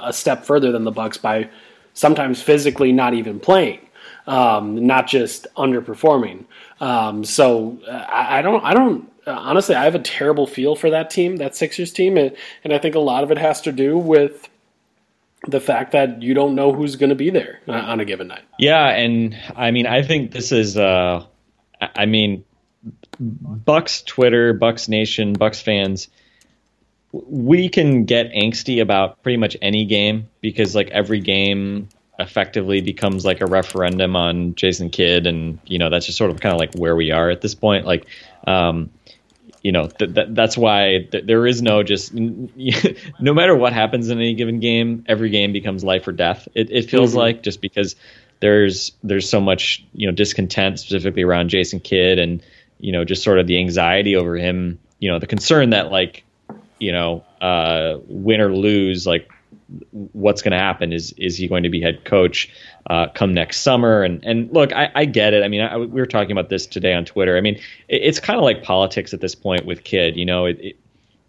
a 0.04 0.12
step 0.12 0.44
further 0.44 0.72
than 0.72 0.84
the 0.84 0.92
Bucks 0.92 1.18
by 1.18 1.50
sometimes 1.94 2.42
physically 2.42 2.92
not 2.92 3.14
even 3.14 3.40
playing, 3.40 3.80
um, 4.28 4.86
not 4.86 5.08
just 5.08 5.48
underperforming. 5.56 6.46
Um, 6.82 7.24
so 7.24 7.80
I, 7.90 8.40
I, 8.40 8.42
don't. 8.42 8.64
I 8.64 8.74
don't. 8.74 9.10
Honestly, 9.28 9.76
I 9.76 9.86
have 9.86 9.96
a 9.96 10.00
terrible 10.00 10.48
feel 10.48 10.76
for 10.76 10.90
that 10.90 11.10
team, 11.10 11.38
that 11.38 11.56
Sixers 11.56 11.94
team, 11.94 12.18
and, 12.18 12.36
and 12.64 12.74
I 12.74 12.80
think 12.80 12.96
a 12.96 13.00
lot 13.00 13.24
of 13.24 13.32
it 13.32 13.38
has 13.38 13.62
to 13.62 13.72
do 13.72 13.98
with 13.98 14.50
the 15.48 15.60
fact 15.60 15.94
that 15.94 16.22
you 16.22 16.34
don't 16.34 16.56
know 16.56 16.72
who's 16.72 16.96
going 16.96 17.10
to 17.10 17.16
be 17.16 17.30
there 17.30 17.60
on 17.68 18.00
a 18.00 18.06
given 18.06 18.28
night. 18.28 18.44
Yeah, 18.60 18.88
and 18.88 19.36
I 19.56 19.72
mean, 19.72 19.88
I 19.88 20.04
think 20.04 20.32
this 20.32 20.52
is. 20.52 20.78
Uh, 20.78 21.26
I 21.80 22.06
mean, 22.06 22.46
Bucks 23.20 24.04
Twitter, 24.04 24.54
Bucks 24.54 24.88
Nation, 24.88 25.34
Bucks 25.34 25.62
fans 25.62 26.10
we 27.12 27.70
can 27.70 28.06
get 28.06 28.32
angsty 28.32 28.82
about 28.82 29.22
pretty 29.22 29.38
much 29.38 29.58
any 29.62 29.86
game 29.86 30.30
because 30.40 30.76
like 30.76 30.90
every 30.92 31.20
game 31.20 31.90
effectively 32.20 32.82
becomes 32.82 33.26
like 33.26 33.42
a 33.42 33.46
referendum 33.46 34.16
on 34.16 34.56
Jason 34.56 34.90
Kidd, 34.90 35.28
and 35.28 35.60
you 35.66 35.80
know 35.80 35.90
that's 35.90 36.06
just 36.06 36.18
sort 36.18 36.32
of 36.32 36.40
kind 36.40 36.54
of 36.54 36.60
like 36.60 36.74
where 36.76 36.96
we 36.96 37.12
are 37.12 37.30
at 37.30 37.42
this 37.42 37.56
point. 37.56 37.86
Like, 37.86 38.06
um, 38.48 38.92
you 39.62 39.72
know, 39.72 39.88
th- 39.88 40.14
th- 40.14 40.28
that's 40.32 40.58
why 40.58 41.08
th- 41.12 41.26
there 41.26 41.46
is 41.46 41.62
no 41.62 41.84
just 41.84 42.14
no 43.20 43.34
matter 43.34 43.56
what 43.56 43.74
happens 43.74 44.10
in 44.10 44.18
any 44.18 44.34
given 44.34 44.60
game, 44.60 45.06
every 45.08 45.30
game 45.30 45.54
becomes 45.54 45.84
life 45.84 46.08
or 46.08 46.12
death. 46.12 46.48
It, 46.56 46.72
it 46.72 46.90
feels 46.90 47.12
mm-hmm. 47.12 47.20
like 47.20 47.44
just 47.44 47.62
because 47.62 47.96
there's 48.40 48.94
there's 49.04 49.30
so 49.30 49.40
much 49.40 49.86
you 49.94 50.08
know 50.08 50.14
discontent 50.14 50.80
specifically 50.80 51.24
around 51.24 51.50
Jason 51.50 51.80
Kidd, 51.80 52.20
and 52.20 52.42
you 52.80 52.92
know 52.92 53.06
just 53.06 53.24
sort 53.24 53.40
of 53.40 53.48
the 53.48 53.60
anxiety 53.60 54.16
over 54.16 54.36
him. 54.36 54.80
You 55.00 55.12
know, 55.12 55.20
the 55.20 55.28
concern 55.28 55.72
that 55.72 55.92
like 55.92 56.24
you 56.82 56.92
know, 56.92 57.24
uh, 57.40 58.00
win 58.08 58.42
or 58.42 58.54
lose, 58.54 59.06
like 59.06 59.30
what's 59.92 60.42
going 60.42 60.52
to 60.52 60.58
happen? 60.58 60.94
Is 60.94 61.14
is 61.18 61.38
he 61.38 61.48
going 61.48 61.64
to 61.64 61.70
be 61.70 61.82
head 61.82 62.04
coach 62.04 62.50
uh, 62.90 63.08
come 63.08 63.34
next 63.34 63.62
summer? 63.62 64.04
And 64.04 64.24
and 64.24 64.52
look 64.52 64.74
I, 64.74 64.92
I 64.94 65.06
get 65.06 65.34
it. 65.34 65.44
I 65.44 65.48
mean 65.48 65.62
I, 65.62 65.78
we 65.78 65.88
were 65.88 66.06
talking 66.06 66.32
about 66.32 66.50
this 66.50 66.68
today 66.68 66.94
on 66.94 67.06
Twitter. 67.06 67.38
I 67.38 67.42
mean 67.42 67.56
it, 67.88 68.02
it's 68.04 68.20
kind 68.20 68.38
of 68.38 68.44
like 68.44 68.64
politics 68.64 69.14
at 69.14 69.22
this 69.22 69.36
point 69.36 69.66
with 69.66 69.84
Kidd 69.84 70.18
you 70.18 70.26
know? 70.26 70.46
It, 70.46 70.78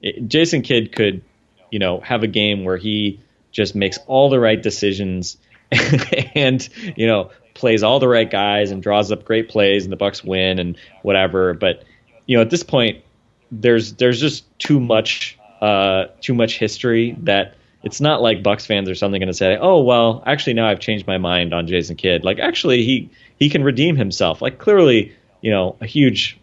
it, 0.00 0.28
Jason 0.28 0.62
Kidd 0.62 0.92
could 0.92 1.22
you 1.70 1.78
know 1.78 2.00
have 2.00 2.22
a 2.22 2.28
game 2.28 2.64
where 2.64 2.76
he 2.76 3.20
just 3.50 3.74
makes 3.74 3.98
all 4.06 4.30
the 4.30 4.40
right 4.40 4.60
decisions 4.60 5.36
and 6.34 6.68
you 6.96 7.06
know 7.06 7.30
plays 7.54 7.82
all 7.82 8.00
the 8.00 8.08
right 8.08 8.30
guys 8.30 8.70
and 8.70 8.82
draws 8.82 9.12
up 9.12 9.24
great 9.24 9.48
plays 9.48 9.84
and 9.84 9.92
the 9.92 9.96
Bucks 9.96 10.24
win 10.24 10.58
and 10.58 10.76
whatever. 11.02 11.54
But 11.54 11.84
you 12.26 12.36
know 12.36 12.42
at 12.42 12.50
this 12.50 12.62
point 12.62 13.04
there's 13.50 13.94
there's 13.94 14.20
just 14.20 14.44
too 14.58 14.80
much 14.80 15.38
uh, 15.60 16.06
too 16.20 16.34
much 16.34 16.58
history 16.58 17.14
that 17.20 17.54
it's 17.82 18.00
not 18.00 18.22
like 18.22 18.42
Bucks 18.42 18.64
fans 18.64 18.88
are 18.88 18.94
suddenly 18.94 19.18
going 19.18 19.28
to 19.28 19.34
say, 19.34 19.56
"Oh, 19.60 19.82
well, 19.82 20.22
actually 20.26 20.54
now 20.54 20.68
I've 20.68 20.80
changed 20.80 21.06
my 21.06 21.18
mind 21.18 21.52
on 21.52 21.66
Jason 21.66 21.96
Kidd." 21.96 22.24
Like 22.24 22.38
actually 22.38 22.84
he 22.84 23.10
he 23.38 23.48
can 23.48 23.64
redeem 23.64 23.96
himself. 23.96 24.40
Like 24.42 24.58
clearly, 24.58 25.12
you 25.40 25.50
know, 25.50 25.76
a 25.80 25.86
huge 25.86 26.38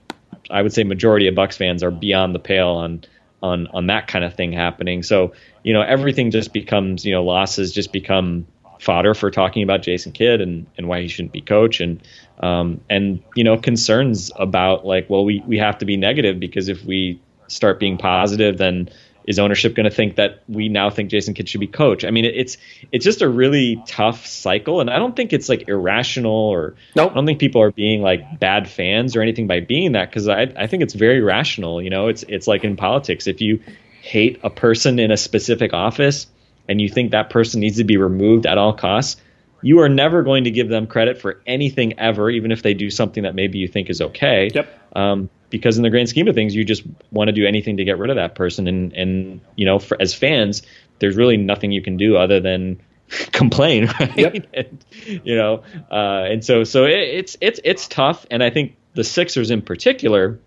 I 0.49 0.61
would 0.61 0.73
say 0.73 0.83
majority 0.83 1.27
of 1.27 1.35
Bucks 1.35 1.57
fans 1.57 1.83
are 1.83 1.91
beyond 1.91 2.35
the 2.35 2.39
pale 2.39 2.69
on 2.69 3.03
on 3.41 3.67
on 3.67 3.87
that 3.87 4.07
kind 4.07 4.25
of 4.25 4.33
thing 4.33 4.51
happening. 4.51 5.03
So, 5.03 5.33
you 5.63 5.73
know, 5.73 5.81
everything 5.81 6.31
just 6.31 6.53
becomes, 6.53 7.05
you 7.05 7.13
know, 7.13 7.23
losses 7.23 7.71
just 7.71 7.91
become 7.93 8.45
fodder 8.79 9.13
for 9.13 9.29
talking 9.29 9.61
about 9.61 9.81
Jason 9.81 10.11
Kidd 10.11 10.41
and, 10.41 10.65
and 10.77 10.87
why 10.87 11.01
he 11.01 11.07
shouldn't 11.07 11.33
be 11.33 11.41
coach 11.41 11.81
and 11.81 12.01
um, 12.39 12.79
and 12.89 13.21
you 13.35 13.43
know 13.43 13.57
concerns 13.57 14.31
about 14.37 14.85
like 14.85 15.09
well 15.09 15.25
we 15.25 15.43
we 15.45 15.57
have 15.57 15.77
to 15.79 15.85
be 15.85 15.97
negative 15.97 16.39
because 16.39 16.69
if 16.69 16.83
we 16.85 17.21
start 17.47 17.79
being 17.79 17.97
positive 17.97 18.57
then 18.57 18.89
is 19.29 19.37
ownership 19.37 19.75
going 19.75 19.87
to 19.87 19.95
think 19.95 20.15
that 20.15 20.41
we 20.47 20.69
now 20.69 20.89
think 20.89 21.11
Jason 21.11 21.35
Kidd 21.35 21.47
should 21.47 21.61
be 21.61 21.67
coach? 21.67 22.03
I 22.03 22.09
mean, 22.09 22.25
it's 22.25 22.57
it's 22.91 23.05
just 23.05 23.21
a 23.21 23.29
really 23.29 23.81
tough 23.85 24.25
cycle, 24.25 24.81
and 24.81 24.89
I 24.89 24.97
don't 24.97 25.15
think 25.15 25.33
it's 25.33 25.47
like 25.47 25.69
irrational 25.69 26.33
or 26.33 26.73
nope. 26.95 27.11
I 27.11 27.13
don't 27.13 27.27
think 27.27 27.39
people 27.39 27.61
are 27.61 27.71
being 27.71 28.01
like 28.01 28.39
bad 28.39 28.67
fans 28.67 29.15
or 29.15 29.21
anything 29.21 29.45
by 29.45 29.59
being 29.59 29.91
that 29.91 30.09
because 30.09 30.27
I 30.27 30.51
I 30.57 30.65
think 30.65 30.81
it's 30.81 30.95
very 30.95 31.21
rational. 31.21 31.79
You 31.79 31.91
know, 31.91 32.07
it's 32.07 32.23
it's 32.23 32.47
like 32.47 32.63
in 32.63 32.75
politics 32.75 33.27
if 33.27 33.39
you 33.39 33.61
hate 34.01 34.39
a 34.41 34.49
person 34.49 34.97
in 34.97 35.11
a 35.11 35.17
specific 35.17 35.73
office 35.73 36.25
and 36.67 36.81
you 36.81 36.89
think 36.89 37.11
that 37.11 37.29
person 37.29 37.59
needs 37.59 37.77
to 37.77 37.83
be 37.83 37.97
removed 37.97 38.47
at 38.47 38.57
all 38.57 38.73
costs, 38.73 39.21
you 39.61 39.79
are 39.79 39.89
never 39.89 40.23
going 40.23 40.45
to 40.45 40.51
give 40.51 40.69
them 40.69 40.87
credit 40.87 41.19
for 41.19 41.41
anything 41.45 41.99
ever, 41.99 42.29
even 42.29 42.51
if 42.51 42.63
they 42.63 42.73
do 42.73 42.89
something 42.89 43.23
that 43.23 43.35
maybe 43.35 43.57
you 43.57 43.67
think 43.67 43.89
is 43.89 44.01
okay. 44.01 44.49
Yep. 44.53 44.95
Um, 44.95 45.29
because 45.49 45.77
in 45.77 45.83
the 45.83 45.89
grand 45.89 46.09
scheme 46.09 46.27
of 46.27 46.35
things, 46.35 46.55
you 46.55 46.63
just 46.63 46.83
want 47.11 47.27
to 47.27 47.31
do 47.31 47.45
anything 47.45 47.77
to 47.77 47.83
get 47.83 47.97
rid 47.97 48.09
of 48.09 48.15
that 48.15 48.35
person. 48.35 48.67
And 48.67 48.93
and 48.93 49.41
you 49.55 49.65
know, 49.65 49.79
for, 49.79 49.99
as 50.01 50.13
fans, 50.13 50.61
there's 50.99 51.15
really 51.15 51.37
nothing 51.37 51.71
you 51.71 51.81
can 51.81 51.97
do 51.97 52.17
other 52.17 52.39
than 52.39 52.79
complain, 53.31 53.87
right? 53.99 54.17
Yep. 54.17 54.47
and, 54.53 54.85
you 55.25 55.35
know, 55.35 55.63
uh, 55.91 56.27
and 56.29 56.45
so 56.45 56.63
so 56.63 56.85
it, 56.85 56.99
it's 56.99 57.37
it's 57.41 57.59
it's 57.63 57.87
tough. 57.87 58.25
And 58.29 58.43
I 58.43 58.49
think 58.49 58.75
the 58.93 59.03
Sixers 59.03 59.51
in 59.51 59.61
particular, 59.61 60.39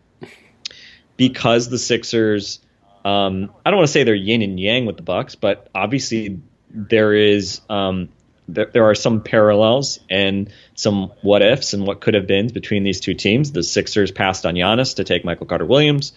because 1.16 1.68
the 1.68 1.78
Sixers, 1.78 2.60
um, 3.04 3.50
I 3.64 3.70
don't 3.70 3.78
want 3.78 3.88
to 3.88 3.92
say 3.92 4.04
they're 4.04 4.14
yin 4.14 4.42
and 4.42 4.58
yang 4.58 4.86
with 4.86 4.96
the 4.96 5.02
Bucks, 5.02 5.34
but 5.34 5.68
obviously 5.74 6.40
there 6.70 7.12
is 7.12 7.60
um, 7.68 8.08
there 8.54 8.84
are 8.84 8.94
some 8.94 9.22
parallels 9.22 9.98
and 10.10 10.52
some 10.74 11.12
what 11.22 11.42
ifs 11.42 11.72
and 11.72 11.86
what 11.86 12.00
could 12.00 12.14
have 12.14 12.26
been 12.26 12.48
between 12.48 12.84
these 12.84 13.00
two 13.00 13.14
teams. 13.14 13.52
The 13.52 13.62
Sixers 13.62 14.10
passed 14.10 14.46
on 14.46 14.54
Giannis 14.54 14.96
to 14.96 15.04
take 15.04 15.24
Michael 15.24 15.46
Carter 15.46 15.66
Williams. 15.66 16.12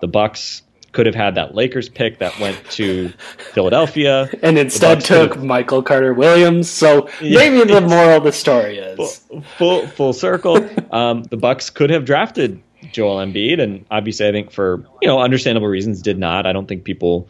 The 0.00 0.08
Bucks 0.08 0.62
could 0.92 1.06
have 1.06 1.14
had 1.14 1.36
that 1.36 1.54
Lakers 1.54 1.88
pick 1.88 2.18
that 2.18 2.38
went 2.38 2.58
to 2.72 3.08
Philadelphia, 3.54 4.28
and 4.42 4.58
instead 4.58 5.00
took 5.00 5.34
have, 5.34 5.44
Michael 5.44 5.82
Carter 5.82 6.14
Williams. 6.14 6.70
So 6.70 7.08
maybe 7.20 7.58
yeah, 7.58 7.80
the 7.80 7.80
moral 7.80 8.18
of 8.18 8.24
the 8.24 8.32
story 8.32 8.78
is 8.78 9.18
full 9.18 9.42
full, 9.56 9.86
full 9.88 10.12
circle. 10.12 10.68
um, 10.94 11.24
the 11.24 11.36
Bucks 11.36 11.70
could 11.70 11.90
have 11.90 12.04
drafted 12.04 12.62
Joel 12.92 13.16
Embiid, 13.24 13.60
and 13.60 13.86
obviously, 13.90 14.28
I 14.28 14.32
think 14.32 14.52
for 14.52 14.84
you 15.00 15.08
know 15.08 15.20
understandable 15.20 15.68
reasons, 15.68 16.02
did 16.02 16.18
not. 16.18 16.46
I 16.46 16.52
don't 16.52 16.66
think 16.66 16.84
people 16.84 17.28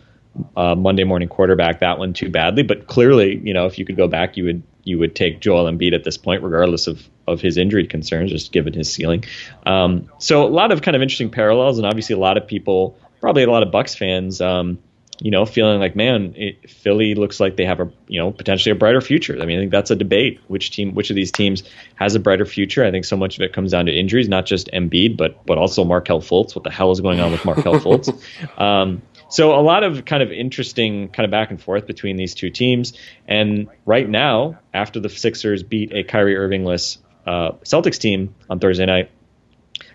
uh, 0.56 0.74
Monday 0.74 1.04
morning 1.04 1.28
quarterback 1.28 1.80
that 1.80 1.98
one 1.98 2.12
too 2.12 2.30
badly. 2.30 2.62
But 2.62 2.86
clearly, 2.86 3.38
you 3.38 3.54
know, 3.54 3.66
if 3.66 3.78
you 3.78 3.84
could 3.84 3.96
go 3.96 4.08
back, 4.08 4.36
you 4.36 4.44
would 4.44 4.62
you 4.84 4.98
would 4.98 5.14
take 5.14 5.40
Joel 5.40 5.70
Embiid 5.70 5.94
at 5.94 6.04
this 6.04 6.16
point, 6.16 6.42
regardless 6.42 6.86
of 6.86 7.06
of 7.26 7.40
his 7.40 7.56
injury 7.56 7.86
concerns, 7.86 8.30
just 8.30 8.52
given 8.52 8.72
his 8.72 8.92
ceiling. 8.92 9.24
Um, 9.64 10.10
so 10.18 10.44
a 10.44 10.48
lot 10.48 10.72
of 10.72 10.82
kind 10.82 10.96
of 10.96 11.02
interesting 11.02 11.30
parallels, 11.30 11.78
and 11.78 11.86
obviously 11.86 12.14
a 12.14 12.18
lot 12.18 12.36
of 12.36 12.46
people, 12.46 12.98
probably 13.20 13.44
a 13.44 13.50
lot 13.50 13.62
of 13.62 13.70
Bucks 13.70 13.94
fans. 13.94 14.40
Um, 14.40 14.78
you 15.22 15.30
know, 15.30 15.46
feeling 15.46 15.78
like, 15.78 15.94
man, 15.94 16.34
it, 16.36 16.68
Philly 16.68 17.14
looks 17.14 17.38
like 17.38 17.56
they 17.56 17.64
have 17.64 17.78
a, 17.78 17.88
you 18.08 18.18
know, 18.18 18.32
potentially 18.32 18.72
a 18.72 18.74
brighter 18.74 19.00
future. 19.00 19.40
I 19.40 19.46
mean, 19.46 19.58
I 19.58 19.62
think 19.62 19.70
that's 19.70 19.92
a 19.92 19.94
debate. 19.94 20.40
Which 20.48 20.72
team, 20.72 20.94
which 20.94 21.10
of 21.10 21.16
these 21.16 21.30
teams 21.30 21.62
has 21.94 22.16
a 22.16 22.20
brighter 22.20 22.44
future? 22.44 22.84
I 22.84 22.90
think 22.90 23.04
so 23.04 23.16
much 23.16 23.36
of 23.38 23.42
it 23.42 23.52
comes 23.52 23.70
down 23.70 23.86
to 23.86 23.92
injuries, 23.92 24.28
not 24.28 24.46
just 24.46 24.68
Embiid, 24.72 25.16
but 25.16 25.46
but 25.46 25.58
also 25.58 25.84
Markelle 25.84 26.20
Fultz. 26.20 26.56
What 26.56 26.64
the 26.64 26.72
hell 26.72 26.90
is 26.90 27.00
going 27.00 27.20
on 27.20 27.30
with 27.30 27.44
Markelle 27.44 27.78
Fultz? 27.78 28.12
Um, 28.58 29.02
so 29.32 29.58
a 29.58 29.62
lot 29.62 29.82
of 29.82 30.04
kind 30.04 30.22
of 30.22 30.30
interesting 30.30 31.08
kind 31.08 31.24
of 31.24 31.30
back 31.30 31.50
and 31.50 31.60
forth 31.60 31.86
between 31.86 32.16
these 32.16 32.34
two 32.34 32.50
teams. 32.50 32.92
And 33.26 33.68
right 33.86 34.06
now, 34.06 34.58
after 34.74 35.00
the 35.00 35.08
Sixers 35.08 35.62
beat 35.62 35.90
a 35.94 36.04
Kyrie 36.04 36.36
Irvingless 36.36 36.98
uh, 37.26 37.52
Celtics 37.64 37.98
team 37.98 38.34
on 38.50 38.60
Thursday 38.60 38.84
night, 38.84 39.10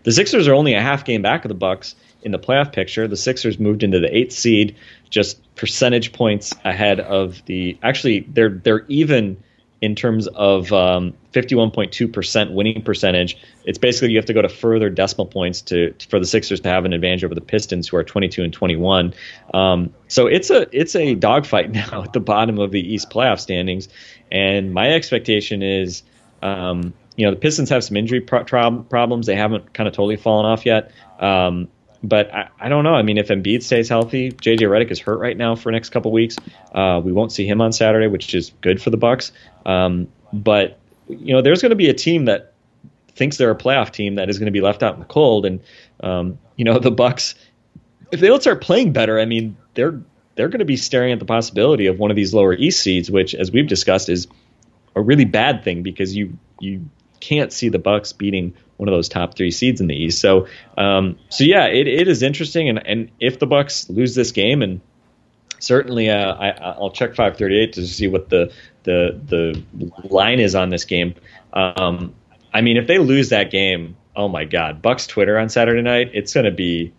the 0.01 0.11
Sixers 0.11 0.47
are 0.47 0.55
only 0.55 0.73
a 0.73 0.81
half 0.81 1.05
game 1.05 1.21
back 1.21 1.45
of 1.45 1.49
the 1.49 1.55
Bucks 1.55 1.93
in 2.23 2.31
the 2.31 2.39
playoff 2.39 2.73
picture. 2.73 3.07
The 3.07 3.15
Sixers 3.15 3.59
moved 3.59 3.83
into 3.83 3.99
the 3.99 4.15
eighth 4.15 4.33
seed, 4.33 4.75
just 5.11 5.39
percentage 5.55 6.13
points 6.13 6.55
ahead 6.65 6.99
of 6.99 7.45
the. 7.45 7.77
Actually, 7.83 8.21
they're 8.21 8.49
they're 8.49 8.85
even 8.87 9.43
in 9.81 9.95
terms 9.95 10.27
of 10.27 10.73
um, 10.73 11.13
51.2% 11.33 12.53
winning 12.53 12.81
percentage. 12.81 13.37
It's 13.65 13.77
basically 13.77 14.11
you 14.11 14.17
have 14.17 14.25
to 14.25 14.33
go 14.33 14.41
to 14.41 14.49
further 14.49 14.89
decimal 14.89 15.27
points 15.27 15.61
to 15.63 15.93
for 16.09 16.19
the 16.19 16.25
Sixers 16.25 16.59
to 16.61 16.69
have 16.69 16.85
an 16.85 16.93
advantage 16.93 17.23
over 17.23 17.35
the 17.35 17.41
Pistons, 17.41 17.87
who 17.87 17.97
are 17.97 18.03
22 18.03 18.43
and 18.43 18.53
21. 18.53 19.13
Um, 19.53 19.93
so 20.07 20.27
it's 20.27 20.49
a 20.49 20.67
it's 20.71 20.95
a 20.95 21.15
dogfight 21.15 21.71
now 21.91 22.03
at 22.03 22.13
the 22.13 22.19
bottom 22.19 22.59
of 22.59 22.71
the 22.71 22.81
East 22.81 23.09
playoff 23.09 23.39
standings, 23.39 23.89
and 24.31 24.73
my 24.73 24.93
expectation 24.93 25.61
is. 25.61 26.03
Um, 26.41 26.93
you 27.15 27.25
know 27.25 27.31
the 27.31 27.37
Pistons 27.37 27.71
have 27.71 27.83
some 27.83 27.97
injury 27.97 28.21
pro- 28.21 28.43
problems. 28.43 29.25
They 29.25 29.35
haven't 29.35 29.73
kind 29.73 29.87
of 29.87 29.93
totally 29.95 30.17
fallen 30.17 30.45
off 30.45 30.67
yet. 30.67 30.91
Um, 31.19 31.67
but 32.07 32.33
I, 32.33 32.49
I, 32.59 32.69
don't 32.69 32.83
know. 32.85 32.93
I 32.93 33.01
mean, 33.01 33.17
if 33.17 33.27
Embiid 33.27 33.63
stays 33.63 33.89
healthy, 33.89 34.31
JJ 34.31 34.59
Redick 34.59 34.91
is 34.91 34.99
hurt 34.99 35.19
right 35.19 35.35
now 35.35 35.55
for 35.55 35.65
the 35.65 35.73
next 35.73 35.89
couple 35.89 36.11
weeks. 36.11 36.37
Uh, 36.73 37.01
we 37.03 37.11
won't 37.11 37.33
see 37.33 37.45
him 37.45 37.59
on 37.59 37.73
Saturday, 37.73 38.07
which 38.07 38.33
is 38.33 38.53
good 38.61 38.81
for 38.81 38.89
the 38.89 38.97
Bucks. 38.97 39.33
Um, 39.65 40.07
but 40.31 40.79
you 41.09 41.33
know, 41.33 41.41
there's 41.41 41.61
going 41.61 41.71
to 41.71 41.75
be 41.75 41.89
a 41.89 41.93
team 41.93 42.25
that 42.25 42.53
thinks 43.09 43.37
they're 43.37 43.51
a 43.51 43.57
playoff 43.57 43.91
team 43.91 44.15
that 44.15 44.29
is 44.29 44.39
going 44.39 44.45
to 44.45 44.51
be 44.51 44.61
left 44.61 44.83
out 44.83 44.93
in 44.93 44.99
the 44.99 45.05
cold, 45.05 45.45
and 45.45 45.61
um, 45.99 46.39
you 46.55 46.63
know, 46.63 46.79
the 46.79 46.91
Bucks, 46.91 47.35
if 48.11 48.21
they 48.21 48.27
don't 48.27 48.41
start 48.41 48.61
playing 48.61 48.93
better, 48.93 49.19
I 49.19 49.25
mean, 49.25 49.57
they're 49.73 50.01
they're 50.35 50.49
going 50.49 50.59
to 50.59 50.65
be 50.65 50.77
staring 50.77 51.11
at 51.11 51.19
the 51.19 51.25
possibility 51.25 51.87
of 51.87 51.99
one 51.99 52.11
of 52.11 52.15
these 52.15 52.33
lower 52.33 52.53
East 52.53 52.79
seeds, 52.79 53.11
which, 53.11 53.35
as 53.35 53.51
we've 53.51 53.67
discussed, 53.67 54.07
is 54.07 54.27
a 54.95 55.01
really 55.01 55.25
bad 55.25 55.63
thing 55.63 55.83
because 55.83 56.15
you 56.15 56.37
you 56.59 56.89
can't 57.19 57.51
see 57.51 57.69
the 57.69 57.79
Bucks 57.79 58.13
beating 58.13 58.53
one 58.77 58.87
of 58.87 58.93
those 58.93 59.09
top 59.09 59.35
three 59.35 59.51
seeds 59.51 59.81
in 59.81 59.87
the 59.87 59.95
East. 59.95 60.21
So, 60.21 60.47
um, 60.77 61.17
so 61.29 61.43
yeah, 61.43 61.65
it, 61.65 61.87
it 61.87 62.07
is 62.07 62.21
interesting. 62.21 62.69
And, 62.69 62.85
and 62.87 63.11
if 63.19 63.39
the 63.39 63.47
Bucks 63.47 63.89
lose 63.89 64.15
this 64.15 64.31
game, 64.31 64.61
and 64.61 64.81
certainly 65.59 66.09
uh, 66.09 66.33
I, 66.33 66.49
I'll 66.49 66.91
check 66.91 67.15
538 67.15 67.73
to 67.73 67.87
see 67.87 68.07
what 68.07 68.29
the 68.29 68.51
the 68.83 69.19
the 69.25 69.63
line 70.07 70.39
is 70.39 70.55
on 70.55 70.69
this 70.69 70.85
game. 70.85 71.15
Um, 71.53 72.13
I 72.53 72.61
mean, 72.61 72.77
if 72.77 72.87
they 72.87 72.99
lose 72.99 73.29
that 73.29 73.51
game, 73.51 73.97
oh 74.15 74.27
my 74.27 74.45
God, 74.45 74.81
Bucks 74.81 75.07
Twitter 75.07 75.37
on 75.37 75.49
Saturday 75.49 75.81
night, 75.81 76.11
it's 76.13 76.33
going 76.33 76.45
to 76.45 76.51
be. 76.51 76.93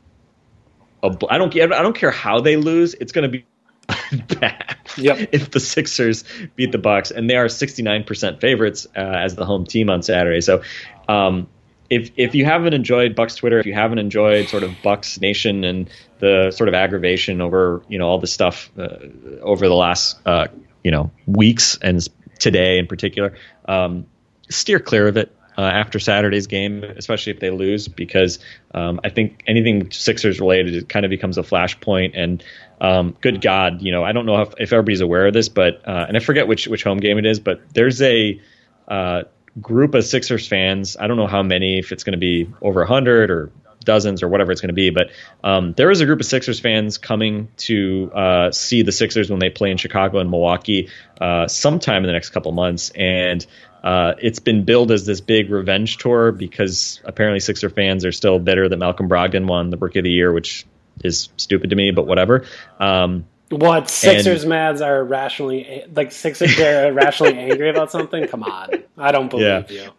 A, 1.03 1.16
I 1.31 1.39
don't 1.39 1.55
I 1.57 1.83
don't 1.83 1.97
care 1.97 2.11
how 2.11 2.41
they 2.41 2.57
lose. 2.57 2.95
It's 2.95 3.12
going 3.12 3.31
to 3.31 3.39
be 3.39 3.47
bad 4.41 4.76
yep. 4.97 5.29
if 5.33 5.51
the 5.51 5.61
Sixers 5.61 6.24
beat 6.57 6.72
the 6.72 6.79
Bucks, 6.79 7.11
and 7.11 7.29
they 7.29 7.37
are 7.37 7.47
69% 7.47 8.41
favorites 8.41 8.87
uh, 8.97 9.01
as 9.01 9.35
the 9.35 9.45
home 9.45 9.64
team 9.64 9.91
on 9.91 10.03
Saturday. 10.03 10.41
So, 10.41 10.62
um, 11.09 11.49
if 11.91 12.11
if 12.16 12.34
you 12.34 12.45
haven't 12.45 12.74
enjoyed 12.74 13.14
Bucks 13.14 13.36
Twitter, 13.36 13.59
if 13.59 13.66
you 13.66 13.74
haven't 13.74 13.99
enjoyed 13.99 14.49
sort 14.49 14.62
of 14.62 14.74
Bucks 14.82 15.20
Nation 15.20 15.64
and 15.64 15.91
the 16.18 16.51
sort 16.51 16.68
of 16.68 16.74
aggravation 16.74 17.41
over 17.41 17.82
you 17.89 17.99
know 17.99 18.09
all 18.09 18.18
the 18.18 18.26
stuff 18.26 18.70
uh, 18.78 18.99
over 19.41 19.68
the 19.68 19.74
last 19.74 20.18
uh, 20.26 20.49
you 20.84 20.91
know 20.91 21.11
weeks 21.26 21.78
and 21.80 22.07
today 22.39 22.78
in 22.78 22.86
particular, 22.86 23.34
um, 23.66 24.07
steer 24.49 24.80
clear 24.80 25.09
of 25.09 25.16
it. 25.16 25.34
Uh, 25.57 25.62
after 25.62 25.99
Saturday's 25.99 26.47
game, 26.47 26.84
especially 26.84 27.32
if 27.32 27.41
they 27.41 27.51
lose, 27.51 27.89
because 27.89 28.39
um, 28.74 29.01
I 29.03 29.09
think 29.09 29.43
anything 29.45 29.91
Sixers 29.91 30.39
related 30.39 30.72
it 30.76 30.89
kind 30.89 31.05
of 31.05 31.11
becomes 31.11 31.36
a 31.36 31.43
flashpoint. 31.43 32.12
And 32.14 32.45
um, 32.80 33.16
good 33.20 33.41
God, 33.41 33.82
you 33.82 33.91
know, 33.91 34.05
I 34.05 34.12
don't 34.12 34.24
know 34.24 34.41
if, 34.43 34.55
if 34.59 34.72
everybody's 34.72 35.01
aware 35.01 35.26
of 35.26 35.34
this, 35.34 35.49
but 35.49 35.82
uh, 35.84 36.05
and 36.07 36.16
I 36.16 36.20
forget 36.20 36.47
which 36.47 36.68
which 36.68 36.84
home 36.84 36.99
game 36.99 37.18
it 37.18 37.26
is, 37.26 37.41
but 37.41 37.61
there's 37.74 38.01
a 38.03 38.41
uh, 38.86 39.24
group 39.61 39.95
of 39.95 40.05
Sixers 40.05 40.47
fans. 40.47 40.97
I 40.99 41.07
don't 41.07 41.17
know 41.17 41.27
how 41.27 41.43
many, 41.43 41.79
if 41.79 41.93
it's 41.93 42.05
going 42.05 42.13
to 42.13 42.19
be 42.19 42.51
over 42.61 42.81
100 42.81 43.31
or 43.31 43.51
dozens 43.85 44.23
or 44.23 44.29
whatever 44.29 44.53
it's 44.53 44.61
going 44.61 44.69
to 44.69 44.75
be, 44.75 44.91
but 44.91 45.11
um, 45.43 45.73
there 45.73 45.91
is 45.91 46.01
a 46.01 46.07
group 46.07 46.21
of 46.21 46.27
Sixers 46.27 46.61
fans 46.61 46.99
coming 46.99 47.49
to 47.57 48.11
uh, 48.15 48.51
see 48.51 48.83
the 48.83 48.93
Sixers 48.93 49.31
when 49.31 49.39
they 49.39 49.51
play 49.51 49.71
in 49.71 49.77
Chicago 49.77 50.19
and 50.19 50.31
Milwaukee 50.31 50.89
uh, 51.21 51.49
sometime 51.49 52.03
in 52.03 52.07
the 52.07 52.13
next 52.13 52.31
couple 52.31 52.53
months. 52.53 52.91
And 52.91 53.45
uh, 53.83 54.15
it's 54.21 54.41
been 54.41 54.65
billed 54.65 54.91
as 54.91 55.07
this 55.07 55.21
big 55.21 55.51
revenge 55.51 55.97
tour 55.99 56.33
because 56.33 57.01
apparently 57.05 57.41
Sixer 57.41 57.71
fans 57.71 58.05
are 58.05 58.13
still 58.13 58.39
bitter 58.39 58.69
that 58.69 58.77
Malcolm 58.77 59.09
Brogdon 59.09 59.47
won 59.47 59.71
the 59.71 59.77
Rookie 59.77 60.01
of 60.01 60.05
the 60.05 60.11
Year, 60.11 60.33
which 60.33 60.67
is 61.03 61.29
stupid 61.37 61.71
to 61.71 61.77
me, 61.77 61.91
but 61.91 62.07
whatever. 62.07 62.45
Um, 62.79 63.27
what 63.51 63.89
Sixers 63.89 64.43
and, 64.43 64.51
mads 64.51 64.81
are 64.81 65.03
rationally 65.03 65.85
like 65.95 66.13
Sixers 66.13 66.59
are 66.59 66.93
rationally 66.93 67.39
angry 67.39 67.71
about 67.71 67.91
something? 67.91 68.27
Come 68.29 68.43
on, 68.43 68.71
I 68.97 69.13
don't 69.13 69.31
believe 69.31 69.71
yeah. 69.71 69.85
you. 69.85 69.91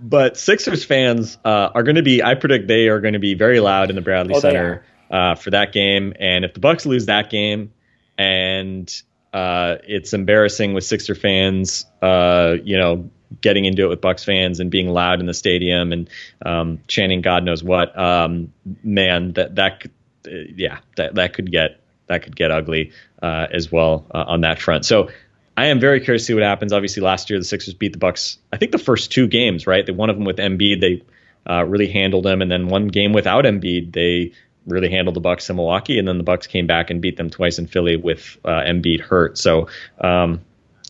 But 0.00 0.36
Sixers 0.36 0.84
fans 0.84 1.38
uh, 1.44 1.70
are 1.74 1.82
going 1.82 1.96
to 1.96 2.02
be. 2.02 2.22
I 2.22 2.34
predict 2.34 2.68
they 2.68 2.88
are 2.88 3.00
going 3.00 3.14
to 3.14 3.18
be 3.18 3.34
very 3.34 3.60
loud 3.60 3.90
in 3.90 3.96
the 3.96 4.02
Bradley 4.02 4.34
oh, 4.34 4.40
Center 4.40 4.84
uh, 5.10 5.34
for 5.34 5.50
that 5.50 5.72
game. 5.72 6.14
And 6.18 6.44
if 6.44 6.54
the 6.54 6.60
Bucks 6.60 6.86
lose 6.86 7.06
that 7.06 7.30
game, 7.30 7.72
and 8.16 9.02
uh, 9.32 9.76
it's 9.84 10.12
embarrassing 10.12 10.74
with 10.74 10.84
Sixer 10.84 11.14
fans, 11.14 11.84
uh, 12.00 12.56
you 12.64 12.76
know, 12.76 13.10
getting 13.40 13.64
into 13.64 13.84
it 13.84 13.88
with 13.88 14.00
Bucks 14.00 14.24
fans 14.24 14.60
and 14.60 14.70
being 14.70 14.88
loud 14.88 15.20
in 15.20 15.26
the 15.26 15.34
stadium 15.34 15.92
and 15.92 16.10
um, 16.44 16.80
chanting 16.88 17.20
God 17.20 17.44
knows 17.44 17.62
what. 17.62 17.96
Um, 17.98 18.52
man, 18.82 19.34
that 19.34 19.56
that 19.56 19.86
uh, 20.26 20.30
yeah, 20.54 20.78
that 20.96 21.14
that 21.14 21.34
could 21.34 21.50
get 21.50 21.80
that 22.10 22.24
could 22.24 22.36
get 22.36 22.50
ugly 22.50 22.92
uh, 23.22 23.46
as 23.50 23.70
well 23.72 24.04
uh, 24.12 24.24
on 24.26 24.42
that 24.42 24.60
front. 24.60 24.84
So 24.84 25.10
I 25.56 25.66
am 25.66 25.80
very 25.80 26.00
curious 26.00 26.22
to 26.22 26.26
see 26.26 26.34
what 26.34 26.42
happens. 26.42 26.72
Obviously, 26.72 27.02
last 27.02 27.30
year 27.30 27.38
the 27.38 27.44
Sixers 27.44 27.74
beat 27.74 27.92
the 27.92 27.98
Bucks. 27.98 28.38
I 28.52 28.56
think 28.56 28.72
the 28.72 28.78
first 28.78 29.12
two 29.12 29.28
games, 29.28 29.66
right? 29.66 29.86
They 29.86 29.92
one 29.92 30.10
of 30.10 30.16
them 30.16 30.24
with 30.24 30.36
Embiid, 30.36 30.80
they 30.80 31.02
uh, 31.50 31.64
really 31.64 31.88
handled 31.88 32.24
them, 32.24 32.42
and 32.42 32.50
then 32.50 32.68
one 32.68 32.88
game 32.88 33.12
without 33.12 33.44
Embiid, 33.44 33.92
they 33.92 34.32
really 34.66 34.90
handled 34.90 35.16
the 35.16 35.20
Bucks 35.20 35.48
in 35.48 35.56
Milwaukee, 35.56 35.98
and 35.98 36.06
then 36.06 36.18
the 36.18 36.24
Bucks 36.24 36.46
came 36.46 36.66
back 36.66 36.90
and 36.90 37.00
beat 37.00 37.16
them 37.16 37.30
twice 37.30 37.58
in 37.58 37.66
Philly 37.66 37.96
with 37.96 38.38
uh, 38.44 38.60
Embiid 38.60 39.00
hurt. 39.00 39.38
So 39.38 39.68
um, 40.00 40.40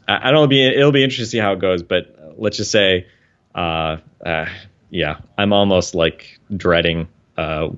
I, 0.08 0.28
I, 0.28 0.30
don't 0.32 0.48
be 0.48 0.66
it'll 0.66 0.92
be 0.92 1.04
interesting 1.04 1.26
to 1.26 1.30
see 1.30 1.38
how 1.38 1.52
it 1.52 1.60
goes, 1.60 1.82
but 1.82 2.34
let's 2.36 2.56
just 2.56 2.70
say, 2.70 3.06
uh, 3.54 3.98
uh, 4.24 4.46
yeah, 4.88 5.18
I'm 5.36 5.52
almost 5.52 5.94
like 5.94 6.38
dreading 6.54 7.08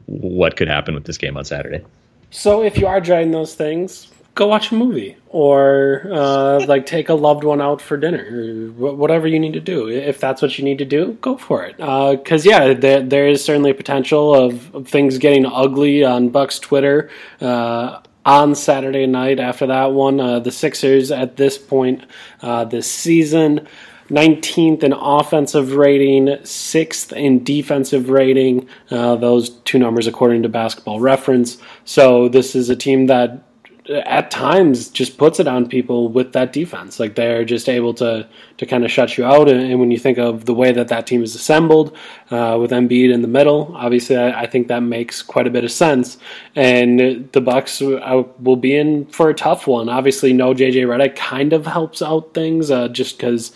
what 0.07 0.57
could 0.57 0.67
happen 0.67 0.95
with 0.95 1.05
this 1.05 1.19
game 1.19 1.37
on 1.37 1.45
Saturday. 1.45 1.85
So 2.33 2.63
if 2.63 2.79
you 2.79 2.87
are 2.87 2.99
dreading 2.99 3.31
those 3.31 3.55
things, 3.55 4.11
go 4.35 4.49
watch 4.49 4.73
a 4.73 4.75
movie. 4.75 5.17
or 5.29 6.07
uh, 6.11 6.65
like 6.67 6.87
take 6.87 7.09
a 7.11 7.15
loved 7.15 7.45
one 7.45 7.61
out 7.61 7.81
for 7.81 7.97
dinner 7.97 8.69
whatever 8.77 9.27
you 9.27 9.39
need 9.39 9.53
to 9.53 9.61
do. 9.61 9.89
If 9.89 10.19
that's 10.19 10.43
what 10.43 10.59
you 10.59 10.65
need 10.65 10.79
to 10.79 10.85
do 10.85 11.19
go 11.21 11.37
for 11.37 11.65
it. 11.65 11.77
Because 11.77 12.47
uh, 12.47 12.51
yeah 12.51 12.75
there, 12.75 13.03
there 13.03 13.29
is 13.29 13.45
certainly 13.45 13.71
a 13.71 13.75
potential 13.75 14.35
of, 14.35 14.75
of, 14.75 14.89
things 14.89 15.19
getting 15.19 15.47
ugly 15.47 16.05
on 16.05 16.31
bucks 16.31 16.59
twitter 16.59 17.11
uh, 17.41 18.01
on 18.25 18.55
saturday 18.55 19.07
night 19.07 19.39
after 19.39 19.67
that 19.67 19.93
one. 19.93 20.21
Uh, 20.21 20.39
the 20.39 20.53
sixers 20.53 21.11
at 21.11 21.37
this 21.37 21.59
point 21.59 22.05
uh, 22.41 22.65
this 22.65 22.91
season 22.91 23.67
19th 24.09 24.83
in 24.83 24.93
offensive 24.93 25.75
rating, 25.75 26.27
6th 26.27 27.13
in 27.13 27.45
defensive 27.45 28.09
rating. 28.11 28.69
Uh, 28.91 29.17
those 29.17 29.51
two 29.51 29.79
numbers 29.79 30.07
according 30.07 30.43
to 30.43 30.49
basketball 30.49 31.01
reference. 31.01 31.59
So 31.85 32.29
this 32.29 32.55
is 32.55 32.69
a 32.69 32.77
team 32.77 33.07
that 33.07 33.43
at 33.89 34.31
times 34.31 34.89
just 34.89 35.19
puts 35.19 35.41
it 35.41 35.49
on 35.49 35.69
people 35.69 36.09
with 36.09 36.33
that 36.35 36.53
defense. 36.53 37.01
Like 37.01 37.17
they're 37.17 37.45
just 37.45 37.69
able 37.69 37.93
to 37.95 38.29
to 38.59 38.67
kind 38.67 38.85
of 38.85 38.91
shut 38.91 39.19
you 39.19 39.25
out. 39.25 39.49
And, 39.49 39.81
when 39.81 39.91
you 39.91 39.99
think 39.99 40.19
of 40.19 40.45
the 40.45 40.55
way 40.55 40.71
that 40.71 40.89
that 40.89 41.07
team 41.07 41.23
is 41.23 41.35
assembled, 41.35 41.97
uh, 42.31 42.57
with 42.61 42.71
Embiid 42.71 43.13
in 43.13 43.23
the 43.23 43.29
middle, 43.29 43.73
obviously 43.75 44.17
I, 44.17 44.43
I, 44.43 44.47
think 44.47 44.69
that 44.69 44.81
makes 44.81 45.23
quite 45.23 45.47
a 45.47 45.51
bit 45.51 45.65
of 45.65 45.73
sense. 45.73 46.19
And 46.55 47.29
the 47.33 47.41
Bucks 47.41 47.83
uh, 47.83 48.23
will 48.39 48.57
be 48.57 48.77
in 48.77 49.07
for 49.07 49.29
a 49.31 49.35
tough 49.35 49.67
one. 49.67 49.89
Obviously, 49.89 50.33
no 50.33 50.55
JJ 50.55 50.87
Redick 50.87 51.17
kind 51.17 51.53
of 51.53 51.67
helps 51.67 52.03
out 52.03 52.35
things 52.35 52.71
uh, 52.71 52.89
just 52.89 53.17
because 53.17 53.53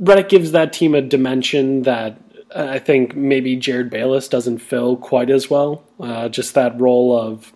Redick 0.00 0.30
gives 0.30 0.52
that 0.52 0.72
team 0.72 0.94
a 0.94 1.02
dimension 1.02 1.82
that 1.82 2.18
uh, 2.54 2.68
I 2.70 2.78
think 2.78 3.14
maybe 3.14 3.56
Jerryd 3.58 3.90
Bayless 3.90 4.28
doesn't 4.28 4.58
fill 4.58 4.96
quite 4.96 5.28
as 5.28 5.50
well. 5.50 5.84
Uh, 6.00 6.28
just 6.30 6.54
that 6.54 6.80
role 6.80 7.18
of 7.18 7.52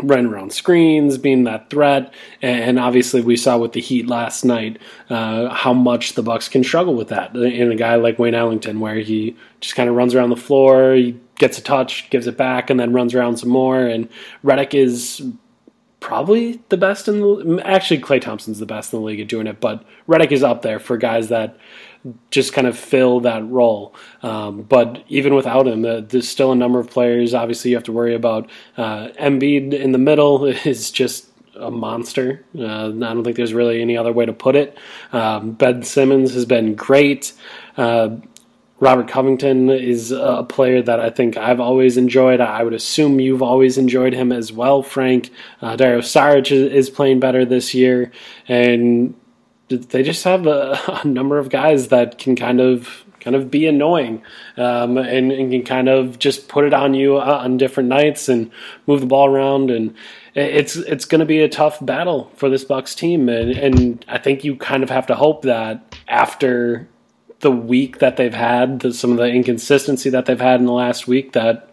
running 0.00 0.26
around 0.26 0.52
screens, 0.52 1.18
being 1.18 1.44
that 1.44 1.68
threat, 1.68 2.14
and 2.40 2.78
obviously 2.78 3.20
we 3.20 3.36
saw 3.36 3.58
with 3.58 3.72
the 3.72 3.80
Heat 3.80 4.06
last 4.06 4.42
night 4.42 4.78
uh, 5.10 5.50
how 5.50 5.74
much 5.74 6.14
the 6.14 6.22
Bucks 6.22 6.48
can 6.48 6.64
struggle 6.64 6.94
with 6.94 7.08
that 7.08 7.36
in 7.36 7.70
a 7.70 7.76
guy 7.76 7.96
like 7.96 8.18
Wayne 8.18 8.34
Ellington, 8.34 8.80
where 8.80 8.96
he 8.96 9.36
just 9.60 9.74
kind 9.74 9.90
of 9.90 9.94
runs 9.94 10.14
around 10.14 10.30
the 10.30 10.36
floor, 10.36 10.94
he 10.94 11.20
gets 11.36 11.58
a 11.58 11.62
touch, 11.62 12.08
gives 12.08 12.26
it 12.26 12.38
back, 12.38 12.70
and 12.70 12.80
then 12.80 12.92
runs 12.92 13.14
around 13.14 13.36
some 13.36 13.50
more. 13.50 13.80
And 13.80 14.08
Redick 14.42 14.72
is 14.72 15.22
probably 16.00 16.60
the 16.68 16.76
best 16.76 17.06
in 17.06 17.20
the 17.20 17.62
actually 17.64 18.00
Klay 18.00 18.20
Thompson's 18.20 18.58
the 18.58 18.66
best 18.66 18.92
in 18.92 18.98
the 18.98 19.04
league 19.04 19.20
at 19.20 19.28
doing 19.28 19.46
it, 19.46 19.60
but 19.60 19.84
Redick 20.08 20.32
is 20.32 20.42
up 20.42 20.62
there 20.62 20.78
for 20.78 20.96
guys 20.96 21.28
that 21.28 21.56
just 22.30 22.52
kind 22.52 22.66
of 22.66 22.78
fill 22.78 23.20
that 23.20 23.46
role. 23.48 23.94
Um, 24.22 24.62
but 24.62 25.04
even 25.08 25.34
without 25.34 25.66
him, 25.66 25.84
uh, 25.84 26.00
there's 26.00 26.28
still 26.28 26.52
a 26.52 26.56
number 26.56 26.78
of 26.78 26.90
players. 26.90 27.34
Obviously, 27.34 27.70
you 27.70 27.76
have 27.76 27.84
to 27.84 27.92
worry 27.92 28.14
about 28.14 28.50
uh, 28.76 29.08
Embiid 29.20 29.72
in 29.72 29.92
the 29.92 29.98
middle 29.98 30.44
is 30.66 30.90
just 30.90 31.28
a 31.56 31.70
monster. 31.70 32.44
Uh, 32.58 32.88
I 32.88 32.90
don't 32.90 33.24
think 33.24 33.36
there's 33.36 33.54
really 33.54 33.80
any 33.80 33.96
other 33.96 34.12
way 34.12 34.26
to 34.26 34.32
put 34.32 34.56
it. 34.56 34.76
Um, 35.12 35.52
ben 35.52 35.82
Simmons 35.82 36.34
has 36.34 36.44
been 36.44 36.74
great. 36.74 37.32
Uh, 37.76 38.16
Robert 38.80 39.06
Covington 39.06 39.70
is 39.70 40.10
a 40.10 40.42
player 40.42 40.82
that 40.82 40.98
I 40.98 41.08
think 41.08 41.36
I've 41.36 41.60
always 41.60 41.96
enjoyed. 41.96 42.40
I 42.40 42.64
would 42.64 42.74
assume 42.74 43.20
you've 43.20 43.42
always 43.42 43.78
enjoyed 43.78 44.12
him 44.12 44.32
as 44.32 44.52
well, 44.52 44.82
Frank. 44.82 45.30
Uh, 45.60 45.76
Dario 45.76 46.00
Saric 46.00 46.50
is, 46.50 46.72
is 46.72 46.90
playing 46.90 47.20
better 47.20 47.44
this 47.44 47.74
year, 47.74 48.10
and 48.48 49.14
they 49.76 50.02
just 50.02 50.24
have 50.24 50.46
a, 50.46 50.78
a 51.04 51.06
number 51.06 51.38
of 51.38 51.48
guys 51.48 51.88
that 51.88 52.18
can 52.18 52.36
kind 52.36 52.60
of 52.60 53.04
kind 53.20 53.36
of 53.36 53.50
be 53.52 53.66
annoying 53.68 54.20
um, 54.56 54.98
and, 54.98 55.30
and, 55.30 55.52
can 55.52 55.62
kind 55.62 55.88
of 55.88 56.18
just 56.18 56.48
put 56.48 56.64
it 56.64 56.74
on 56.74 56.92
you 56.92 57.18
uh, 57.18 57.40
on 57.44 57.56
different 57.56 57.88
nights 57.88 58.28
and 58.28 58.50
move 58.88 59.00
the 59.00 59.06
ball 59.06 59.28
around. 59.28 59.70
And 59.70 59.94
it's 60.34 60.76
it's 60.76 61.04
going 61.04 61.20
to 61.20 61.24
be 61.24 61.40
a 61.40 61.48
tough 61.48 61.84
battle 61.84 62.32
for 62.34 62.48
this 62.48 62.64
Bucks 62.64 62.94
team. 62.94 63.28
And, 63.28 63.52
and 63.52 64.04
I 64.08 64.18
think 64.18 64.42
you 64.42 64.56
kind 64.56 64.82
of 64.82 64.90
have 64.90 65.06
to 65.06 65.14
hope 65.14 65.42
that 65.42 65.96
after 66.08 66.88
the 67.40 67.50
week 67.50 67.98
that 67.98 68.16
they've 68.16 68.34
had 68.34 68.80
the, 68.80 68.92
some 68.92 69.12
of 69.12 69.18
the 69.18 69.26
inconsistency 69.26 70.10
that 70.10 70.26
they've 70.26 70.40
had 70.40 70.60
in 70.60 70.66
the 70.66 70.72
last 70.72 71.06
week 71.06 71.32
that 71.32 71.70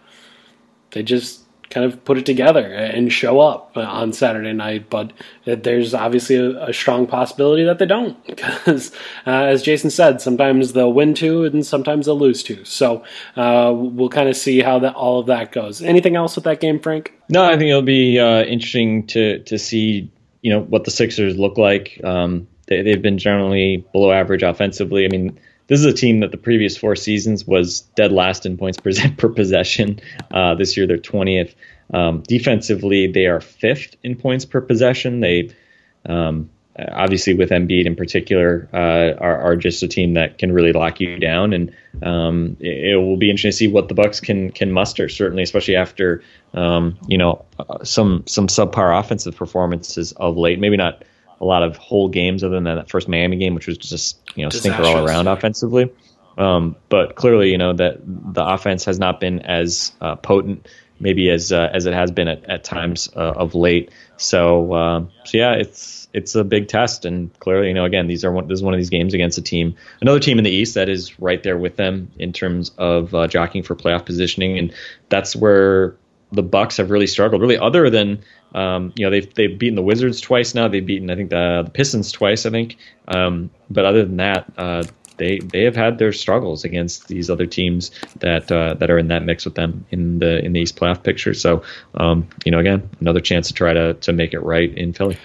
they 0.91 1.03
just 1.03 1.38
kind 1.69 1.85
of 1.85 2.03
put 2.03 2.17
it 2.17 2.25
together 2.25 2.65
and 2.65 3.11
show 3.11 3.39
up 3.39 3.75
on 3.75 4.13
Saturday 4.13 4.53
night. 4.53 4.89
But 4.89 5.13
there's 5.45 5.93
obviously 5.93 6.35
a, 6.35 6.69
a 6.69 6.73
strong 6.73 7.07
possibility 7.07 7.63
that 7.63 7.79
they 7.79 7.85
don't, 7.85 8.23
because 8.27 8.91
uh, 9.25 9.43
as 9.43 9.61
Jason 9.61 9.89
said, 9.89 10.21
sometimes 10.21 10.73
they'll 10.73 10.93
win 10.93 11.13
two 11.13 11.43
and 11.43 11.65
sometimes 11.65 12.05
they'll 12.05 12.17
lose 12.17 12.43
two. 12.43 12.63
So 12.65 13.03
uh, 13.35 13.73
we'll 13.75 14.09
kind 14.09 14.29
of 14.29 14.35
see 14.35 14.61
how 14.61 14.79
that 14.79 14.95
all 14.95 15.19
of 15.19 15.27
that 15.27 15.51
goes. 15.51 15.81
Anything 15.81 16.15
else 16.15 16.35
with 16.35 16.45
that 16.45 16.59
game, 16.59 16.79
Frank? 16.79 17.13
No, 17.29 17.45
I 17.45 17.57
think 17.57 17.69
it'll 17.69 17.81
be 17.81 18.19
uh, 18.19 18.43
interesting 18.43 19.05
to 19.07 19.39
to 19.43 19.57
see 19.57 20.11
you 20.41 20.51
know 20.51 20.61
what 20.61 20.85
the 20.85 20.91
Sixers 20.91 21.37
look 21.37 21.57
like. 21.57 21.99
Um, 22.03 22.47
they, 22.67 22.81
they've 22.81 23.01
been 23.01 23.17
generally 23.17 23.85
below 23.91 24.11
average 24.11 24.43
offensively. 24.43 25.05
I 25.05 25.09
mean 25.09 25.39
this 25.69 25.79
is 25.79 25.85
a 25.85 25.93
team 25.93 26.19
that 26.19 26.31
the 26.31 26.37
previous 26.37 26.75
four 26.75 26.95
seasons 26.97 27.45
was 27.45 27.81
dead 27.95 28.11
last 28.11 28.45
in 28.45 28.57
points 28.57 28.77
per, 28.83 28.91
per 29.17 29.29
possession. 29.29 30.01
Uh, 30.29 30.55
this 30.55 30.75
year 30.75 30.85
they're 30.85 30.97
20th. 30.97 31.55
Um, 31.93 32.21
defensively, 32.27 33.07
they 33.07 33.27
are 33.27 33.39
fifth 33.39 33.95
in 34.03 34.15
points 34.15 34.45
per 34.45 34.61
possession. 34.61 35.21
They 35.21 35.55
um, 36.05 36.49
obviously 36.91 37.33
with 37.33 37.49
Embiid 37.49 37.85
in 37.85 37.95
particular 37.95 38.69
uh, 38.73 39.17
are, 39.19 39.39
are, 39.39 39.55
just 39.55 39.83
a 39.83 39.87
team 39.87 40.13
that 40.13 40.37
can 40.37 40.51
really 40.51 40.71
lock 40.71 40.99
you 40.99 41.17
down, 41.17 41.53
and 41.53 41.73
um, 42.03 42.57
it, 42.59 42.93
it, 42.93 42.95
will 42.95 43.17
be 43.17 43.29
interesting 43.29 43.51
to 43.51 43.57
see 43.57 43.67
what 43.67 43.87
the 43.87 43.93
Bucks 43.93 44.19
can 44.19 44.51
can 44.51 44.71
muster. 44.71 45.09
Certainly, 45.09 45.43
especially 45.43 45.75
after 45.75 46.23
um, 46.53 46.97
you 47.07 47.17
know 47.17 47.45
uh, 47.59 47.83
some 47.83 48.23
some 48.27 48.47
subpar 48.47 48.97
offensive 48.99 49.35
performances 49.35 50.11
of 50.13 50.37
late. 50.37 50.59
Maybe 50.59 50.77
not 50.77 51.03
a 51.41 51.45
lot 51.45 51.63
of 51.63 51.77
whole 51.77 52.09
games 52.09 52.43
other 52.43 52.55
than 52.55 52.65
that 52.65 52.89
first 52.89 53.07
Miami 53.07 53.37
game, 53.37 53.55
which 53.55 53.67
was 53.67 53.77
just 53.77 54.19
you 54.35 54.43
know 54.43 54.49
stinker 54.49 54.83
all 54.83 55.05
around 55.05 55.27
offensively. 55.27 55.91
Um, 56.37 56.75
but 56.87 57.15
clearly, 57.15 57.51
you 57.51 57.57
know 57.57 57.73
that 57.73 57.99
the 58.05 58.45
offense 58.45 58.85
has 58.85 58.99
not 58.99 59.19
been 59.19 59.39
as 59.39 59.91
uh, 59.99 60.15
potent, 60.15 60.67
maybe 60.99 61.29
as 61.29 61.51
uh, 61.51 61.69
as 61.73 61.85
it 61.85 61.93
has 61.93 62.11
been 62.11 62.27
at, 62.27 62.45
at 62.45 62.63
times 62.63 63.09
uh, 63.15 63.33
of 63.35 63.55
late. 63.55 63.91
So, 64.17 64.73
um, 64.73 65.11
so 65.25 65.37
yeah, 65.37 65.53
it's 65.53 66.07
it's 66.13 66.35
a 66.35 66.43
big 66.43 66.67
test, 66.67 67.05
and 67.05 67.37
clearly, 67.39 67.67
you 67.67 67.73
know, 67.73 67.85
again, 67.85 68.07
these 68.07 68.25
are 68.25 68.31
one, 68.31 68.47
this 68.47 68.59
is 68.59 68.63
one 68.63 68.73
of 68.73 68.79
these 68.79 68.89
games 68.89 69.13
against 69.13 69.37
a 69.37 69.41
team, 69.41 69.75
another 70.01 70.19
team 70.19 70.37
in 70.37 70.43
the 70.43 70.49
East 70.49 70.75
that 70.75 70.89
is 70.89 71.19
right 71.19 71.43
there 71.43 71.57
with 71.57 71.75
them 71.75 72.11
in 72.17 72.33
terms 72.33 72.71
of 72.77 73.13
uh, 73.13 73.27
jockeying 73.27 73.63
for 73.63 73.75
playoff 73.75 74.05
positioning, 74.05 74.57
and 74.57 74.73
that's 75.09 75.35
where 75.35 75.95
the 76.31 76.43
Bucks 76.43 76.77
have 76.77 76.91
really 76.91 77.07
struggled. 77.07 77.41
Really, 77.41 77.57
other 77.57 77.89
than 77.89 78.23
um, 78.53 78.93
you 78.95 79.05
know 79.05 79.11
they've 79.11 79.33
they've 79.33 79.57
beaten 79.57 79.75
the 79.75 79.81
Wizards 79.81 80.21
twice 80.21 80.53
now. 80.55 80.67
They've 80.67 80.85
beaten 80.85 81.09
I 81.09 81.15
think 81.15 81.29
the, 81.29 81.63
the 81.65 81.71
Pistons 81.71 82.11
twice. 82.11 82.45
I 82.45 82.49
think, 82.49 82.77
um, 83.07 83.49
but 83.69 83.85
other 83.85 84.05
than 84.05 84.17
that, 84.17 84.51
uh, 84.57 84.83
they 85.17 85.39
they 85.39 85.63
have 85.63 85.75
had 85.75 85.99
their 85.99 86.11
struggles 86.11 86.63
against 86.63 87.07
these 87.07 87.29
other 87.29 87.45
teams 87.45 87.91
that 88.19 88.51
uh, 88.51 88.73
that 88.75 88.89
are 88.89 88.97
in 88.97 89.09
that 89.09 89.23
mix 89.23 89.45
with 89.45 89.55
them 89.55 89.85
in 89.91 90.19
the 90.19 90.43
in 90.43 90.53
the 90.53 90.61
East 90.61 90.75
playoff 90.75 91.03
picture. 91.03 91.33
So 91.33 91.63
um, 91.93 92.27
you 92.45 92.51
know 92.51 92.59
again 92.59 92.89
another 92.99 93.19
chance 93.19 93.47
to 93.49 93.53
try 93.53 93.73
to 93.73 93.93
to 93.93 94.13
make 94.13 94.33
it 94.33 94.39
right 94.39 94.75
in 94.75 94.93
Philly. 94.93 95.17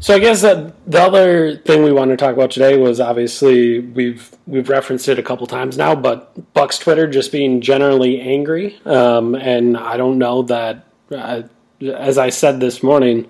So 0.00 0.14
I 0.14 0.18
guess 0.18 0.40
that 0.40 0.90
the 0.90 0.98
other 0.98 1.56
thing 1.58 1.82
we 1.82 1.92
want 1.92 2.10
to 2.10 2.16
talk 2.16 2.32
about 2.32 2.50
today 2.50 2.78
was 2.78 3.00
obviously 3.00 3.80
we've 3.80 4.30
we've 4.46 4.70
referenced 4.70 5.08
it 5.08 5.18
a 5.18 5.22
couple 5.22 5.46
times 5.46 5.76
now, 5.76 5.94
but 5.94 6.54
Bucks 6.54 6.78
Twitter 6.78 7.06
just 7.06 7.30
being 7.30 7.60
generally 7.60 8.18
angry, 8.18 8.80
um, 8.86 9.34
and 9.34 9.76
I 9.76 9.98
don't 9.98 10.18
know 10.18 10.42
that. 10.42 10.86
Uh, 11.14 11.42
as 11.82 12.18
I 12.18 12.30
said 12.30 12.60
this 12.60 12.82
morning, 12.82 13.28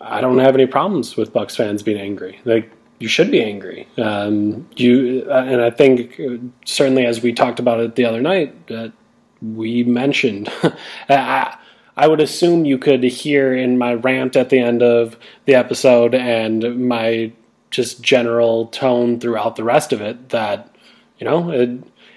I 0.00 0.20
don't 0.20 0.38
have 0.38 0.54
any 0.54 0.66
problems 0.66 1.16
with 1.16 1.32
Bucks 1.32 1.56
fans 1.56 1.82
being 1.82 1.98
angry. 1.98 2.38
Like 2.44 2.70
you 2.98 3.08
should 3.08 3.30
be 3.30 3.42
angry. 3.42 3.88
Um, 3.96 4.68
you 4.76 5.26
uh, 5.30 5.44
and 5.46 5.62
I 5.62 5.70
think 5.70 6.20
uh, 6.20 6.36
certainly 6.66 7.06
as 7.06 7.22
we 7.22 7.32
talked 7.32 7.60
about 7.60 7.80
it 7.80 7.94
the 7.94 8.04
other 8.04 8.20
night, 8.20 8.66
that 8.66 8.92
we 9.40 9.84
mentioned. 9.84 10.50
I, 11.08 11.56
I 11.98 12.06
would 12.06 12.20
assume 12.20 12.64
you 12.64 12.78
could 12.78 13.02
hear 13.02 13.52
in 13.52 13.76
my 13.76 13.94
rant 13.94 14.36
at 14.36 14.50
the 14.50 14.60
end 14.60 14.84
of 14.84 15.16
the 15.46 15.56
episode 15.56 16.14
and 16.14 16.88
my 16.88 17.32
just 17.72 18.00
general 18.00 18.66
tone 18.68 19.18
throughout 19.18 19.56
the 19.56 19.64
rest 19.64 19.92
of 19.92 20.00
it 20.00 20.30
that 20.30 20.74
you 21.18 21.26
know 21.26 21.50
it, 21.50 21.70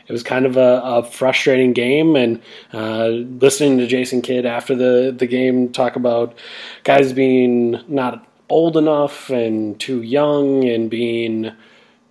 it 0.07 0.11
was 0.11 0.21
kind 0.21 0.45
of 0.45 0.55
a, 0.55 0.81
a 0.83 1.03
frustrating 1.03 1.73
game. 1.73 2.15
And 2.15 2.41
uh, 2.71 3.07
listening 3.07 3.79
to 3.79 3.87
Jason 3.87 4.21
Kidd 4.21 4.45
after 4.45 4.75
the, 4.75 5.15
the 5.17 5.25
game 5.25 5.71
talk 5.71 5.95
about 5.95 6.37
guys 6.83 7.11
being 7.11 7.81
not 7.87 8.27
old 8.49 8.77
enough 8.77 9.31
and 9.31 9.79
too 9.79 10.03
young 10.03 10.63
and 10.67 10.91
being 10.91 11.53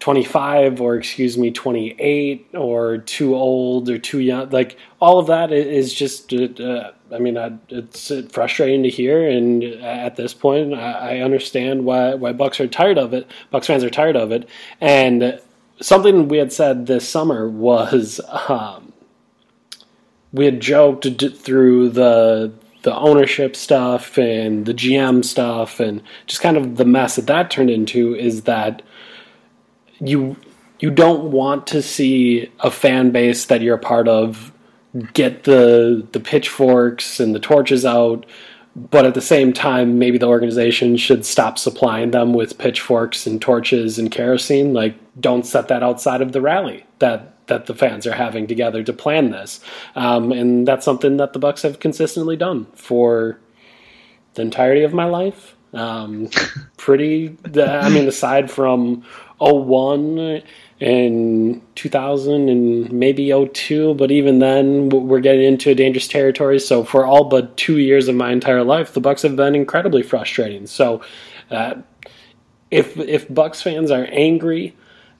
25 0.00 0.80
or 0.80 0.96
excuse 0.96 1.36
me 1.36 1.50
28 1.50 2.48
or 2.54 2.98
too 2.98 3.34
old 3.34 3.88
or 3.88 3.98
too 3.98 4.18
young. 4.18 4.48
Like 4.50 4.76
all 4.98 5.18
of 5.18 5.26
that 5.28 5.52
is 5.52 5.92
just 5.92 6.32
uh, 6.32 6.90
i 7.12 7.18
mean 7.18 7.36
it's 7.68 8.10
frustrating 8.30 8.82
to 8.82 8.88
hear. 8.88 9.28
And 9.28 9.62
at 9.62 10.16
this 10.16 10.34
point 10.34 10.74
i 10.74 11.20
understand 11.20 11.84
why 11.84 12.14
why 12.14 12.32
bucks 12.32 12.60
are 12.60 12.66
tired 12.66 12.98
of 12.98 13.12
it 13.14 13.30
bucks 13.50 13.66
fans 13.66 13.84
are 13.84 13.90
tired 13.90 14.16
of 14.16 14.32
it. 14.32 14.48
And 14.80 15.40
something 15.80 16.28
we 16.28 16.38
had 16.38 16.52
said 16.52 16.86
this 16.86 17.08
summer 17.08 17.48
was 17.48 18.20
um, 18.48 18.92
we 20.32 20.46
had 20.46 20.60
joked 20.60 21.06
through 21.36 21.90
the 21.90 22.52
the 22.82 22.96
ownership 22.96 23.54
stuff 23.54 24.16
and 24.16 24.64
the 24.64 24.72
GM 24.72 25.22
stuff 25.22 25.80
and 25.80 26.02
just 26.26 26.40
kind 26.40 26.56
of 26.56 26.76
the 26.76 26.84
mess 26.86 27.16
that 27.16 27.26
that 27.26 27.50
turned 27.50 27.68
into 27.68 28.14
is 28.14 28.42
that 28.42 28.80
you 30.00 30.36
you 30.80 30.90
don't 30.90 31.30
want 31.30 31.66
to 31.68 31.82
see 31.82 32.50
a 32.60 32.70
fan 32.70 33.10
base 33.10 33.46
that 33.46 33.60
you're 33.60 33.76
a 33.76 33.78
part 33.78 34.08
of 34.08 34.52
get 35.12 35.44
the 35.44 36.06
the 36.12 36.20
pitchforks 36.20 37.20
and 37.20 37.34
the 37.34 37.40
torches 37.40 37.84
out 37.84 38.26
but 38.76 39.04
at 39.04 39.14
the 39.14 39.20
same 39.20 39.52
time 39.52 39.98
maybe 39.98 40.18
the 40.18 40.26
organization 40.26 40.96
should 40.96 41.26
stop 41.26 41.58
supplying 41.58 42.12
them 42.12 42.32
with 42.32 42.58
pitchforks 42.58 43.26
and 43.26 43.42
torches 43.42 43.98
and 43.98 44.10
kerosene. 44.10 44.72
Like 44.72 44.94
don't 45.20 45.44
set 45.44 45.68
that 45.68 45.82
outside 45.82 46.22
of 46.22 46.32
the 46.32 46.40
rally 46.40 46.84
that 47.00 47.46
that 47.48 47.66
the 47.66 47.74
fans 47.74 48.06
are 48.06 48.14
having 48.14 48.46
together 48.46 48.84
to 48.84 48.92
plan 48.92 49.30
this. 49.30 49.60
Um, 49.96 50.30
and 50.30 50.68
that's 50.68 50.84
something 50.84 51.16
that 51.16 51.32
the 51.32 51.40
bucks 51.40 51.62
have 51.62 51.80
consistently 51.80 52.36
done 52.36 52.66
for 52.74 53.40
the 54.34 54.42
entirety 54.42 54.82
of 54.84 54.94
my 54.94 55.06
life. 55.06 55.56
Um, 55.72 56.30
pretty 56.76 57.36
i 57.56 57.88
mean 57.88 58.08
aside 58.08 58.50
from 58.50 59.04
01 59.40 60.42
and 60.80 61.62
2000 61.74 62.48
and 62.48 62.90
maybe 62.90 63.30
02 63.52 63.94
but 63.94 64.10
even 64.10 64.38
then 64.38 64.88
we're 64.88 65.20
getting 65.20 65.44
into 65.44 65.70
a 65.70 65.74
dangerous 65.74 66.08
territory. 66.08 66.58
So 66.58 66.84
for 66.84 67.04
all 67.04 67.24
but 67.24 67.56
two 67.56 67.78
years 67.78 68.08
of 68.08 68.14
my 68.14 68.32
entire 68.32 68.64
life 68.64 68.94
the 68.94 69.00
bucks 69.00 69.22
have 69.22 69.36
been 69.36 69.54
incredibly 69.54 70.02
frustrating. 70.02 70.66
So 70.66 71.02
uh, 71.50 71.74
if 72.70 72.96
if 72.96 73.32
bucks 73.32 73.62
fans 73.62 73.90
are 73.90 74.06
angry 74.10 74.76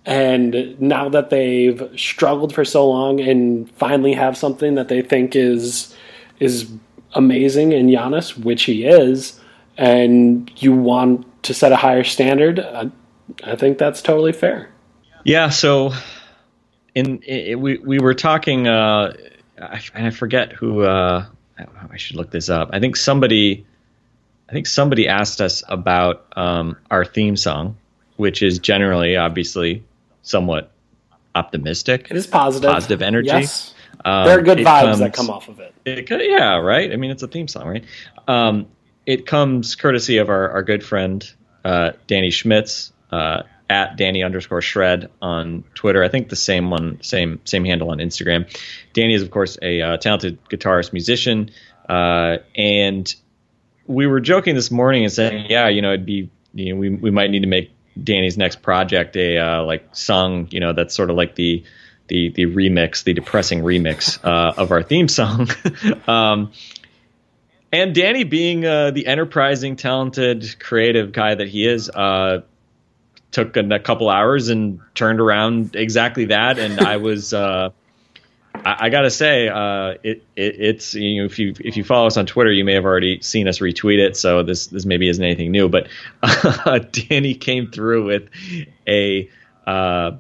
and 0.07 0.81
now 0.81 1.09
that 1.09 1.31
they've 1.31 1.91
struggled 1.97 2.55
for 2.55 2.65
so 2.65 2.89
long 2.89 3.21
and 3.21 3.71
finally 3.73 4.15
have 4.15 4.37
something 4.37 4.75
that 4.77 4.89
they 4.89 5.03
think 5.03 5.37
is 5.37 5.95
is 6.39 6.71
amazing 7.15 7.73
in 7.73 7.89
Giannis, 7.89 8.37
which 8.37 8.65
he 8.65 8.85
is, 8.87 9.39
and 9.77 10.51
you 10.57 10.73
want 10.73 11.27
to 11.43 11.55
set 11.55 11.73
a 11.73 11.77
higher 11.77 12.05
standard, 12.05 12.59
uh, 12.59 12.87
I 13.45 13.57
think 13.57 13.79
that's 13.79 14.03
totally 14.03 14.33
fair. 14.33 14.71
Yeah. 15.25 15.51
So, 15.51 15.93
in, 16.95 17.23
in 17.23 17.61
we 17.61 17.79
we 17.79 17.99
were 17.99 18.15
talking, 18.15 18.67
uh, 18.67 19.15
I, 19.61 19.81
and 19.95 20.07
I 20.07 20.11
forget 20.11 20.53
who. 20.53 20.83
Uh, 20.83 21.27
I 21.91 21.97
should 21.97 22.17
look 22.17 22.31
this 22.31 22.49
up. 22.49 22.71
I 22.73 22.81
think 22.81 22.97
somebody, 22.97 23.67
I 24.49 24.53
think 24.53 24.67
somebody 24.67 25.09
asked 25.09 25.41
us 25.41 25.63
about 25.69 26.27
um, 26.37 26.77
our 26.91 27.05
theme 27.05 27.37
song, 27.37 27.77
which 28.17 28.43
is 28.43 28.59
generally, 28.59 29.17
obviously, 29.17 29.85
somewhat 30.23 30.73
optimistic. 31.35 32.09
It 32.11 32.17
is 32.17 32.27
positive, 32.27 32.71
positive 32.71 33.03
energy. 33.03 33.29
Yes. 33.29 33.75
Um, 34.05 34.27
there 34.27 34.39
are 34.39 34.43
good 34.43 34.59
vibes 34.59 34.83
comes, 34.83 34.99
that 35.01 35.13
come 35.13 35.29
off 35.29 35.49
of 35.49 35.61
it. 35.61 35.75
it 35.85 36.07
could, 36.07 36.23
yeah, 36.23 36.57
right. 36.57 36.91
I 36.91 36.97
mean, 36.97 37.11
it's 37.11 37.23
a 37.23 37.29
theme 37.29 37.49
song, 37.49 37.69
right? 37.69 37.85
Um, 38.27 38.67
it 39.05 39.27
comes 39.27 39.75
courtesy 39.75 40.19
of 40.19 40.31
our, 40.31 40.51
our 40.51 40.63
good 40.63 40.83
friend 40.83 41.31
uh, 41.65 41.93
Danny 42.07 42.31
Schmitz, 42.31 42.93
uh, 43.11 43.43
at 43.69 43.97
Danny 43.97 44.23
underscore 44.23 44.61
shred 44.61 45.11
on 45.23 45.65
Twitter. 45.75 46.03
I 46.03 46.09
think 46.09 46.29
the 46.29 46.37
same 46.37 46.71
one, 46.71 47.03
same 47.03 47.41
same 47.45 47.65
handle 47.65 47.91
on 47.91 47.99
Instagram. 47.99 48.49
Danny 48.93 49.15
is 49.15 49.23
of 49.23 49.31
course 49.31 49.59
a 49.63 49.81
uh, 49.81 49.97
talented 49.97 50.39
guitarist, 50.51 50.93
musician, 50.93 51.51
uh, 51.89 52.39
and 52.57 53.15
we 53.87 54.07
were 54.07 54.21
joking 54.21 54.55
this 54.55 54.71
morning 54.71 55.05
and 55.05 55.13
saying, 55.13 55.47
yeah, 55.49 55.69
you 55.69 55.83
know, 55.83 55.93
it'd 55.93 56.07
be, 56.07 56.31
you 56.55 56.73
know, 56.73 56.81
we 56.81 56.91
we 56.91 57.11
might 57.11 57.31
need 57.31 57.41
to 57.41 57.49
make 57.49 57.71
Danny's 58.03 58.39
next 58.39 58.63
project 58.63 59.17
a 59.17 59.39
uh, 59.39 59.65
like 59.65 59.95
song, 59.95 60.49
you 60.51 60.61
know, 60.61 60.73
that's 60.73 60.95
sort 60.95 61.11
of 61.11 61.17
like 61.17 61.35
the 61.35 61.65
the 62.09 62.31
the 62.31 62.47
remix, 62.47 63.05
the 63.05 63.15
depressing 63.15 63.63
remix 63.63 64.19
uh, 64.25 64.55
of 64.57 64.71
our 64.73 64.83
theme 64.83 65.09
song. 65.09 65.49
um, 66.07 66.53
and 67.73 67.95
Danny, 67.95 68.25
being 68.25 68.67
uh, 68.67 68.91
the 68.91 69.07
enterprising, 69.07 69.77
talented, 69.77 70.57
creative 70.59 71.13
guy 71.13 71.37
that 71.37 71.47
he 71.47 71.67
is, 71.67 71.89
uh, 71.89 72.41
took 73.31 73.57
a, 73.57 73.61
a, 73.61 73.79
couple 73.79 74.09
hours 74.09 74.49
and 74.49 74.81
turned 74.95 75.21
around 75.21 75.77
exactly 75.77 76.27
that. 76.27 76.59
And 76.59 76.81
I 76.81 76.97
was, 77.09 77.33
uh, 77.33 77.71
I, 78.55 78.87
I, 78.87 78.89
gotta 78.89 79.11
say, 79.11 79.49
uh, 79.49 79.95
it, 80.03 80.25
it, 80.37 80.61
it's 80.61 80.95
you 80.95 81.21
know 81.23 81.27
if 81.27 81.39
you 81.39 81.55
if 81.61 81.77
you 81.77 81.85
follow 81.85 82.07
us 82.07 82.17
on 82.17 82.27
Twitter, 82.27 82.53
you 82.53 82.65
may 82.65 82.75
have 82.75 82.85
already 82.85 83.21
seen 83.23 83.49
us 83.49 83.59
retweet 83.59 83.99
it. 83.99 84.17
So 84.17 84.43
this 84.43 84.67
this 84.69 84.85
maybe 84.85 85.09
isn't 85.09 85.25
anything 85.25 85.51
new, 85.51 85.69
but 85.69 85.89
Danny 86.93 87.35
came 87.35 87.71
through 87.71 88.07
with 88.07 88.29
a 88.87 89.31
uh, 89.67 90.13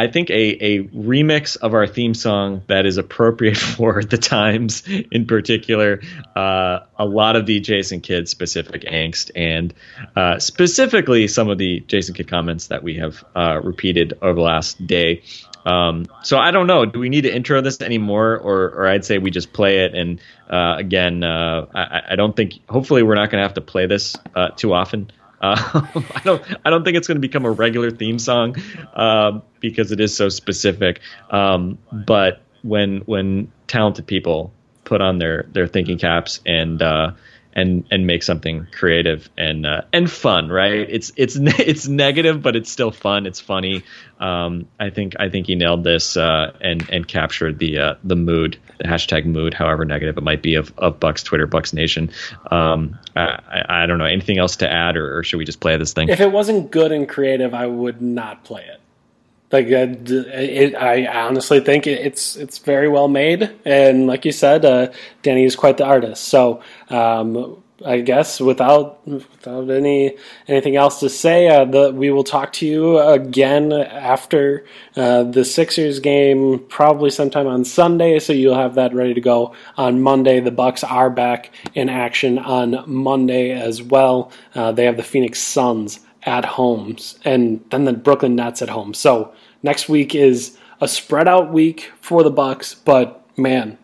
I 0.00 0.06
think 0.06 0.30
a, 0.30 0.64
a 0.64 0.82
remix 0.84 1.58
of 1.58 1.74
our 1.74 1.86
theme 1.86 2.14
song 2.14 2.62
that 2.68 2.86
is 2.86 2.96
appropriate 2.96 3.58
for 3.76 4.02
the 4.02 4.16
times, 4.16 4.82
in 4.88 5.26
particular, 5.26 6.00
uh, 6.34 6.78
a 6.98 7.04
lot 7.04 7.36
of 7.36 7.44
the 7.44 7.60
Jason 7.60 8.00
Kidd 8.00 8.26
specific 8.26 8.84
angst, 8.84 9.30
and 9.36 9.74
uh, 10.16 10.38
specifically 10.38 11.28
some 11.28 11.50
of 11.50 11.58
the 11.58 11.80
Jason 11.80 12.14
Kidd 12.14 12.28
comments 12.28 12.68
that 12.68 12.82
we 12.82 12.96
have 12.96 13.22
uh, 13.36 13.60
repeated 13.62 14.14
over 14.22 14.36
the 14.36 14.40
last 14.40 14.86
day. 14.86 15.22
Um, 15.66 16.06
so 16.22 16.38
I 16.38 16.50
don't 16.50 16.66
know. 16.66 16.86
Do 16.86 16.98
we 16.98 17.10
need 17.10 17.22
to 17.22 17.34
intro 17.34 17.60
this 17.60 17.82
anymore, 17.82 18.38
or, 18.38 18.70
or 18.70 18.86
I'd 18.86 19.04
say 19.04 19.18
we 19.18 19.30
just 19.30 19.52
play 19.52 19.84
it? 19.84 19.94
And 19.94 20.18
uh, 20.48 20.76
again, 20.78 21.22
uh, 21.22 21.66
I, 21.74 22.12
I, 22.12 22.16
don't 22.16 22.34
think. 22.34 22.54
Hopefully, 22.70 23.02
we're 23.02 23.16
not 23.16 23.30
going 23.30 23.42
to 23.42 23.46
have 23.46 23.54
to 23.54 23.60
play 23.60 23.84
this 23.84 24.16
uh, 24.34 24.48
too 24.48 24.72
often. 24.72 25.10
Uh, 25.40 25.56
I 26.14 26.20
don't 26.24 26.42
I 26.64 26.70
don't 26.70 26.84
think 26.84 26.96
it's 26.96 27.08
going 27.08 27.16
to 27.16 27.20
become 27.20 27.44
a 27.44 27.50
regular 27.50 27.90
theme 27.90 28.18
song 28.18 28.56
uh, 28.94 29.40
because 29.60 29.92
it 29.92 30.00
is 30.00 30.14
so 30.14 30.28
specific. 30.28 31.00
Um, 31.30 31.78
but 31.92 32.42
when 32.62 32.98
when 33.00 33.50
talented 33.66 34.06
people 34.06 34.52
put 34.84 35.00
on 35.00 35.18
their 35.18 35.46
their 35.52 35.66
thinking 35.66 35.98
caps 35.98 36.40
and 36.44 36.82
uh, 36.82 37.12
and 37.52 37.84
and 37.90 38.06
make 38.06 38.22
something 38.22 38.66
creative 38.72 39.28
and 39.36 39.66
uh, 39.66 39.82
and 39.92 40.10
fun, 40.10 40.48
right? 40.48 40.86
It's 40.88 41.12
it's 41.16 41.36
it's 41.40 41.88
negative, 41.88 42.42
but 42.42 42.56
it's 42.56 42.70
still 42.70 42.90
fun. 42.90 43.26
It's 43.26 43.40
funny. 43.40 43.82
Um, 44.18 44.68
I 44.78 44.90
think 44.90 45.14
I 45.18 45.30
think 45.30 45.46
he 45.46 45.54
nailed 45.54 45.84
this 45.84 46.16
uh, 46.16 46.52
and 46.60 46.88
and 46.90 47.06
captured 47.06 47.58
the 47.58 47.78
uh, 47.78 47.94
the 48.04 48.16
mood, 48.16 48.58
the 48.78 48.84
hashtag 48.84 49.24
mood, 49.24 49.54
however 49.54 49.84
negative 49.84 50.16
it 50.18 50.22
might 50.22 50.42
be 50.42 50.54
of, 50.54 50.72
of 50.78 51.00
Bucks 51.00 51.22
Twitter, 51.22 51.46
Bucks 51.46 51.72
Nation. 51.72 52.10
Um, 52.50 52.98
I, 53.16 53.64
I, 53.68 53.86
don't 53.86 53.98
know 53.98 54.04
anything 54.04 54.38
else 54.38 54.56
to 54.56 54.70
add, 54.70 54.96
or, 54.96 55.18
or, 55.18 55.22
should 55.22 55.38
we 55.38 55.44
just 55.44 55.60
play 55.60 55.76
this 55.76 55.92
thing? 55.92 56.08
If 56.08 56.20
it 56.20 56.30
wasn't 56.30 56.70
good 56.70 56.92
and 56.92 57.08
creative, 57.08 57.54
I 57.54 57.66
would 57.66 58.02
not 58.02 58.44
play 58.44 58.64
it. 58.64 58.79
Like 59.52 59.66
uh, 59.66 59.94
it, 60.06 60.76
I 60.76 61.06
honestly 61.06 61.60
think 61.60 61.86
it's 61.86 62.36
it's 62.36 62.58
very 62.58 62.88
well 62.88 63.08
made, 63.08 63.50
and 63.64 64.06
like 64.06 64.24
you 64.24 64.32
said, 64.32 64.64
uh, 64.64 64.92
Danny 65.22 65.44
is 65.44 65.56
quite 65.56 65.76
the 65.76 65.84
artist. 65.84 66.24
So 66.24 66.62
um, 66.88 67.60
I 67.84 68.00
guess 68.00 68.40
without 68.40 69.06
without 69.06 69.70
any 69.70 70.16
anything 70.46 70.76
else 70.76 71.00
to 71.00 71.08
say, 71.08 71.48
uh, 71.48 71.64
the, 71.64 71.92
we 71.92 72.10
will 72.10 72.24
talk 72.24 72.52
to 72.54 72.66
you 72.66 72.98
again 72.98 73.72
after 73.72 74.66
uh, 74.96 75.24
the 75.24 75.44
Sixers 75.44 75.98
game, 75.98 76.58
probably 76.68 77.10
sometime 77.10 77.46
on 77.46 77.64
Sunday. 77.64 78.18
So 78.18 78.32
you'll 78.32 78.54
have 78.54 78.74
that 78.74 78.94
ready 78.94 79.14
to 79.14 79.20
go 79.20 79.54
on 79.76 80.02
Monday. 80.02 80.40
The 80.40 80.50
Bucks 80.50 80.84
are 80.84 81.10
back 81.10 81.50
in 81.74 81.88
action 81.88 82.38
on 82.38 82.84
Monday 82.86 83.50
as 83.52 83.82
well. 83.82 84.30
Uh, 84.54 84.72
they 84.72 84.84
have 84.84 84.96
the 84.96 85.02
Phoenix 85.02 85.40
Suns 85.40 86.00
at 86.22 86.44
homes, 86.44 87.18
and 87.24 87.64
then 87.70 87.84
the 87.84 87.94
Brooklyn 87.94 88.36
Nets 88.36 88.60
at 88.60 88.68
home. 88.68 88.92
So 88.92 89.32
next 89.62 89.88
week 89.88 90.14
is 90.14 90.56
a 90.80 90.88
spread 90.88 91.28
out 91.28 91.52
week 91.52 91.92
for 92.00 92.22
the 92.22 92.30
Bucks, 92.30 92.74
but 92.74 93.26
man, 93.36 93.78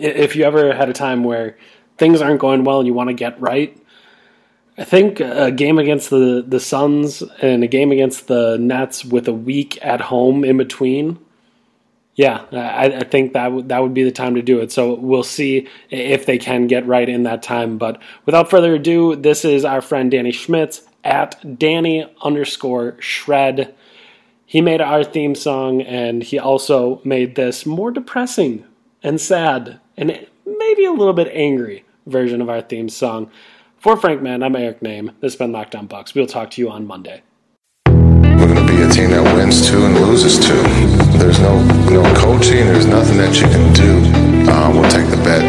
if 0.00 0.36
you 0.36 0.44
ever 0.44 0.72
had 0.74 0.88
a 0.88 0.92
time 0.92 1.24
where 1.24 1.56
things 1.98 2.20
aren't 2.20 2.40
going 2.40 2.64
well 2.64 2.78
and 2.78 2.86
you 2.86 2.94
want 2.94 3.08
to 3.08 3.14
get 3.14 3.40
right, 3.40 3.76
I 4.78 4.84
think 4.84 5.20
a 5.20 5.50
game 5.50 5.78
against 5.78 6.10
the 6.10 6.42
the 6.46 6.60
Suns 6.60 7.22
and 7.42 7.62
a 7.62 7.66
game 7.66 7.92
against 7.92 8.26
the 8.26 8.56
Nets 8.58 9.04
with 9.04 9.28
a 9.28 9.32
week 9.32 9.78
at 9.84 10.00
home 10.00 10.44
in 10.44 10.56
between. 10.56 11.18
Yeah, 12.14 12.44
I, 12.52 12.86
I 12.86 13.04
think 13.04 13.32
that 13.32 13.44
w- 13.44 13.66
that 13.68 13.82
would 13.82 13.94
be 13.94 14.02
the 14.02 14.12
time 14.12 14.34
to 14.34 14.42
do 14.42 14.60
it. 14.60 14.70
So 14.70 14.94
we'll 14.94 15.22
see 15.22 15.68
if 15.90 16.26
they 16.26 16.38
can 16.38 16.66
get 16.66 16.86
right 16.86 17.08
in 17.08 17.22
that 17.22 17.42
time. 17.42 17.78
But 17.78 18.00
without 18.26 18.50
further 18.50 18.74
ado, 18.74 19.16
this 19.16 19.44
is 19.44 19.64
our 19.64 19.80
friend 19.80 20.10
Danny 20.10 20.32
Schmitz 20.32 20.82
at 21.04 21.58
Danny 21.58 22.06
underscore 22.22 22.96
shred. 23.00 23.74
He 24.52 24.60
made 24.60 24.82
our 24.82 25.02
theme 25.02 25.34
song 25.34 25.80
and 25.80 26.22
he 26.22 26.38
also 26.38 27.00
made 27.04 27.36
this 27.36 27.64
more 27.64 27.90
depressing 27.90 28.66
and 29.02 29.18
sad 29.18 29.80
and 29.96 30.26
maybe 30.44 30.84
a 30.84 30.92
little 30.92 31.14
bit 31.14 31.30
angry 31.32 31.86
version 32.04 32.42
of 32.42 32.50
our 32.50 32.60
theme 32.60 32.90
song. 32.90 33.30
For 33.78 33.96
Frank 33.96 34.20
Madden, 34.20 34.42
I'm 34.42 34.54
Eric 34.54 34.80
Nehm. 34.80 35.14
This 35.20 35.32
has 35.32 35.36
been 35.36 35.52
Locked 35.52 35.74
On 35.74 35.86
Bucks. 35.86 36.14
We'll 36.14 36.26
talk 36.26 36.50
to 36.50 36.60
you 36.60 36.68
on 36.68 36.86
Monday. 36.86 37.22
We're 37.86 38.52
going 38.52 38.66
to 38.66 38.70
be 38.70 38.82
a 38.82 38.90
team 38.90 39.08
that 39.12 39.22
wins 39.34 39.66
two 39.66 39.86
and 39.86 39.94
loses 39.94 40.38
two. 40.38 40.62
There's 41.16 41.40
no 41.40 41.64
no 41.88 42.02
coaching. 42.14 42.66
There's 42.66 42.84
nothing 42.84 43.16
that 43.16 43.34
you 43.40 43.46
can 43.46 43.72
do. 43.72 44.21
Uh, 44.52 44.68
we'll 44.70 44.90
take 44.90 45.08
the 45.08 45.16
bet 45.24 45.40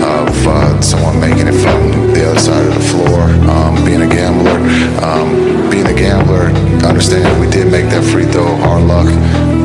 of 0.00 0.32
uh, 0.48 0.80
someone 0.80 1.20
making 1.20 1.46
it 1.46 1.52
from 1.60 1.92
the 2.14 2.24
other 2.24 2.40
side 2.40 2.64
of 2.64 2.72
the 2.72 2.80
floor. 2.80 3.28
Um, 3.52 3.84
being 3.84 4.00
a 4.00 4.08
gambler, 4.08 4.56
um, 5.04 5.68
being 5.70 5.86
a 5.86 5.92
gambler, 5.92 6.48
understand 6.88 7.38
we 7.38 7.50
did 7.50 7.70
make 7.70 7.84
that 7.92 8.02
free 8.02 8.24
throw, 8.24 8.48
our 8.64 8.80
luck. 8.80 9.06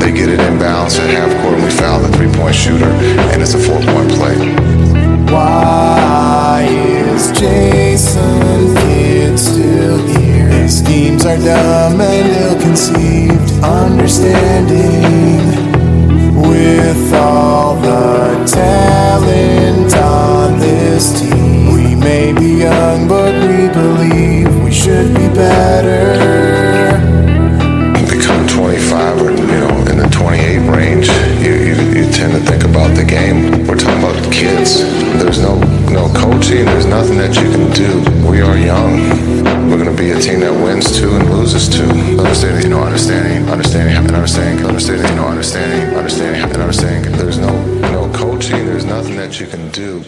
They 0.02 0.12
get 0.12 0.28
it 0.28 0.42
inbounds 0.42 1.00
at 1.00 1.10
half 1.10 1.32
court, 1.42 1.56
and 1.56 1.64
we 1.64 1.72
foul 1.72 2.02
the 2.02 2.12
three-point 2.18 2.54
shooter, 2.54 2.92
and 3.32 3.42
it's 3.42 3.54
a 3.54 3.60
four-point 3.60 4.12
play. 4.12 4.36
Why 5.32 6.68
is 6.68 7.32
Jason 7.32 8.76
Kidd 8.76 9.40
still 9.40 10.06
here? 10.20 10.50
His 10.50 10.80
schemes 10.84 11.26
are 11.26 11.38
dumb 11.38 12.02
and 12.02 12.28
ill-conceived. 12.44 13.64
Understanding 13.64 15.61
with 16.42 17.14
all 17.14 17.76
the 17.76 18.46
talent 18.46 19.96
on 19.96 20.60
this 20.60 21.20
team. 21.20 21.74
We 21.74 21.96
may 21.96 22.34
be 22.34 22.62
young, 22.64 23.08
but 23.08 23.34
we 23.48 23.68
believe 23.70 24.64
we 24.64 24.72
should 24.72 25.14
be 25.14 25.28
better. 25.30 26.98
Become 28.10 28.48
25 28.48 29.22
or, 29.22 29.32
you 29.32 29.46
know, 29.46 29.86
in 29.90 29.98
the 29.98 30.10
28 30.12 30.58
range, 30.70 31.08
you, 31.44 31.54
you, 31.54 31.76
you 31.98 32.12
tend 32.12 32.34
to 32.34 32.40
think 32.40 32.64
about 32.64 32.96
the 32.96 33.06
game. 33.06 33.61
Kids. 34.32 34.82
There's 35.22 35.40
no, 35.40 35.60
no 35.92 36.12
coaching, 36.16 36.66
there's 36.66 36.86
nothing 36.86 37.18
that 37.18 37.36
you 37.36 37.52
can 37.52 37.70
do. 37.72 38.30
We 38.30 38.42
are 38.42 38.58
young. 38.58 38.98
We're 39.70 39.84
to 39.84 39.96
be 39.96 40.12
a 40.12 40.20
team 40.20 40.40
that 40.40 40.54
wins 40.54 40.98
two 40.98 41.10
and 41.16 41.30
loses 41.30 41.70
two. 41.70 41.84
Understanding, 42.18 42.64
you 42.64 42.70
know, 42.70 42.84
understanding, 42.84 43.50
understanding, 43.50 43.96
and 43.96 44.12
understanding, 44.12 44.66
understanding, 44.66 45.08
you 45.10 45.16
know, 45.16 45.28
understanding, 45.28 45.96
understanding, 45.96 46.44
and 46.44 46.58
understanding. 46.58 47.12
There's 47.14 47.38
no, 47.38 47.52
no 47.92 48.12
coaching. 48.14 48.66
There's 48.66 48.86
nothing 48.86 49.16
that 49.18 49.40
you 49.40 49.48
can 49.48 49.70
do 49.72 50.04